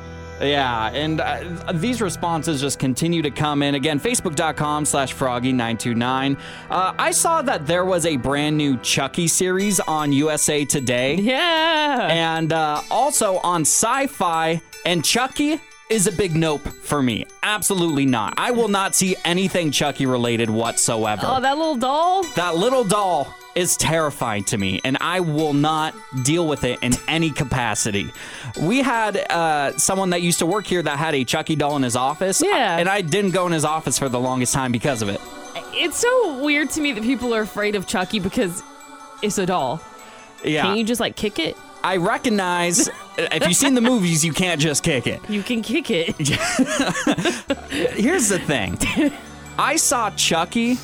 Yeah, 0.41 0.93
and 0.93 1.21
uh, 1.21 1.73
these 1.75 2.01
responses 2.01 2.61
just 2.61 2.79
continue 2.79 3.23
to 3.23 3.31
come 3.31 3.61
in. 3.63 3.75
Again, 3.75 3.99
facebook.com 3.99 4.85
slash 4.85 5.13
froggy929. 5.15 6.39
Uh, 6.71 6.95
I 6.97 7.11
saw 7.11 7.43
that 7.43 7.67
there 7.67 7.85
was 7.85 8.07
a 8.07 8.17
brand 8.17 8.57
new 8.57 8.77
Chucky 8.79 9.27
series 9.27 9.81
on 9.81 10.13
USA 10.13 10.65
Today. 10.65 11.17
Yeah. 11.17 12.09
And 12.09 12.53
uh, 12.53 12.83
also 12.89 13.39
on 13.39 13.63
sci 13.63 14.07
fi, 14.07 14.61
and 14.85 15.05
Chucky 15.05 15.61
is 15.91 16.07
a 16.07 16.13
big 16.13 16.37
nope 16.37 16.67
for 16.69 17.03
me. 17.03 17.27
Absolutely 17.43 18.05
not. 18.05 18.35
I 18.37 18.51
will 18.51 18.69
not 18.69 18.95
see 18.95 19.17
anything 19.25 19.71
Chucky 19.71 20.07
related 20.07 20.51
whatsoever. 20.51 21.23
Oh, 21.25 21.41
that 21.41 21.57
little 21.57 21.77
doll? 21.77 22.25
That 22.35 22.57
little 22.57 22.85
doll 22.85 23.35
is 23.55 23.77
terrifying 23.77 24.45
to 24.45 24.59
me, 24.59 24.81
and 24.85 24.99
I 25.01 25.21
will 25.21 25.55
not 25.55 25.95
deal 26.23 26.47
with 26.47 26.65
it 26.65 26.79
in 26.83 26.93
any 27.09 27.31
capacity. 27.31 28.11
We 28.61 28.83
had 28.83 29.17
uh, 29.17 29.77
someone 29.79 30.11
that 30.11 30.23
used 30.23 30.39
to 30.41 30.47
work 30.47 30.67
here 30.67 30.83
that 30.83 30.99
had 30.99 31.15
a 31.15 31.25
Chucky 31.25 31.57
doll 31.57 31.77
in 31.77 31.83
his 31.83 31.97
office. 31.97 32.43
Yeah. 32.45 32.77
And 32.79 32.89
I 32.89 33.01
didn't 33.01 33.33
go 33.33 33.47
in 33.47 33.53
his 33.53 33.65
office 33.65 33.99
for 33.99 34.09
the 34.09 34.21
longest 34.21 34.55
time 34.55 34.73
because 34.73 35.03
of 35.03 35.09
it. 35.09 35.21
It's 35.73 35.97
so 35.97 36.43
weird 36.43 36.71
to 36.71 36.81
me 36.81 36.93
that 36.93 37.03
people 37.03 37.35
are 37.35 37.43
afraid 37.43 37.75
of 37.75 37.87
Chucky 37.87 38.21
because 38.21 38.63
it's 39.23 39.39
a 39.39 39.47
doll. 39.47 39.81
Yeah. 40.45 40.63
Can 40.63 40.77
you 40.77 40.85
just 40.85 41.01
like 41.01 41.17
kick 41.17 41.39
it? 41.39 41.57
I 41.83 41.97
recognize 41.97 42.89
if 43.17 43.47
you've 43.47 43.57
seen 43.57 43.75
the 43.75 43.81
movies, 43.81 44.25
you 44.25 44.33
can't 44.33 44.61
just 44.61 44.83
kick 44.83 45.07
it. 45.07 45.21
You 45.29 45.43
can 45.43 45.63
kick 45.63 45.91
it. 45.91 46.17
Here's 47.97 48.29
the 48.29 48.39
thing 48.39 48.79
I 49.59 49.77
saw 49.77 50.11
Chucky 50.11 50.77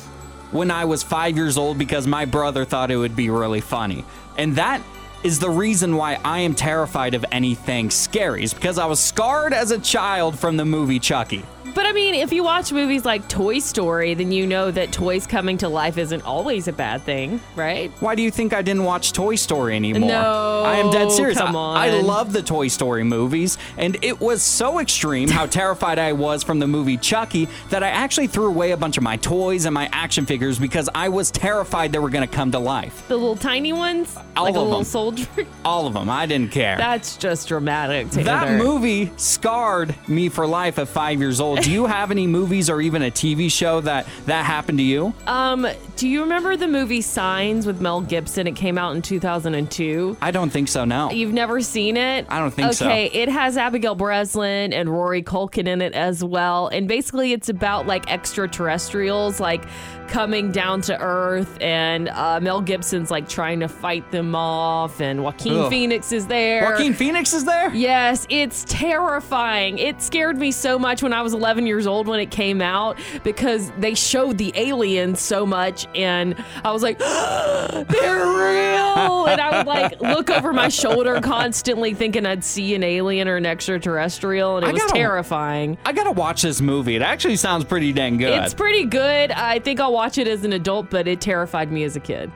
when 0.51 0.71
I 0.71 0.85
was 0.85 1.03
five 1.03 1.35
years 1.35 1.57
old 1.57 1.77
because 1.77 2.07
my 2.07 2.25
brother 2.25 2.65
thought 2.65 2.91
it 2.91 2.97
would 2.97 3.15
be 3.15 3.29
really 3.29 3.61
funny. 3.61 4.05
And 4.37 4.55
that 4.55 4.81
is 5.23 5.39
the 5.39 5.49
reason 5.49 5.95
why 5.95 6.19
I 6.23 6.39
am 6.39 6.53
terrified 6.53 7.13
of 7.13 7.25
anything 7.31 7.89
scary, 7.89 8.43
is 8.43 8.53
because 8.53 8.77
I 8.77 8.85
was 8.85 8.99
scarred 8.99 9.53
as 9.53 9.71
a 9.71 9.79
child 9.79 10.37
from 10.37 10.55
the 10.55 10.65
movie 10.65 10.99
Chucky. 10.99 11.43
But 11.73 11.85
I 11.85 11.91
mean, 11.93 12.15
if 12.15 12.31
you 12.31 12.43
watch 12.43 12.71
movies 12.71 13.05
like 13.05 13.27
Toy 13.27 13.59
Story, 13.59 14.13
then 14.13 14.31
you 14.31 14.45
know 14.47 14.71
that 14.71 14.91
toys 14.91 15.25
coming 15.27 15.57
to 15.59 15.67
life 15.69 15.97
isn't 15.97 16.23
always 16.23 16.67
a 16.67 16.73
bad 16.73 17.01
thing, 17.01 17.41
right? 17.55 17.91
Why 17.99 18.15
do 18.15 18.21
you 18.21 18.31
think 18.31 18.53
I 18.53 18.61
didn't 18.61 18.83
watch 18.83 19.13
Toy 19.13 19.35
Story 19.35 19.75
anymore? 19.75 20.07
No, 20.07 20.63
I 20.65 20.75
am 20.75 20.89
dead 20.91 21.11
serious. 21.11 21.37
come 21.37 21.55
I- 21.55 21.87
I, 21.87 22.01
love 22.01 22.31
the 22.33 22.41
Toy 22.41 22.67
Story 22.67 23.03
movies, 23.03 23.57
and 23.77 23.97
it 24.01 24.19
was 24.21 24.41
so 24.41 24.79
extreme 24.79 25.29
how 25.29 25.45
terrified 25.47 25.97
I 25.99 26.13
was 26.13 26.43
from 26.43 26.59
the 26.59 26.67
movie 26.67 26.97
Chucky 26.97 27.47
that 27.69 27.83
I 27.83 27.89
actually 27.89 28.27
threw 28.27 28.47
away 28.47 28.71
a 28.71 28.77
bunch 28.77 28.97
of 28.97 29.03
my 29.03 29.17
toys 29.17 29.65
and 29.65 29.73
my 29.73 29.89
action 29.91 30.25
figures 30.25 30.59
because 30.59 30.89
I 30.93 31.09
was 31.09 31.31
terrified 31.31 31.91
they 31.91 31.99
were 31.99 32.09
going 32.09 32.27
to 32.27 32.33
come 32.33 32.51
to 32.51 32.59
life. 32.59 33.07
The 33.07 33.15
little 33.17 33.35
tiny 33.35 33.73
ones, 33.73 34.15
All 34.37 34.43
like 34.45 34.55
a 34.55 34.59
of 34.59 34.63
little 34.63 34.79
them. 34.79 34.85
soldier. 34.85 35.27
All 35.65 35.87
of 35.87 35.93
them. 35.93 36.09
I 36.09 36.25
didn't 36.25 36.51
care. 36.51 36.77
That's 36.77 37.17
just 37.17 37.47
dramatic. 37.47 38.09
Taylor. 38.11 38.23
That 38.25 38.57
movie 38.63 39.11
scarred 39.17 39.95
me 40.07 40.29
for 40.29 40.45
life 40.47 40.79
at 40.79 40.87
five 40.87 41.19
years 41.19 41.39
old. 41.41 41.54
Do 41.61 41.71
you 41.71 41.85
have 41.85 42.11
any 42.11 42.27
movies 42.27 42.69
or 42.69 42.81
even 42.81 43.01
a 43.01 43.11
TV 43.11 43.51
show 43.51 43.81
that 43.81 44.07
that 44.25 44.45
happened 44.45 44.77
to 44.79 44.83
you? 44.83 45.13
Um, 45.27 45.67
do 45.95 46.07
you 46.07 46.21
remember 46.21 46.57
the 46.57 46.67
movie 46.67 47.01
Signs 47.01 47.65
with 47.65 47.81
Mel 47.81 48.01
Gibson? 48.01 48.47
It 48.47 48.55
came 48.55 48.77
out 48.77 48.95
in 48.95 49.01
2002. 49.01 50.17
I 50.21 50.31
don't 50.31 50.49
think 50.49 50.67
so. 50.67 50.85
No. 50.85 51.11
You've 51.11 51.33
never 51.33 51.61
seen 51.61 51.97
it? 51.97 52.25
I 52.29 52.39
don't 52.39 52.51
think 52.51 52.73
so. 52.73 52.85
Okay, 52.85 53.05
it 53.07 53.29
has 53.29 53.57
Abigail 53.57 53.95
Breslin 53.95 54.73
and 54.73 54.89
Rory 54.89 55.23
Culkin 55.23 55.67
in 55.67 55.81
it 55.81 55.93
as 55.93 56.23
well. 56.23 56.67
And 56.67 56.87
basically, 56.87 57.33
it's 57.33 57.49
about 57.49 57.87
like 57.87 58.11
extraterrestrials, 58.11 59.39
like 59.39 59.63
coming 60.07 60.51
down 60.51 60.81
to 60.81 60.99
Earth, 61.01 61.57
and 61.61 62.09
uh, 62.09 62.39
Mel 62.41 62.61
Gibson's 62.61 63.11
like 63.11 63.27
trying 63.29 63.59
to 63.61 63.67
fight 63.67 64.09
them 64.11 64.35
off, 64.35 65.01
and 65.01 65.23
Joaquin 65.23 65.53
Ugh. 65.57 65.69
Phoenix 65.69 66.11
is 66.11 66.27
there. 66.27 66.63
Joaquin 66.71 66.93
Phoenix 66.93 67.33
is 67.33 67.45
there? 67.45 67.73
Yes, 67.73 68.25
it's 68.29 68.65
terrifying. 68.67 69.77
It 69.77 70.01
scared 70.01 70.37
me 70.37 70.51
so 70.51 70.77
much 70.79 71.03
when 71.03 71.13
I 71.13 71.21
was 71.21 71.33
11 71.33 71.67
years 71.67 71.87
old 71.87 72.07
when 72.07 72.19
it 72.19 72.31
came 72.31 72.61
out 72.61 72.97
because 73.23 73.71
they 73.79 73.93
showed 73.95 74.37
the 74.37 74.51
aliens 74.55 75.19
so 75.19 75.45
much, 75.45 75.87
and 75.95 76.35
I 76.63 76.71
was 76.71 76.83
like, 76.83 76.97
they're 76.99 78.25
real. 78.25 78.85
And 79.25 79.41
I 79.41 79.57
would 79.57 79.67
like 79.67 79.99
look 80.01 80.29
over 80.29 80.53
my 80.53 80.69
shoulder 80.69 81.19
constantly 81.19 81.93
thinking 81.95 82.25
I'd 82.27 82.43
see 82.43 82.75
an 82.75 82.83
alien 82.83 83.27
or 83.27 83.37
an 83.37 83.45
extraterrestrial, 83.45 84.57
and 84.57 84.65
it 84.65 84.69
I 84.69 84.71
was 84.71 84.81
gotta- 84.83 84.93
terrifying. 84.93 85.77
I 85.83 85.93
gotta 85.93 86.11
watch 86.11 86.43
this 86.43 86.61
movie. 86.61 86.95
It 86.95 87.01
actually 87.01 87.35
sounds 87.35 87.65
pretty 87.65 87.91
dang 87.91 88.17
good. 88.17 88.31
It's 88.43 88.53
pretty 88.53 88.85
good. 88.85 89.31
I 89.31 89.59
think 89.59 89.79
I'll 89.79 89.91
watch 89.95 90.17
it 90.17 90.27
as 90.27 90.43
an 90.43 90.51
adult, 90.53 90.89
but 90.89 91.07
it 91.07 91.21
terrified 91.21 91.71
me 91.71 91.83
as 91.85 91.95
a 91.95 91.99
kid. 92.01 92.29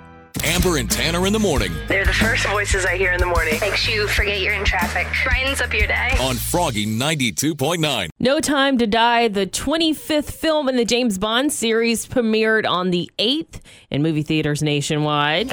Amber 0.45 0.78
and 0.78 0.89
Tanner 0.89 1.28
in 1.28 1.34
the 1.34 1.39
morning 1.39 1.74
They're 1.88 2.06
the 2.06 2.13
first 2.13 2.45
voices 2.48 2.86
I 2.86 2.95
hear 2.95 3.12
in 3.12 3.19
the 3.19 3.26
morning. 3.26 3.60
Makes 3.60 3.89
you 3.89 4.08
forget 4.08 4.39
you're 4.39 4.54
in 4.54 4.63
traffic. 4.63 5.06
Brightens 5.26 5.60
up 5.60 5.74
your 5.74 5.88
day. 5.88 6.15
on 6.22 6.38
Froggy 6.38 6.86
92.9. 6.86 8.10
No 8.19 8.39
Time 8.39 8.78
to 8.78 8.88
Die, 8.88 9.28
the 9.28 9.45
25th 9.45 10.32
film 10.32 10.69
in 10.69 10.78
the 10.78 10.86
James 10.86 11.17
Bond 11.17 11.52
series, 11.52 12.08
premiered 12.08 12.65
on 12.65 12.91
the 12.91 13.12
8th 13.19 13.60
in 13.91 14.02
movie 14.02 14.24
theaters 14.24 14.63
nationwide. 14.63 15.50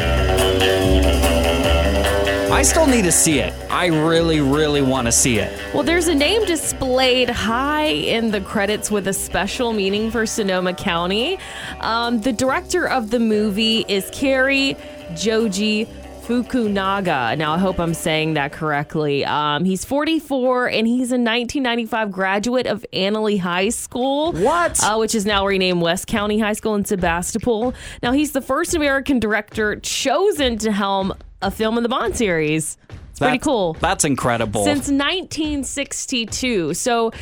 I 2.48 2.62
still 2.62 2.87
need 2.87 3.02
to 3.02 3.12
see 3.12 3.40
it. 3.40 3.52
I 3.70 3.87
really, 3.87 4.40
really 4.40 4.80
want 4.80 5.06
to 5.06 5.12
see 5.12 5.38
it. 5.38 5.52
Well, 5.74 5.82
there's 5.82 6.06
a 6.06 6.14
name 6.14 6.44
displayed 6.44 7.28
high 7.28 7.87
in 7.87 8.30
the 8.30 8.40
credits 8.40 8.88
with 8.88 9.09
a 9.09 9.12
special 9.12 9.72
meaning 9.72 10.12
for 10.12 10.26
Sonoma 10.26 10.72
County. 10.72 11.38
Um, 11.80 12.20
the 12.20 12.32
director 12.32 12.88
of 12.88 13.11
the 13.11 13.18
movie 13.18 13.85
is 13.88 14.09
Cary 14.12 14.76
Joji 15.16 15.88
Fukunaga. 16.26 17.38
Now, 17.38 17.52
I 17.54 17.58
hope 17.58 17.78
I'm 17.78 17.94
saying 17.94 18.34
that 18.34 18.50
correctly. 18.50 19.24
Um, 19.24 19.64
he's 19.64 19.84
44 19.84 20.68
and 20.68 20.84
he's 20.86 21.12
a 21.12 21.14
1995 21.14 22.10
graduate 22.10 22.66
of 22.66 22.84
Analy 22.92 23.38
High 23.38 23.68
School. 23.68 24.32
What? 24.32 24.82
Uh, 24.82 24.96
which 24.96 25.14
is 25.14 25.24
now 25.24 25.46
renamed 25.46 25.80
West 25.82 26.08
County 26.08 26.40
High 26.40 26.54
School 26.54 26.74
in 26.74 26.84
Sebastopol. 26.84 27.74
Now, 28.02 28.10
he's 28.10 28.32
the 28.32 28.40
first 28.40 28.74
American 28.74 29.20
director 29.20 29.76
chosen 29.76 30.58
to 30.58 30.72
helm 30.72 31.14
a 31.42 31.50
film 31.52 31.76
in 31.76 31.84
the 31.84 31.88
Bond 31.88 32.16
series. 32.16 32.76
It's 33.10 33.20
pretty 33.20 33.38
That's- 33.38 33.44
cool 33.44 33.74
That's 33.74 34.04
incredible. 34.04 34.64
since 34.64 34.88
1962. 34.90 36.74
So, 36.74 37.12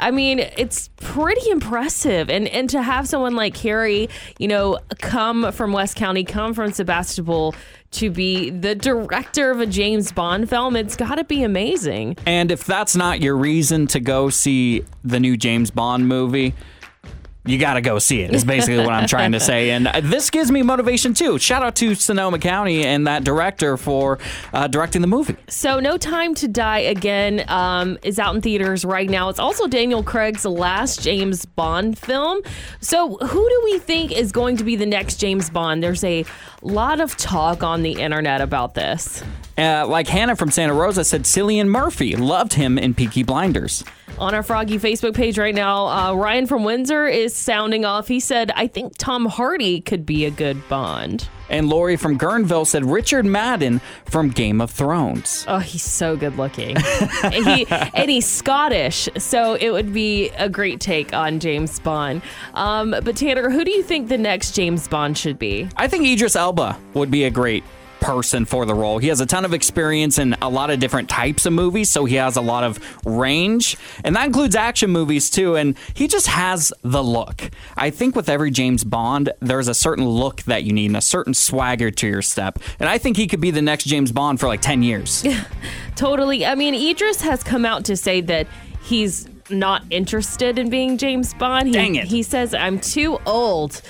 I 0.00 0.10
mean, 0.10 0.40
it's 0.40 0.88
pretty 0.96 1.48
impressive. 1.50 2.28
And 2.28 2.48
and 2.48 2.68
to 2.70 2.82
have 2.82 3.06
someone 3.06 3.36
like 3.36 3.54
Cary, 3.54 4.08
you 4.38 4.48
know, 4.48 4.78
come 5.00 5.52
from 5.52 5.72
West 5.72 5.94
County, 5.96 6.24
come 6.24 6.54
from 6.54 6.72
Sebastopol 6.72 7.54
to 7.94 8.10
be 8.10 8.50
the 8.50 8.74
director 8.74 9.50
of 9.50 9.60
a 9.60 9.66
James 9.66 10.12
Bond 10.12 10.48
film, 10.48 10.76
it's 10.76 10.96
got 10.96 11.16
to 11.16 11.24
be 11.24 11.42
amazing. 11.42 12.16
and 12.26 12.50
if 12.50 12.64
that's 12.64 12.94
not 12.96 13.20
your 13.20 13.36
reason 13.36 13.86
to 13.88 14.00
go 14.00 14.28
see 14.30 14.84
the 15.02 15.18
new 15.20 15.36
James 15.36 15.70
Bond 15.70 16.08
movie, 16.08 16.54
you 17.46 17.58
got 17.58 17.74
to 17.74 17.80
go 17.80 17.98
see 17.98 18.22
it. 18.22 18.34
Is 18.34 18.44
basically 18.44 18.78
what 18.78 18.94
I'm 18.94 19.06
trying 19.06 19.32
to 19.32 19.40
say, 19.40 19.70
and 19.72 19.86
uh, 19.86 20.00
this 20.02 20.30
gives 20.30 20.50
me 20.50 20.62
motivation 20.62 21.14
too. 21.14 21.38
Shout 21.38 21.62
out 21.62 21.76
to 21.76 21.94
Sonoma 21.94 22.38
County 22.38 22.84
and 22.84 23.06
that 23.06 23.24
director 23.24 23.76
for 23.76 24.18
uh, 24.52 24.66
directing 24.66 25.02
the 25.02 25.06
movie. 25.06 25.36
So, 25.48 25.80
No 25.80 25.96
Time 25.96 26.34
to 26.36 26.48
Die 26.48 26.78
Again 26.78 27.44
um, 27.48 27.98
is 28.02 28.18
out 28.18 28.34
in 28.34 28.40
theaters 28.40 28.84
right 28.84 29.08
now. 29.08 29.28
It's 29.28 29.38
also 29.38 29.66
Daniel 29.66 30.02
Craig's 30.02 30.44
last 30.44 31.02
James 31.02 31.44
Bond 31.44 31.98
film. 31.98 32.40
So, 32.80 33.16
who 33.16 33.48
do 33.48 33.60
we 33.64 33.78
think 33.78 34.12
is 34.12 34.32
going 34.32 34.56
to 34.56 34.64
be 34.64 34.76
the 34.76 34.86
next 34.86 35.16
James 35.16 35.50
Bond? 35.50 35.82
There's 35.82 36.04
a 36.04 36.24
lot 36.62 37.00
of 37.00 37.16
talk 37.16 37.62
on 37.62 37.82
the 37.82 37.92
internet 37.92 38.40
about 38.40 38.74
this. 38.74 39.22
Uh, 39.56 39.86
like 39.86 40.08
Hannah 40.08 40.34
from 40.34 40.50
Santa 40.50 40.74
Rosa 40.74 41.04
said, 41.04 41.22
Cillian 41.24 41.68
Murphy 41.68 42.16
loved 42.16 42.54
him 42.54 42.78
in 42.78 42.94
Peaky 42.94 43.22
Blinders. 43.22 43.84
On 44.18 44.32
our 44.32 44.44
Froggy 44.44 44.78
Facebook 44.78 45.14
page 45.14 45.38
right 45.38 45.54
now, 45.54 45.86
uh, 45.86 46.14
Ryan 46.14 46.46
from 46.46 46.62
Windsor 46.62 47.06
is 47.06 47.34
sounding 47.34 47.84
off. 47.84 48.06
He 48.06 48.20
said, 48.20 48.52
I 48.54 48.68
think 48.68 48.96
Tom 48.96 49.26
Hardy 49.26 49.80
could 49.80 50.06
be 50.06 50.24
a 50.24 50.30
good 50.30 50.66
Bond. 50.68 51.28
And 51.50 51.68
Lori 51.68 51.96
from 51.96 52.18
Guerneville 52.18 52.66
said 52.66 52.84
Richard 52.84 53.26
Madden 53.26 53.80
from 54.06 54.30
Game 54.30 54.60
of 54.60 54.70
Thrones. 54.70 55.44
Oh, 55.48 55.58
he's 55.58 55.82
so 55.82 56.16
good 56.16 56.36
looking. 56.36 56.76
and, 57.22 57.46
he, 57.46 57.66
and 57.70 58.08
he's 58.08 58.26
Scottish, 58.26 59.08
so 59.18 59.54
it 59.54 59.70
would 59.70 59.92
be 59.92 60.30
a 60.30 60.48
great 60.48 60.80
take 60.80 61.12
on 61.12 61.40
James 61.40 61.78
Bond. 61.80 62.22
Um, 62.54 62.92
but 63.02 63.16
Tanner, 63.16 63.50
who 63.50 63.64
do 63.64 63.72
you 63.72 63.82
think 63.82 64.08
the 64.08 64.18
next 64.18 64.52
James 64.52 64.86
Bond 64.88 65.18
should 65.18 65.38
be? 65.38 65.68
I 65.76 65.88
think 65.88 66.06
Idris 66.06 66.36
Elba 66.36 66.78
would 66.94 67.10
be 67.10 67.24
a 67.24 67.30
great 67.30 67.64
person 68.04 68.44
for 68.44 68.66
the 68.66 68.74
role. 68.74 68.98
He 68.98 69.08
has 69.08 69.20
a 69.20 69.26
ton 69.26 69.46
of 69.46 69.54
experience 69.54 70.18
in 70.18 70.36
a 70.42 70.48
lot 70.48 70.68
of 70.68 70.78
different 70.78 71.08
types 71.08 71.46
of 71.46 71.54
movies, 71.54 71.90
so 71.90 72.04
he 72.04 72.16
has 72.16 72.36
a 72.36 72.42
lot 72.42 72.62
of 72.62 72.78
range, 73.06 73.78
and 74.04 74.14
that 74.14 74.26
includes 74.26 74.54
action 74.54 74.90
movies 74.90 75.30
too. 75.30 75.56
And 75.56 75.74
he 75.94 76.06
just 76.06 76.26
has 76.26 76.70
the 76.82 77.02
look. 77.02 77.50
I 77.78 77.88
think 77.88 78.14
with 78.14 78.28
every 78.28 78.50
James 78.50 78.84
Bond, 78.84 79.32
there's 79.40 79.68
a 79.68 79.74
certain 79.74 80.06
look 80.06 80.42
that 80.42 80.64
you 80.64 80.72
need 80.74 80.86
and 80.86 80.98
a 80.98 81.00
certain 81.00 81.32
swagger 81.32 81.90
to 81.90 82.06
your 82.06 82.20
step. 82.20 82.58
And 82.78 82.90
I 82.90 82.98
think 82.98 83.16
he 83.16 83.26
could 83.26 83.40
be 83.40 83.50
the 83.50 83.62
next 83.62 83.84
James 83.84 84.12
Bond 84.12 84.38
for 84.38 84.48
like 84.48 84.60
10 84.60 84.82
years. 84.82 85.24
Totally. 85.96 86.44
I 86.44 86.54
mean, 86.56 86.74
Idris 86.74 87.22
has 87.22 87.42
come 87.42 87.64
out 87.64 87.86
to 87.86 87.96
say 87.96 88.20
that 88.20 88.46
he's 88.82 89.26
not 89.48 89.82
interested 89.88 90.58
in 90.58 90.68
being 90.68 90.98
James 90.98 91.32
Bond. 91.32 91.68
He, 91.68 91.72
Dang 91.72 91.94
it. 91.94 92.04
He 92.04 92.22
says, 92.22 92.52
I'm 92.52 92.80
too 92.80 93.18
old. 93.24 93.80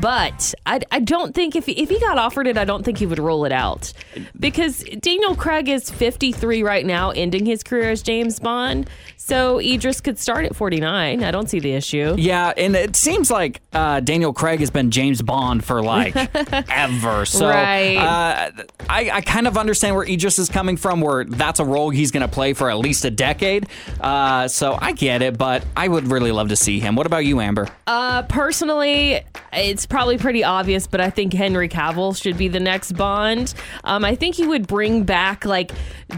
But 0.00 0.54
I, 0.66 0.80
I 0.90 1.00
don't 1.00 1.34
think 1.34 1.54
if 1.56 1.66
he, 1.66 1.72
if 1.72 1.88
he 1.88 1.98
got 2.00 2.18
offered 2.18 2.46
it, 2.46 2.58
I 2.58 2.64
don't 2.64 2.82
think 2.84 2.98
he 2.98 3.06
would 3.06 3.18
roll 3.18 3.44
it 3.44 3.52
out. 3.52 3.92
Because 4.38 4.82
Daniel 5.00 5.34
Craig 5.34 5.68
is 5.68 5.90
53 5.90 6.62
right 6.62 6.84
now, 6.84 7.10
ending 7.10 7.46
his 7.46 7.62
career 7.62 7.90
as 7.90 8.02
James 8.02 8.38
Bond. 8.40 8.88
So 9.16 9.58
Idris 9.60 10.00
could 10.00 10.18
start 10.18 10.44
at 10.44 10.54
49. 10.54 11.24
I 11.24 11.30
don't 11.30 11.48
see 11.48 11.58
the 11.60 11.72
issue. 11.72 12.14
Yeah, 12.18 12.52
and 12.56 12.76
it 12.76 12.94
seems 12.96 13.30
like 13.30 13.62
uh, 13.72 14.00
Daniel 14.00 14.32
Craig 14.34 14.60
has 14.60 14.70
been 14.70 14.90
James 14.90 15.22
Bond 15.22 15.64
for 15.64 15.82
like 15.82 16.14
ever. 16.70 17.24
So 17.24 17.48
Right. 17.48 17.96
uh, 17.96 18.50
I, 18.90 19.10
I 19.10 19.20
kind 19.22 19.46
of 19.46 19.56
understand 19.56 19.96
where 19.96 20.04
Idris 20.06 20.38
is 20.38 20.48
coming 20.48 20.76
from, 20.76 21.00
where 21.00 21.24
that's 21.24 21.60
a 21.60 21.64
role 21.64 21.88
he's 21.90 22.10
going 22.10 22.20
to 22.22 22.28
play 22.28 22.52
for 22.52 22.68
at 22.70 22.76
least 22.78 23.04
a 23.06 23.10
decade. 23.10 23.66
Uh, 24.00 24.48
so 24.48 24.76
I 24.80 24.92
get 24.92 25.22
it, 25.22 25.38
but 25.38 25.64
I 25.76 25.88
would 25.88 26.08
really 26.08 26.32
love 26.32 26.48
to 26.48 26.56
see 26.56 26.78
him. 26.80 26.94
What 26.96 27.06
about 27.06 27.24
you, 27.24 27.40
Amber? 27.40 27.68
Uh, 27.86 28.22
personally, 28.24 29.22
it's 29.52 29.83
probably 29.86 30.18
pretty 30.18 30.44
obvious, 30.44 30.86
but 30.86 31.00
I 31.00 31.10
think 31.10 31.32
Henry 31.32 31.68
Cavill 31.68 32.20
should 32.20 32.36
be 32.36 32.48
the 32.48 32.60
next 32.60 32.92
Bond. 32.92 33.54
Um, 33.84 34.04
I 34.04 34.14
think 34.14 34.34
he 34.34 34.46
would 34.46 34.66
bring 34.66 35.04
back 35.04 35.44
like 35.44 35.72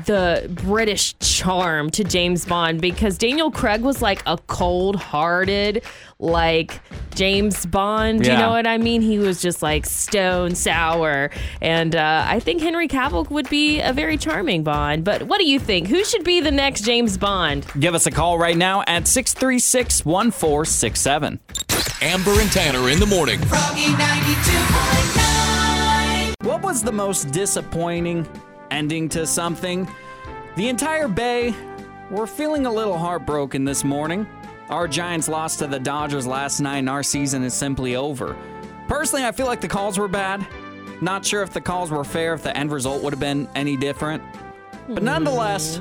the 0.05 0.49
British 0.65 1.15
charm 1.19 1.91
to 1.91 2.05
James 2.05 2.45
Bond 2.45 2.81
because 2.81 3.19
Daniel 3.19 3.51
Craig 3.51 3.83
was 3.83 4.03
like 4.03 4.23
a 4.27 4.37
cold-hearted, 4.47 5.83
like 6.19 6.81
James 7.15 7.67
Bond. 7.67 8.27
You 8.27 8.33
know 8.33 8.51
what 8.51 8.67
I 8.67 8.79
mean? 8.79 9.03
He 9.03 9.19
was 9.19 9.41
just 9.41 9.63
like 9.63 9.87
stone 9.87 10.55
sour, 10.55 11.31
and 11.61 11.95
uh, 11.97 12.25
I 12.27 12.41
think 12.41 12.61
Henry 12.61 12.89
Cavill 12.89 13.29
would 13.31 13.49
be 13.49 13.81
a 13.81 13.93
very 13.93 14.17
charming 14.17 14.63
Bond. 14.63 15.05
But 15.05 15.25
what 15.25 15.39
do 15.39 15.47
you 15.47 15.59
think? 15.59 15.89
Who 15.89 16.05
should 16.05 16.25
be 16.25 16.41
the 16.41 16.51
next 16.51 16.83
James 16.83 17.17
Bond? 17.17 17.67
Give 17.79 17.95
us 17.95 18.07
a 18.07 18.11
call 18.11 18.39
right 18.39 18.57
now 18.57 18.83
at 18.87 19.07
636 19.09 20.05
1467. 20.05 21.41
Amber 22.03 22.41
and 22.41 22.53
Tanner 22.53 22.91
in 22.91 23.01
the 23.01 23.07
morning. 23.07 23.41
What 26.43 26.63
was 26.63 26.83
the 26.83 26.93
most 26.93 27.31
disappointing 27.31 28.29
ending 28.71 29.09
to 29.11 29.27
something? 29.27 29.89
The 30.57 30.69
entire 30.69 31.09
Bay 31.09 31.55
were 32.11 32.27
feeling 32.27 32.67
a 32.67 32.73
little 32.73 32.99
heartbroken 32.99 33.65
this 33.65 33.83
morning. 33.83 34.27
Our 34.69 34.87
Giants 34.87 35.27
lost 35.29 35.61
to 35.61 35.67
the 35.67 35.79
Dodgers 35.79 36.27
last 36.27 36.61
night, 36.61 36.79
and 36.79 36.91
our 36.91 37.03
season 37.03 37.43
is 37.43 37.55
simply 37.55 37.97
over. 37.97 38.37
Personally, 38.89 39.25
I 39.25 39.33
feel 39.33 39.47
like 39.47 39.63
the 39.63 39.69
calls 39.69 39.99
were 39.99 40.09
bad. 40.09 40.47
Not 41.01 41.25
sure 41.25 41.43
if 41.43 41.53
the 41.53 41.61
calls 41.61 41.91
were 41.91 42.05
fair, 42.05 42.35
if 42.35 42.43
the 42.43 42.55
end 42.55 42.73
result 42.73 43.03
would 43.03 43.13
have 43.13 43.21
been 43.21 43.49
any 43.55 43.77
different. 43.77 44.23
But 44.89 45.03
nonetheless, 45.03 45.81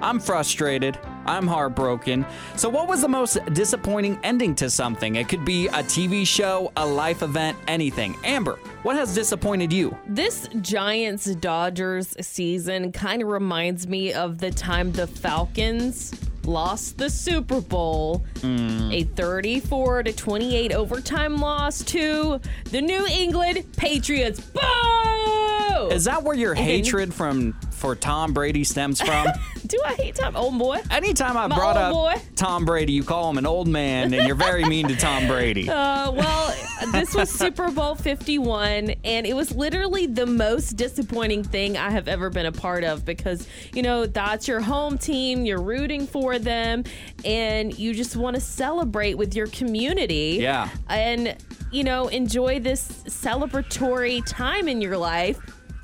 I'm 0.00 0.20
frustrated. 0.20 0.98
I'm 1.30 1.46
heartbroken. 1.46 2.26
So, 2.56 2.68
what 2.68 2.88
was 2.88 3.02
the 3.02 3.08
most 3.08 3.38
disappointing 3.52 4.18
ending 4.24 4.54
to 4.56 4.68
something? 4.68 5.14
It 5.14 5.28
could 5.28 5.44
be 5.44 5.68
a 5.68 5.82
TV 5.84 6.26
show, 6.26 6.72
a 6.76 6.84
life 6.84 7.22
event, 7.22 7.56
anything. 7.68 8.16
Amber, 8.24 8.58
what 8.82 8.96
has 8.96 9.14
disappointed 9.14 9.72
you? 9.72 9.96
This 10.08 10.48
Giants 10.60 11.26
Dodgers 11.36 12.16
season 12.20 12.90
kind 12.90 13.22
of 13.22 13.28
reminds 13.28 13.86
me 13.86 14.12
of 14.12 14.38
the 14.38 14.50
time 14.50 14.90
the 14.90 15.06
Falcons 15.06 16.12
lost 16.44 16.98
the 16.98 17.08
Super 17.08 17.60
Bowl, 17.60 18.24
hmm. 18.40 18.90
a 18.90 19.04
34 19.04 20.02
to 20.04 20.12
28 20.12 20.72
overtime 20.74 21.38
loss 21.38 21.84
to 21.84 22.40
the 22.64 22.80
New 22.80 23.06
England 23.06 23.64
Patriots. 23.76 24.40
Boo! 24.40 25.88
Is 25.92 26.04
that 26.04 26.22
where 26.24 26.34
your 26.34 26.52
And- 26.56 26.60
hatred 26.60 27.14
from 27.14 27.54
for 27.80 27.96
Tom 27.96 28.32
Brady 28.34 28.62
stems 28.62 29.00
from? 29.00 29.26
Do 29.66 29.80
I 29.84 29.94
hate 29.94 30.14
Tom? 30.14 30.36
Old 30.36 30.58
boy. 30.58 30.80
Anytime 30.90 31.36
I 31.36 31.46
My 31.46 31.56
brought 31.56 31.76
up 31.76 31.92
boy. 31.92 32.14
Tom 32.36 32.64
Brady, 32.64 32.92
you 32.92 33.02
call 33.02 33.30
him 33.30 33.38
an 33.38 33.46
old 33.46 33.68
man, 33.68 34.12
and 34.12 34.26
you're 34.26 34.36
very 34.36 34.64
mean 34.64 34.86
to 34.88 34.96
Tom 34.96 35.26
Brady. 35.26 35.68
Uh, 35.68 36.12
well, 36.12 36.54
this 36.92 37.14
was 37.14 37.30
Super 37.30 37.70
Bowl 37.70 37.94
51, 37.94 38.94
and 39.04 39.26
it 39.26 39.34
was 39.34 39.54
literally 39.54 40.06
the 40.06 40.26
most 40.26 40.72
disappointing 40.72 41.42
thing 41.42 41.76
I 41.78 41.90
have 41.90 42.06
ever 42.06 42.28
been 42.30 42.46
a 42.46 42.52
part 42.52 42.84
of 42.84 43.04
because, 43.04 43.48
you 43.74 43.82
know, 43.82 44.06
that's 44.06 44.46
your 44.46 44.60
home 44.60 44.98
team, 44.98 45.44
you're 45.44 45.62
rooting 45.62 46.06
for 46.06 46.38
them, 46.38 46.84
and 47.24 47.76
you 47.78 47.94
just 47.94 48.16
want 48.16 48.34
to 48.34 48.40
celebrate 48.40 49.14
with 49.14 49.34
your 49.34 49.46
community. 49.48 50.38
Yeah. 50.40 50.68
And, 50.88 51.36
you 51.70 51.84
know, 51.84 52.08
enjoy 52.08 52.60
this 52.60 52.86
celebratory 53.06 54.22
time 54.26 54.68
in 54.68 54.80
your 54.80 54.98
life. 54.98 55.38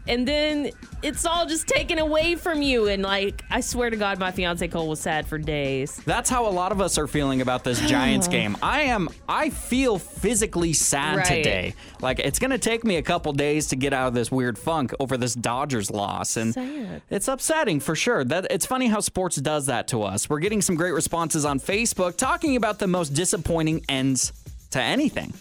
And 0.09 0.27
then 0.27 0.71
it's 1.03 1.25
all 1.27 1.47
just 1.47 1.67
taken 1.67 1.99
away 1.99 2.35
from 2.37 2.63
you. 2.63 2.87
And, 2.87 3.03
like, 3.03 3.45
I 3.51 3.61
swear 3.61 3.91
to 3.91 3.97
God, 3.97 4.19
my 4.19 4.31
fiance 4.31 4.67
Cole 4.69 4.89
was 4.89 5.01
sad 5.01 5.27
for 5.27 5.39
days. 5.39 5.97
That's 6.05 6.31
how 6.31 6.47
a 6.47 6.51
lot 6.51 6.73
of 6.73 6.81
us 6.81 6.97
are 6.99 7.07
feeling 7.07 7.41
about 7.41 7.65
this 7.65 7.81
Giants 7.89 8.29
game. 8.29 8.57
I 8.63 8.83
am 8.83 9.09
I 9.29 9.51
feel 9.51 9.99
physically 9.99 10.73
sad 10.73 11.17
Right. 11.19 11.27
today. 11.27 11.75
Like 12.01 12.19
it's 12.21 12.39
going 12.39 12.51
to 12.53 12.59
take 12.59 12.85
me 12.85 12.97
a 12.97 13.03
couple 13.03 13.33
days 13.33 13.69
to 13.69 13.77
get 13.77 13.93
out 13.93 14.09
of 14.09 14.15
this 14.15 14.31
weird 14.31 14.59
funk 14.59 14.95
over 15.01 15.17
this 15.17 15.35
Dodgers 15.35 15.91
loss 15.91 16.37
and 16.37 16.55
Sad. 16.55 17.03
it's 17.11 17.29
upsetting 17.29 17.81
for 17.81 17.95
sure. 17.95 18.25
That 18.25 18.47
it's 18.51 18.67
funny 18.67 18.87
how 18.89 19.01
sports 19.01 19.37
does 19.37 19.67
that 19.67 19.89
to 19.89 20.03
us. 20.03 20.29
We're 20.31 20.41
getting 20.41 20.63
some 20.63 20.77
great 20.77 20.93
responses 20.93 21.45
on 21.45 21.59
Facebook 21.61 22.17
talking 22.17 22.57
about 22.57 22.79
the 22.79 22.87
most 22.87 23.11
disappointing 23.11 23.85
ends 23.89 24.33
to 24.71 24.81
anything. 24.81 25.33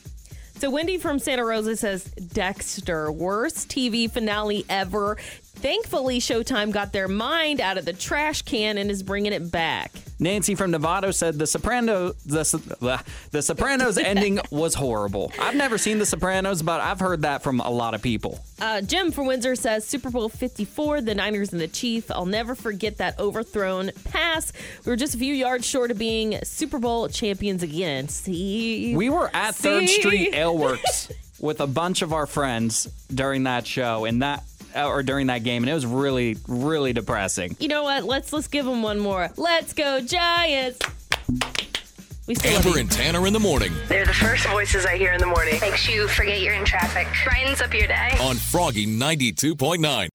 So 0.58 0.70
Wendy 0.70 0.98
from 0.98 1.20
Santa 1.20 1.44
Rosa 1.44 1.76
says 1.76 2.06
Dexter, 2.06 3.12
worst 3.12 3.68
TV 3.68 4.10
finale 4.10 4.66
ever. 4.70 5.18
Thankfully, 5.56 6.20
Showtime 6.20 6.72
got 6.72 6.94
their 6.94 7.08
mind 7.08 7.60
out 7.60 7.78
of 7.78 7.86
the 7.86 7.94
trash 7.94 8.42
can 8.44 8.78
and 8.78 8.92
is 8.92 9.02
bringing 9.02 9.34
it 9.34 9.52
back. 9.52 9.92
Nancy 10.20 10.56
from 10.56 10.72
Nevada 10.72 11.12
said 11.12 11.38
the 11.38 11.48
Soprano 11.48 12.14
the, 12.26 13.04
the 13.32 13.42
Sopranos 13.42 13.98
ending 13.98 14.40
was 14.50 14.76
horrible. 14.76 15.32
I've 15.40 15.56
never 15.56 15.78
seen 15.78 15.98
the 16.00 16.06
Sopranos, 16.06 16.62
but 16.62 16.80
I've 16.80 17.00
heard 17.00 17.24
that 17.24 17.44
from 17.44 17.60
a 17.60 17.70
lot 17.70 17.94
of 17.94 18.02
people. 18.02 18.40
Uh, 18.60 18.82
Jim 18.82 19.12
from 19.12 19.28
Windsor 19.28 19.56
says 19.56 19.86
Super 19.86 20.10
Bowl 20.10 20.30
54, 20.30 21.02
the 21.02 21.16
Niners 21.16 21.52
and 21.52 21.60
the 21.60 21.68
Chief. 21.68 22.10
I'll 22.12 22.26
never 22.26 22.56
forget 22.56 22.98
that 22.98 23.20
overthrown 23.20 23.92
pass. 24.06 24.54
We 24.86 24.92
were 24.92 24.96
just 24.96 25.16
a 25.16 25.18
few 25.18 25.34
yards 25.34 25.66
short 25.66 25.92
of 25.92 25.98
being 25.98 26.40
Super 26.44 26.80
Bowl 26.80 27.10
champions 27.10 27.64
again. 27.64 28.08
See? 28.08 28.96
We 28.96 29.10
were 29.10 29.30
at 29.34 29.56
Third 29.56 29.90
See? 29.90 30.00
Street 30.00 30.34
Aleworks 30.34 31.12
with 31.42 31.60
a 31.60 31.68
bunch 31.68 32.02
of 32.02 32.14
our 32.14 32.26
friends 32.26 32.86
during 33.14 33.44
that 33.44 33.68
show 33.68 34.06
and 34.06 34.22
that 34.22 34.44
Uh, 34.76 34.88
or 34.88 35.04
during 35.04 35.28
that 35.28 35.44
game, 35.44 35.64
and 35.64 35.70
it 35.70 35.74
was 35.74 35.86
really, 35.86 36.36
really 36.48 36.92
depressing. 36.92 37.56
You 37.60 37.70
know 37.70 37.84
what? 37.84 38.04
Let's 38.04 38.34
let's 38.34 38.48
give 38.48 38.66
them 38.66 38.82
one 38.84 39.00
more. 39.00 39.32
Let's 39.38 39.72
go 39.74 40.02
Giants. 40.02 40.80
We 42.28 42.36
still 42.36 42.54
love 42.56 42.66
Amber 42.66 42.80
and 42.80 42.92
Tanner 42.92 43.28
in 43.28 43.34
the 43.34 43.40
morning 43.40 43.72
They're 43.88 44.06
the 44.06 44.14
first 44.14 44.48
voices 44.48 44.84
I 44.86 44.98
hear 44.98 45.14
in 45.14 45.20
the 45.20 45.28
morning. 45.28 45.60
Makes 45.62 45.88
you 45.88 46.08
forget 46.08 46.42
you're 46.42 46.56
in 46.56 46.66
traffic. 46.66 47.08
Brightens 47.24 47.62
up 47.62 47.72
your 47.74 47.88
day. 47.88 48.18
on 48.20 48.36
Froggy 48.36 48.88
92.9. 48.88 50.10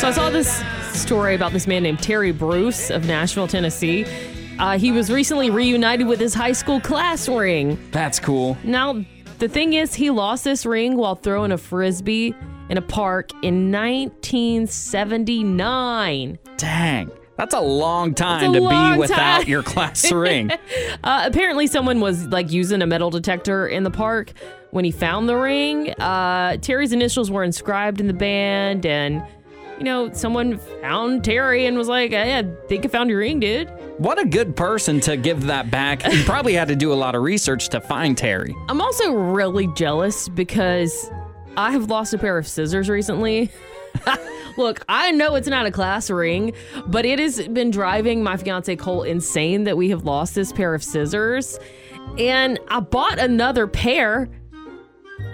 So 0.00 0.08
I 0.08 0.12
saw 0.12 0.30
this 0.30 0.62
story 0.92 1.34
about 1.34 1.52
this 1.52 1.66
man 1.66 1.82
named 1.82 2.02
Terry 2.02 2.32
Bruce 2.32 2.90
of 2.90 3.06
Nashville, 3.06 3.46
Tennessee. 3.46 4.06
Uh, 4.58 4.78
he 4.78 4.90
was 4.92 5.10
recently 5.10 5.50
reunited 5.50 6.06
with 6.06 6.18
his 6.20 6.34
high 6.34 6.52
school 6.52 6.80
class 6.80 7.28
ring. 7.28 7.78
That's 7.92 8.18
cool. 8.18 8.56
Now, 8.64 9.04
the 9.38 9.48
thing 9.48 9.74
is, 9.74 9.94
he 9.94 10.10
lost 10.10 10.42
this 10.44 10.66
ring 10.66 10.96
while 10.96 11.14
throwing 11.14 11.52
a 11.52 11.58
frisbee 11.58 12.34
in 12.68 12.76
a 12.76 12.82
park 12.82 13.30
in 13.44 13.70
1979. 13.70 16.38
Dang. 16.56 17.10
That's 17.36 17.54
a 17.54 17.60
long 17.60 18.14
time 18.14 18.50
a 18.50 18.54
to 18.54 18.60
long 18.60 18.94
be 18.94 18.98
without 18.98 19.42
time. 19.42 19.48
your 19.48 19.62
class 19.62 20.10
ring. 20.26 20.50
Uh, 21.04 21.22
apparently, 21.24 21.68
someone 21.68 22.00
was 22.00 22.26
like 22.26 22.50
using 22.50 22.82
a 22.82 22.86
metal 22.86 23.10
detector 23.10 23.68
in 23.68 23.84
the 23.84 23.92
park 23.92 24.32
when 24.72 24.84
he 24.84 24.90
found 24.90 25.28
the 25.28 25.36
ring. 25.36 25.90
Uh, 26.00 26.56
Terry's 26.56 26.92
initials 26.92 27.30
were 27.30 27.44
inscribed 27.44 28.00
in 28.00 28.08
the 28.08 28.12
band, 28.12 28.84
and 28.84 29.22
you 29.78 29.84
know, 29.84 30.12
someone 30.12 30.58
found 30.80 31.24
Terry 31.24 31.66
and 31.66 31.78
was 31.78 31.88
like, 31.88 32.10
"Hey, 32.10 32.38
I 32.38 32.44
think 32.66 32.84
I 32.84 32.88
found 32.88 33.10
your 33.10 33.20
ring, 33.20 33.40
dude." 33.40 33.70
What 33.98 34.20
a 34.20 34.24
good 34.24 34.56
person 34.56 35.00
to 35.00 35.16
give 35.16 35.46
that 35.46 35.70
back. 35.70 36.02
He 36.02 36.22
probably 36.24 36.54
had 36.54 36.68
to 36.68 36.76
do 36.76 36.92
a 36.92 36.94
lot 36.94 37.14
of 37.14 37.22
research 37.22 37.68
to 37.70 37.80
find 37.80 38.16
Terry. 38.16 38.54
I'm 38.68 38.80
also 38.80 39.12
really 39.12 39.68
jealous 39.68 40.28
because 40.28 41.10
I 41.56 41.72
have 41.72 41.90
lost 41.90 42.14
a 42.14 42.18
pair 42.18 42.38
of 42.38 42.46
scissors 42.46 42.88
recently. 42.88 43.50
Look, 44.56 44.84
I 44.88 45.12
know 45.12 45.34
it's 45.36 45.48
not 45.48 45.66
a 45.66 45.70
class 45.70 46.10
ring, 46.10 46.52
but 46.86 47.04
it 47.04 47.18
has 47.18 47.46
been 47.48 47.70
driving 47.70 48.22
my 48.22 48.36
fiance 48.36 48.74
Cole 48.76 49.02
insane 49.04 49.64
that 49.64 49.76
we 49.76 49.90
have 49.90 50.04
lost 50.04 50.34
this 50.34 50.52
pair 50.52 50.74
of 50.74 50.82
scissors. 50.82 51.58
And 52.18 52.58
I 52.68 52.80
bought 52.80 53.18
another 53.18 53.66
pair. 53.66 54.28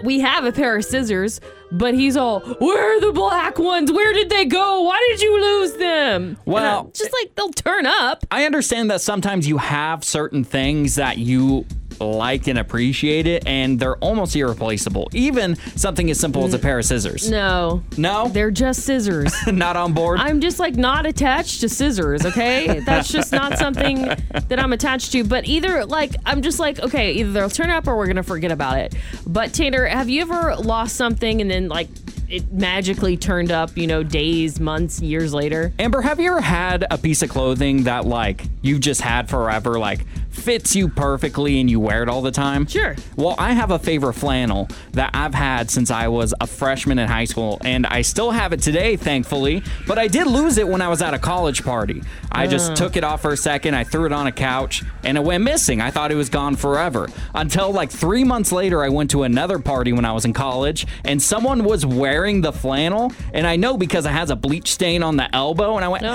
We 0.03 0.19
have 0.19 0.45
a 0.45 0.51
pair 0.51 0.75
of 0.77 0.85
scissors, 0.85 1.41
but 1.77 1.93
he's 1.93 2.17
all, 2.17 2.39
Where 2.39 2.97
are 2.97 3.01
the 3.01 3.11
black 3.11 3.59
ones? 3.59 3.91
Where 3.91 4.13
did 4.13 4.29
they 4.29 4.45
go? 4.45 4.81
Why 4.83 5.05
did 5.09 5.21
you 5.21 5.41
lose 5.41 5.73
them? 5.73 6.37
Well, 6.45 6.91
just 6.93 7.11
like 7.13 7.35
they'll 7.35 7.49
turn 7.49 7.85
up. 7.85 8.25
I 8.31 8.45
understand 8.45 8.89
that 8.91 9.01
sometimes 9.01 9.47
you 9.47 9.57
have 9.57 10.03
certain 10.03 10.43
things 10.43 10.95
that 10.95 11.17
you 11.17 11.65
like 11.99 12.47
and 12.47 12.59
appreciate 12.59 13.27
it, 13.27 13.47
and 13.47 13.79
they're 13.79 13.97
almost 13.97 14.35
irreplaceable. 14.35 15.09
Even 15.13 15.55
something 15.75 16.09
as 16.09 16.19
simple 16.19 16.45
as 16.45 16.53
a 16.53 16.59
mm. 16.59 16.61
pair 16.61 16.79
of 16.79 16.85
scissors. 16.85 17.29
No. 17.29 17.83
No? 17.97 18.27
They're 18.27 18.51
just 18.51 18.83
scissors. 18.83 19.33
Not 19.47 19.75
on 19.75 19.93
board? 19.93 20.19
I'm 20.19 20.41
just 20.41 20.59
like 20.59 20.75
not 20.75 21.05
attached 21.05 21.61
to 21.61 21.69
scissors, 21.69 22.25
okay? 22.25 22.79
That's 22.79 23.11
just 23.11 23.31
not 23.31 23.57
something 23.57 24.01
that 24.01 24.59
I'm 24.59 24.73
attached 24.73 25.11
to. 25.13 25.23
But 25.23 25.45
either 25.45 25.85
like 25.85 26.15
I'm 26.25 26.41
just 26.41 26.59
like, 26.59 26.79
okay, 26.79 27.13
either 27.13 27.31
they'll 27.31 27.49
turn 27.49 27.69
up 27.69 27.87
or 27.87 27.95
we're 27.95 28.07
gonna 28.07 28.23
forget 28.23 28.51
about 28.51 28.77
it. 28.79 28.95
But 29.25 29.53
Tanner, 29.53 29.85
have 29.85 30.09
you 30.09 30.21
ever 30.21 30.55
lost 30.55 30.95
something 30.95 31.41
and 31.41 31.49
then 31.49 31.67
like 31.67 31.87
it 32.29 32.51
magically 32.51 33.17
turned 33.17 33.51
up, 33.51 33.75
you 33.77 33.87
know, 33.87 34.03
days, 34.03 34.59
months, 34.59 35.01
years 35.01 35.33
later? 35.33 35.73
Amber, 35.79 36.01
have 36.01 36.19
you 36.19 36.31
ever 36.31 36.41
had 36.41 36.85
a 36.89 36.97
piece 36.97 37.21
of 37.21 37.29
clothing 37.29 37.83
that 37.83 38.05
like 38.05 38.45
you've 38.61 38.81
just 38.81 39.01
had 39.01 39.29
forever, 39.29 39.77
like 39.79 40.05
fits 40.31 40.75
you 40.75 40.89
perfectly 40.89 41.61
and 41.61 41.69
you 41.69 41.79
wear 41.79 42.03
it 42.03 42.09
all 42.09 42.21
the 42.21 42.31
time? 42.31 42.65
Sure. 42.67 42.95
Well, 43.15 43.35
I 43.39 43.53
have 43.53 43.71
a 43.71 43.79
favorite 43.79 44.13
flannel 44.13 44.67
that 44.91 45.11
I've 45.13 45.33
had 45.33 45.71
since 45.71 45.89
I 45.91 46.07
was 46.09 46.33
a 46.41 46.47
freshman 46.47 46.99
in 46.99 47.07
high 47.07 47.25
school, 47.25 47.59
and 47.63 47.85
I 47.85 48.01
still 48.01 48.31
have 48.31 48.51
it 48.53 48.61
today, 48.61 48.95
thankfully. 48.97 49.63
But 49.87 49.97
I 49.97 50.07
did 50.07 50.27
lose 50.27 50.57
it 50.57 50.67
when 50.67 50.81
I 50.81 50.89
was 50.89 51.01
at 51.01 51.13
a 51.13 51.19
college 51.19 51.63
party. 51.63 52.01
I 52.31 52.47
just 52.47 52.71
Uh. 52.71 52.75
took 52.75 52.97
it 52.97 53.03
off 53.03 53.21
for 53.21 53.31
a 53.31 53.37
second, 53.37 53.75
I 53.75 53.83
threw 53.85 54.05
it 54.05 54.11
on 54.11 54.27
a 54.27 54.31
couch, 54.31 54.83
and 55.03 55.17
it 55.17 55.23
went 55.23 55.43
missing. 55.43 55.79
I 55.79 55.89
thought 55.91 56.11
it 56.11 56.15
was 56.15 56.29
gone 56.29 56.55
forever. 56.57 57.07
Until 57.33 57.71
like 57.71 57.89
three 57.91 58.23
months 58.23 58.51
later, 58.51 58.83
I 58.83 58.89
went 58.89 59.11
to 59.11 59.23
another 59.23 59.57
party 59.59 59.93
when 59.93 60.03
I 60.05 60.11
was 60.11 60.25
in 60.25 60.33
college, 60.33 60.85
and 61.05 61.21
someone 61.21 61.63
was 61.63 61.85
wearing 61.85 62.14
the 62.15 62.51
flannel, 62.53 63.11
and 63.33 63.45
I 63.45 63.55
know 63.55 63.77
because 63.77 64.05
it 64.05 64.11
has 64.11 64.29
a 64.29 64.35
bleach 64.35 64.71
stain 64.71 65.03
on 65.03 65.17
the 65.17 65.33
elbow, 65.35 65.75
and 65.75 65.83
I 65.85 65.87
went, 65.89 66.05
Aw. 66.05 66.13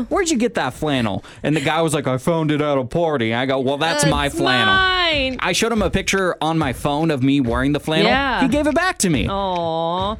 hey, 0.00 0.04
where'd 0.08 0.30
you 0.30 0.38
get 0.38 0.54
that 0.54 0.72
flannel? 0.74 1.24
And 1.42 1.56
the 1.56 1.60
guy 1.60 1.82
was 1.82 1.94
like, 1.94 2.06
I 2.06 2.18
found 2.18 2.50
it 2.50 2.60
at 2.60 2.78
a 2.78 2.84
party. 2.84 3.34
I 3.34 3.46
go, 3.46 3.58
well, 3.60 3.76
that's 3.78 4.06
my 4.06 4.26
It's 4.26 4.36
flannel. 4.36 4.74
mine. 4.74 5.36
I 5.40 5.52
showed 5.52 5.72
him 5.72 5.82
a 5.82 5.90
picture 5.90 6.36
on 6.40 6.58
my 6.58 6.72
phone 6.72 7.10
of 7.10 7.22
me 7.22 7.40
wearing 7.40 7.72
the 7.72 7.80
flannel. 7.80 8.06
Yeah. 8.06 8.40
He 8.42 8.48
gave 8.48 8.66
it 8.66 8.74
back 8.74 8.98
to 8.98 9.10
me. 9.10 9.26
Aww. 9.26 10.18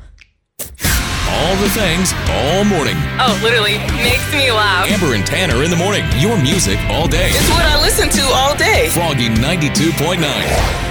All 1.34 1.56
the 1.56 1.70
things, 1.70 2.12
all 2.28 2.64
morning. 2.64 2.94
Oh, 3.18 3.40
literally 3.42 3.78
makes 4.04 4.30
me 4.32 4.50
laugh. 4.50 4.90
Amber 4.90 5.14
and 5.14 5.24
Tanner 5.26 5.62
in 5.62 5.70
the 5.70 5.76
morning. 5.76 6.04
Your 6.18 6.36
music 6.42 6.78
all 6.90 7.08
day. 7.08 7.30
It's 7.30 7.48
what 7.48 7.62
I 7.64 7.80
listen 7.80 8.08
to 8.10 8.22
all 8.34 8.54
day. 8.56 8.88
Froggy 8.90 9.28
92.9. 9.28 10.81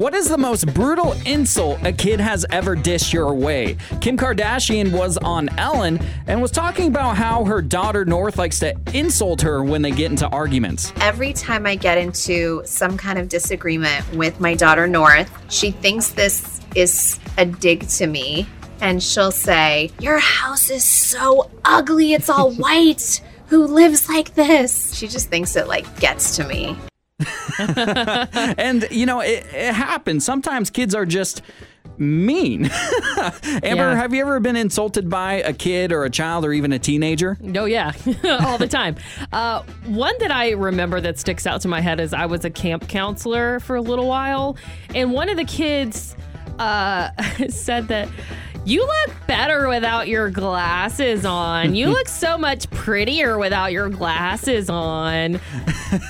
What 0.00 0.14
is 0.14 0.30
the 0.30 0.38
most 0.38 0.72
brutal 0.72 1.12
insult 1.26 1.84
a 1.84 1.92
kid 1.92 2.20
has 2.20 2.46
ever 2.48 2.74
dished 2.74 3.12
your 3.12 3.34
way? 3.34 3.76
Kim 4.00 4.16
Kardashian 4.16 4.92
was 4.92 5.18
on 5.18 5.50
Ellen 5.58 6.00
and 6.26 6.40
was 6.40 6.50
talking 6.50 6.86
about 6.88 7.18
how 7.18 7.44
her 7.44 7.60
daughter 7.60 8.06
North 8.06 8.38
likes 8.38 8.58
to 8.60 8.74
insult 8.94 9.42
her 9.42 9.62
when 9.62 9.82
they 9.82 9.90
get 9.90 10.10
into 10.10 10.26
arguments. 10.28 10.94
Every 11.02 11.34
time 11.34 11.66
I 11.66 11.74
get 11.74 11.98
into 11.98 12.62
some 12.64 12.96
kind 12.96 13.18
of 13.18 13.28
disagreement 13.28 14.10
with 14.14 14.40
my 14.40 14.54
daughter 14.54 14.86
North, 14.86 15.30
she 15.52 15.70
thinks 15.70 16.12
this 16.12 16.62
is 16.74 17.20
a 17.36 17.44
dig 17.44 17.86
to 17.88 18.06
me. 18.06 18.46
And 18.80 19.02
she'll 19.02 19.30
say, 19.30 19.90
Your 20.00 20.18
house 20.18 20.70
is 20.70 20.82
so 20.82 21.50
ugly, 21.62 22.14
it's 22.14 22.30
all 22.30 22.52
white. 22.54 23.20
Who 23.48 23.66
lives 23.66 24.08
like 24.08 24.34
this? 24.34 24.94
She 24.94 25.08
just 25.08 25.28
thinks 25.28 25.56
it 25.56 25.68
like 25.68 26.00
gets 26.00 26.36
to 26.36 26.48
me. 26.48 26.74
and, 28.58 28.86
you 28.90 29.06
know, 29.06 29.20
it, 29.20 29.46
it 29.52 29.74
happens. 29.74 30.24
Sometimes 30.24 30.70
kids 30.70 30.94
are 30.94 31.06
just 31.06 31.42
mean. 31.98 32.64
Amber, 33.44 33.60
Yeah. 33.62 33.94
have 33.94 34.14
you 34.14 34.22
ever 34.22 34.40
been 34.40 34.56
insulted 34.56 35.10
by 35.10 35.34
a 35.34 35.52
kid 35.52 35.92
or 35.92 36.04
a 36.04 36.10
child 36.10 36.44
or 36.44 36.52
even 36.52 36.72
a 36.72 36.78
teenager? 36.78 37.36
Oh 37.54 37.66
yeah, 37.66 37.92
all 38.24 38.56
the 38.58 38.68
time. 38.68 38.96
Uh, 39.32 39.62
one 39.86 40.14
that 40.20 40.30
I 40.30 40.50
remember 40.52 41.00
that 41.02 41.18
sticks 41.18 41.46
out 41.46 41.60
to 41.62 41.68
my 41.68 41.80
head 41.80 42.00
is 42.00 42.14
I 42.14 42.26
was 42.26 42.44
a 42.44 42.50
camp 42.50 42.88
counselor 42.88 43.60
for 43.60 43.76
a 43.76 43.82
little 43.82 44.06
while, 44.08 44.56
and 44.94 45.12
one 45.12 45.28
of 45.28 45.36
the 45.36 45.44
kids 45.44 46.16
uh, 46.58 47.10
said 47.48 47.88
that. 47.88 48.08
You 48.66 48.86
look 48.86 49.19
better 49.30 49.68
without 49.68 50.08
your 50.08 50.28
glasses 50.28 51.24
on. 51.24 51.72
You 51.76 51.86
look 51.86 52.08
so 52.08 52.36
much 52.36 52.68
prettier 52.70 53.38
without 53.38 53.70
your 53.70 53.88
glasses 53.88 54.68
on. 54.68 55.38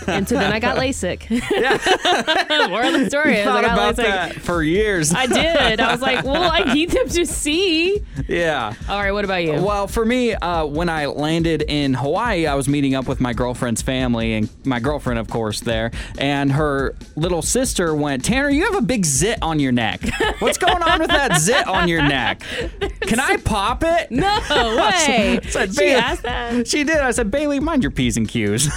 And 0.07 0.27
so 0.27 0.37
then 0.37 0.51
I 0.51 0.59
got 0.59 0.79
LASIK. 0.79 1.29
More 2.71 2.83
of 2.83 2.93
the 2.95 3.07
story 3.11 3.37
is 3.37 3.47
I 3.47 3.63
got 3.63 3.65
about 3.65 3.97
LASIK. 3.97 3.97
that 3.97 4.35
for 4.37 4.63
years. 4.63 5.13
I 5.15 5.27
did. 5.27 5.81
I 5.81 5.93
was 5.93 6.01
like, 6.01 6.25
well, 6.25 6.51
I 6.51 6.73
need 6.73 6.91
them 6.91 7.09
to 7.11 7.27
see. 7.27 8.03
Yeah. 8.27 8.73
All 8.89 8.99
right, 8.99 9.13
what 9.13 9.27
about 9.27 9.45
you? 9.45 9.63
Well, 9.63 9.87
for 9.87 10.07
me, 10.07 10.33
uh, 10.33 10.65
when 10.65 10.89
I 10.89 11.05
landed 11.05 11.63
in 11.69 11.93
Hawaii, 11.93 12.47
I 12.47 12.55
was 12.55 12.69
meeting 12.71 12.95
up 12.95 13.07
with 13.07 13.21
my 13.21 13.35
girlfriend's 13.35 13.83
family 13.83 14.33
and 14.33 14.49
my 14.65 14.81
girlfriend, 14.81 15.19
of 15.19 15.29
course, 15.29 15.61
there. 15.61 15.91
And 16.17 16.53
her 16.53 16.95
little 17.17 17.43
sister 17.43 17.95
went, 17.95 18.25
Tanner, 18.25 18.49
you 18.49 18.65
have 18.65 18.77
a 18.77 18.87
big 18.87 19.05
zit 19.05 19.39
on 19.43 19.61
your 19.61 19.73
neck. 19.73 20.01
What's 20.39 20.59
going 20.59 20.83
on 20.83 21.01
with 21.01 21.11
that 21.11 21.39
zit 21.39 21.67
on 21.67 21.87
your 21.87 22.01
neck? 22.03 22.43
Can 23.11 23.19
I 23.19 23.39
pop 23.39 23.83
it? 23.85 24.13
No 24.13 24.23
way. 24.51 25.39
I 25.39 25.41
said, 25.49 25.75
She 25.75 25.81
"Bailey-" 25.81 25.93
asked 25.95 26.23
that? 26.23 26.69
She 26.69 26.85
did. 26.85 26.99
I 26.99 27.11
said, 27.11 27.29
Bailey, 27.29 27.59
mind 27.59 27.83
your 27.83 27.91
P's 27.91 28.17
and 28.17 28.29
Q's. 28.29 28.73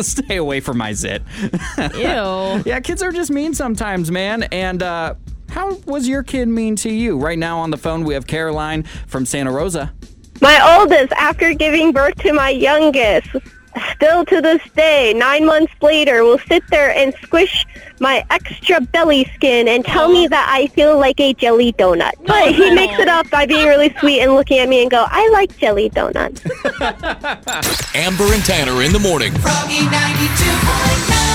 Stay 0.06 0.36
away 0.36 0.60
from 0.60 0.76
my 0.76 0.92
zit. 0.92 1.22
Ew. 1.94 2.62
yeah, 2.66 2.78
kids 2.82 3.02
are 3.02 3.10
just 3.10 3.30
mean 3.30 3.54
sometimes, 3.54 4.10
man. 4.10 4.42
And, 4.44 4.82
uh, 4.82 5.14
how 5.48 5.76
was 5.86 6.06
your 6.06 6.22
kid 6.22 6.46
mean 6.48 6.76
to 6.76 6.90
you? 6.90 7.16
Right 7.16 7.38
now 7.38 7.58
on 7.58 7.70
the 7.70 7.78
phone, 7.78 8.04
we 8.04 8.12
have 8.12 8.26
Caroline 8.26 8.82
from 9.06 9.24
Santa 9.24 9.50
Rosa. 9.50 9.94
My 10.42 10.78
oldest, 10.78 11.12
after 11.12 11.54
giving 11.54 11.92
birth 11.92 12.16
to 12.16 12.34
my 12.34 12.50
youngest, 12.50 13.28
still 13.92 14.24
to 14.26 14.40
this 14.40 14.62
day, 14.76 15.12
nine 15.14 15.46
months 15.46 15.72
later, 15.80 16.22
will 16.22 16.38
sit 16.38 16.62
there 16.68 16.94
and 16.94 17.14
squish 17.22 17.66
my 18.00 18.24
extra 18.30 18.80
belly 18.80 19.24
skin 19.34 19.68
and 19.68 19.84
tell 19.84 20.08
me 20.08 20.26
that 20.28 20.48
I 20.50 20.66
feel 20.68 20.98
like 20.98 21.20
a 21.20 21.34
jelly 21.34 21.72
donut. 21.72 22.12
But 22.26 22.54
he 22.54 22.74
makes 22.74 22.98
it 22.98 23.08
up 23.08 23.28
by 23.30 23.46
being 23.46 23.66
really 23.66 23.94
sweet 23.98 24.20
and 24.20 24.34
looking 24.34 24.58
at 24.58 24.68
me 24.68 24.82
and 24.82 24.90
go, 24.90 25.06
I 25.08 25.28
like 25.30 25.56
jelly 25.58 25.88
donuts. 25.88 26.42
Amber 27.94 28.32
and 28.32 28.44
Tanner 28.44 28.82
in 28.82 28.92
the 28.92 29.00
morning. 29.00 29.32
Froggy 29.34 29.78
92.9. 29.78 31.33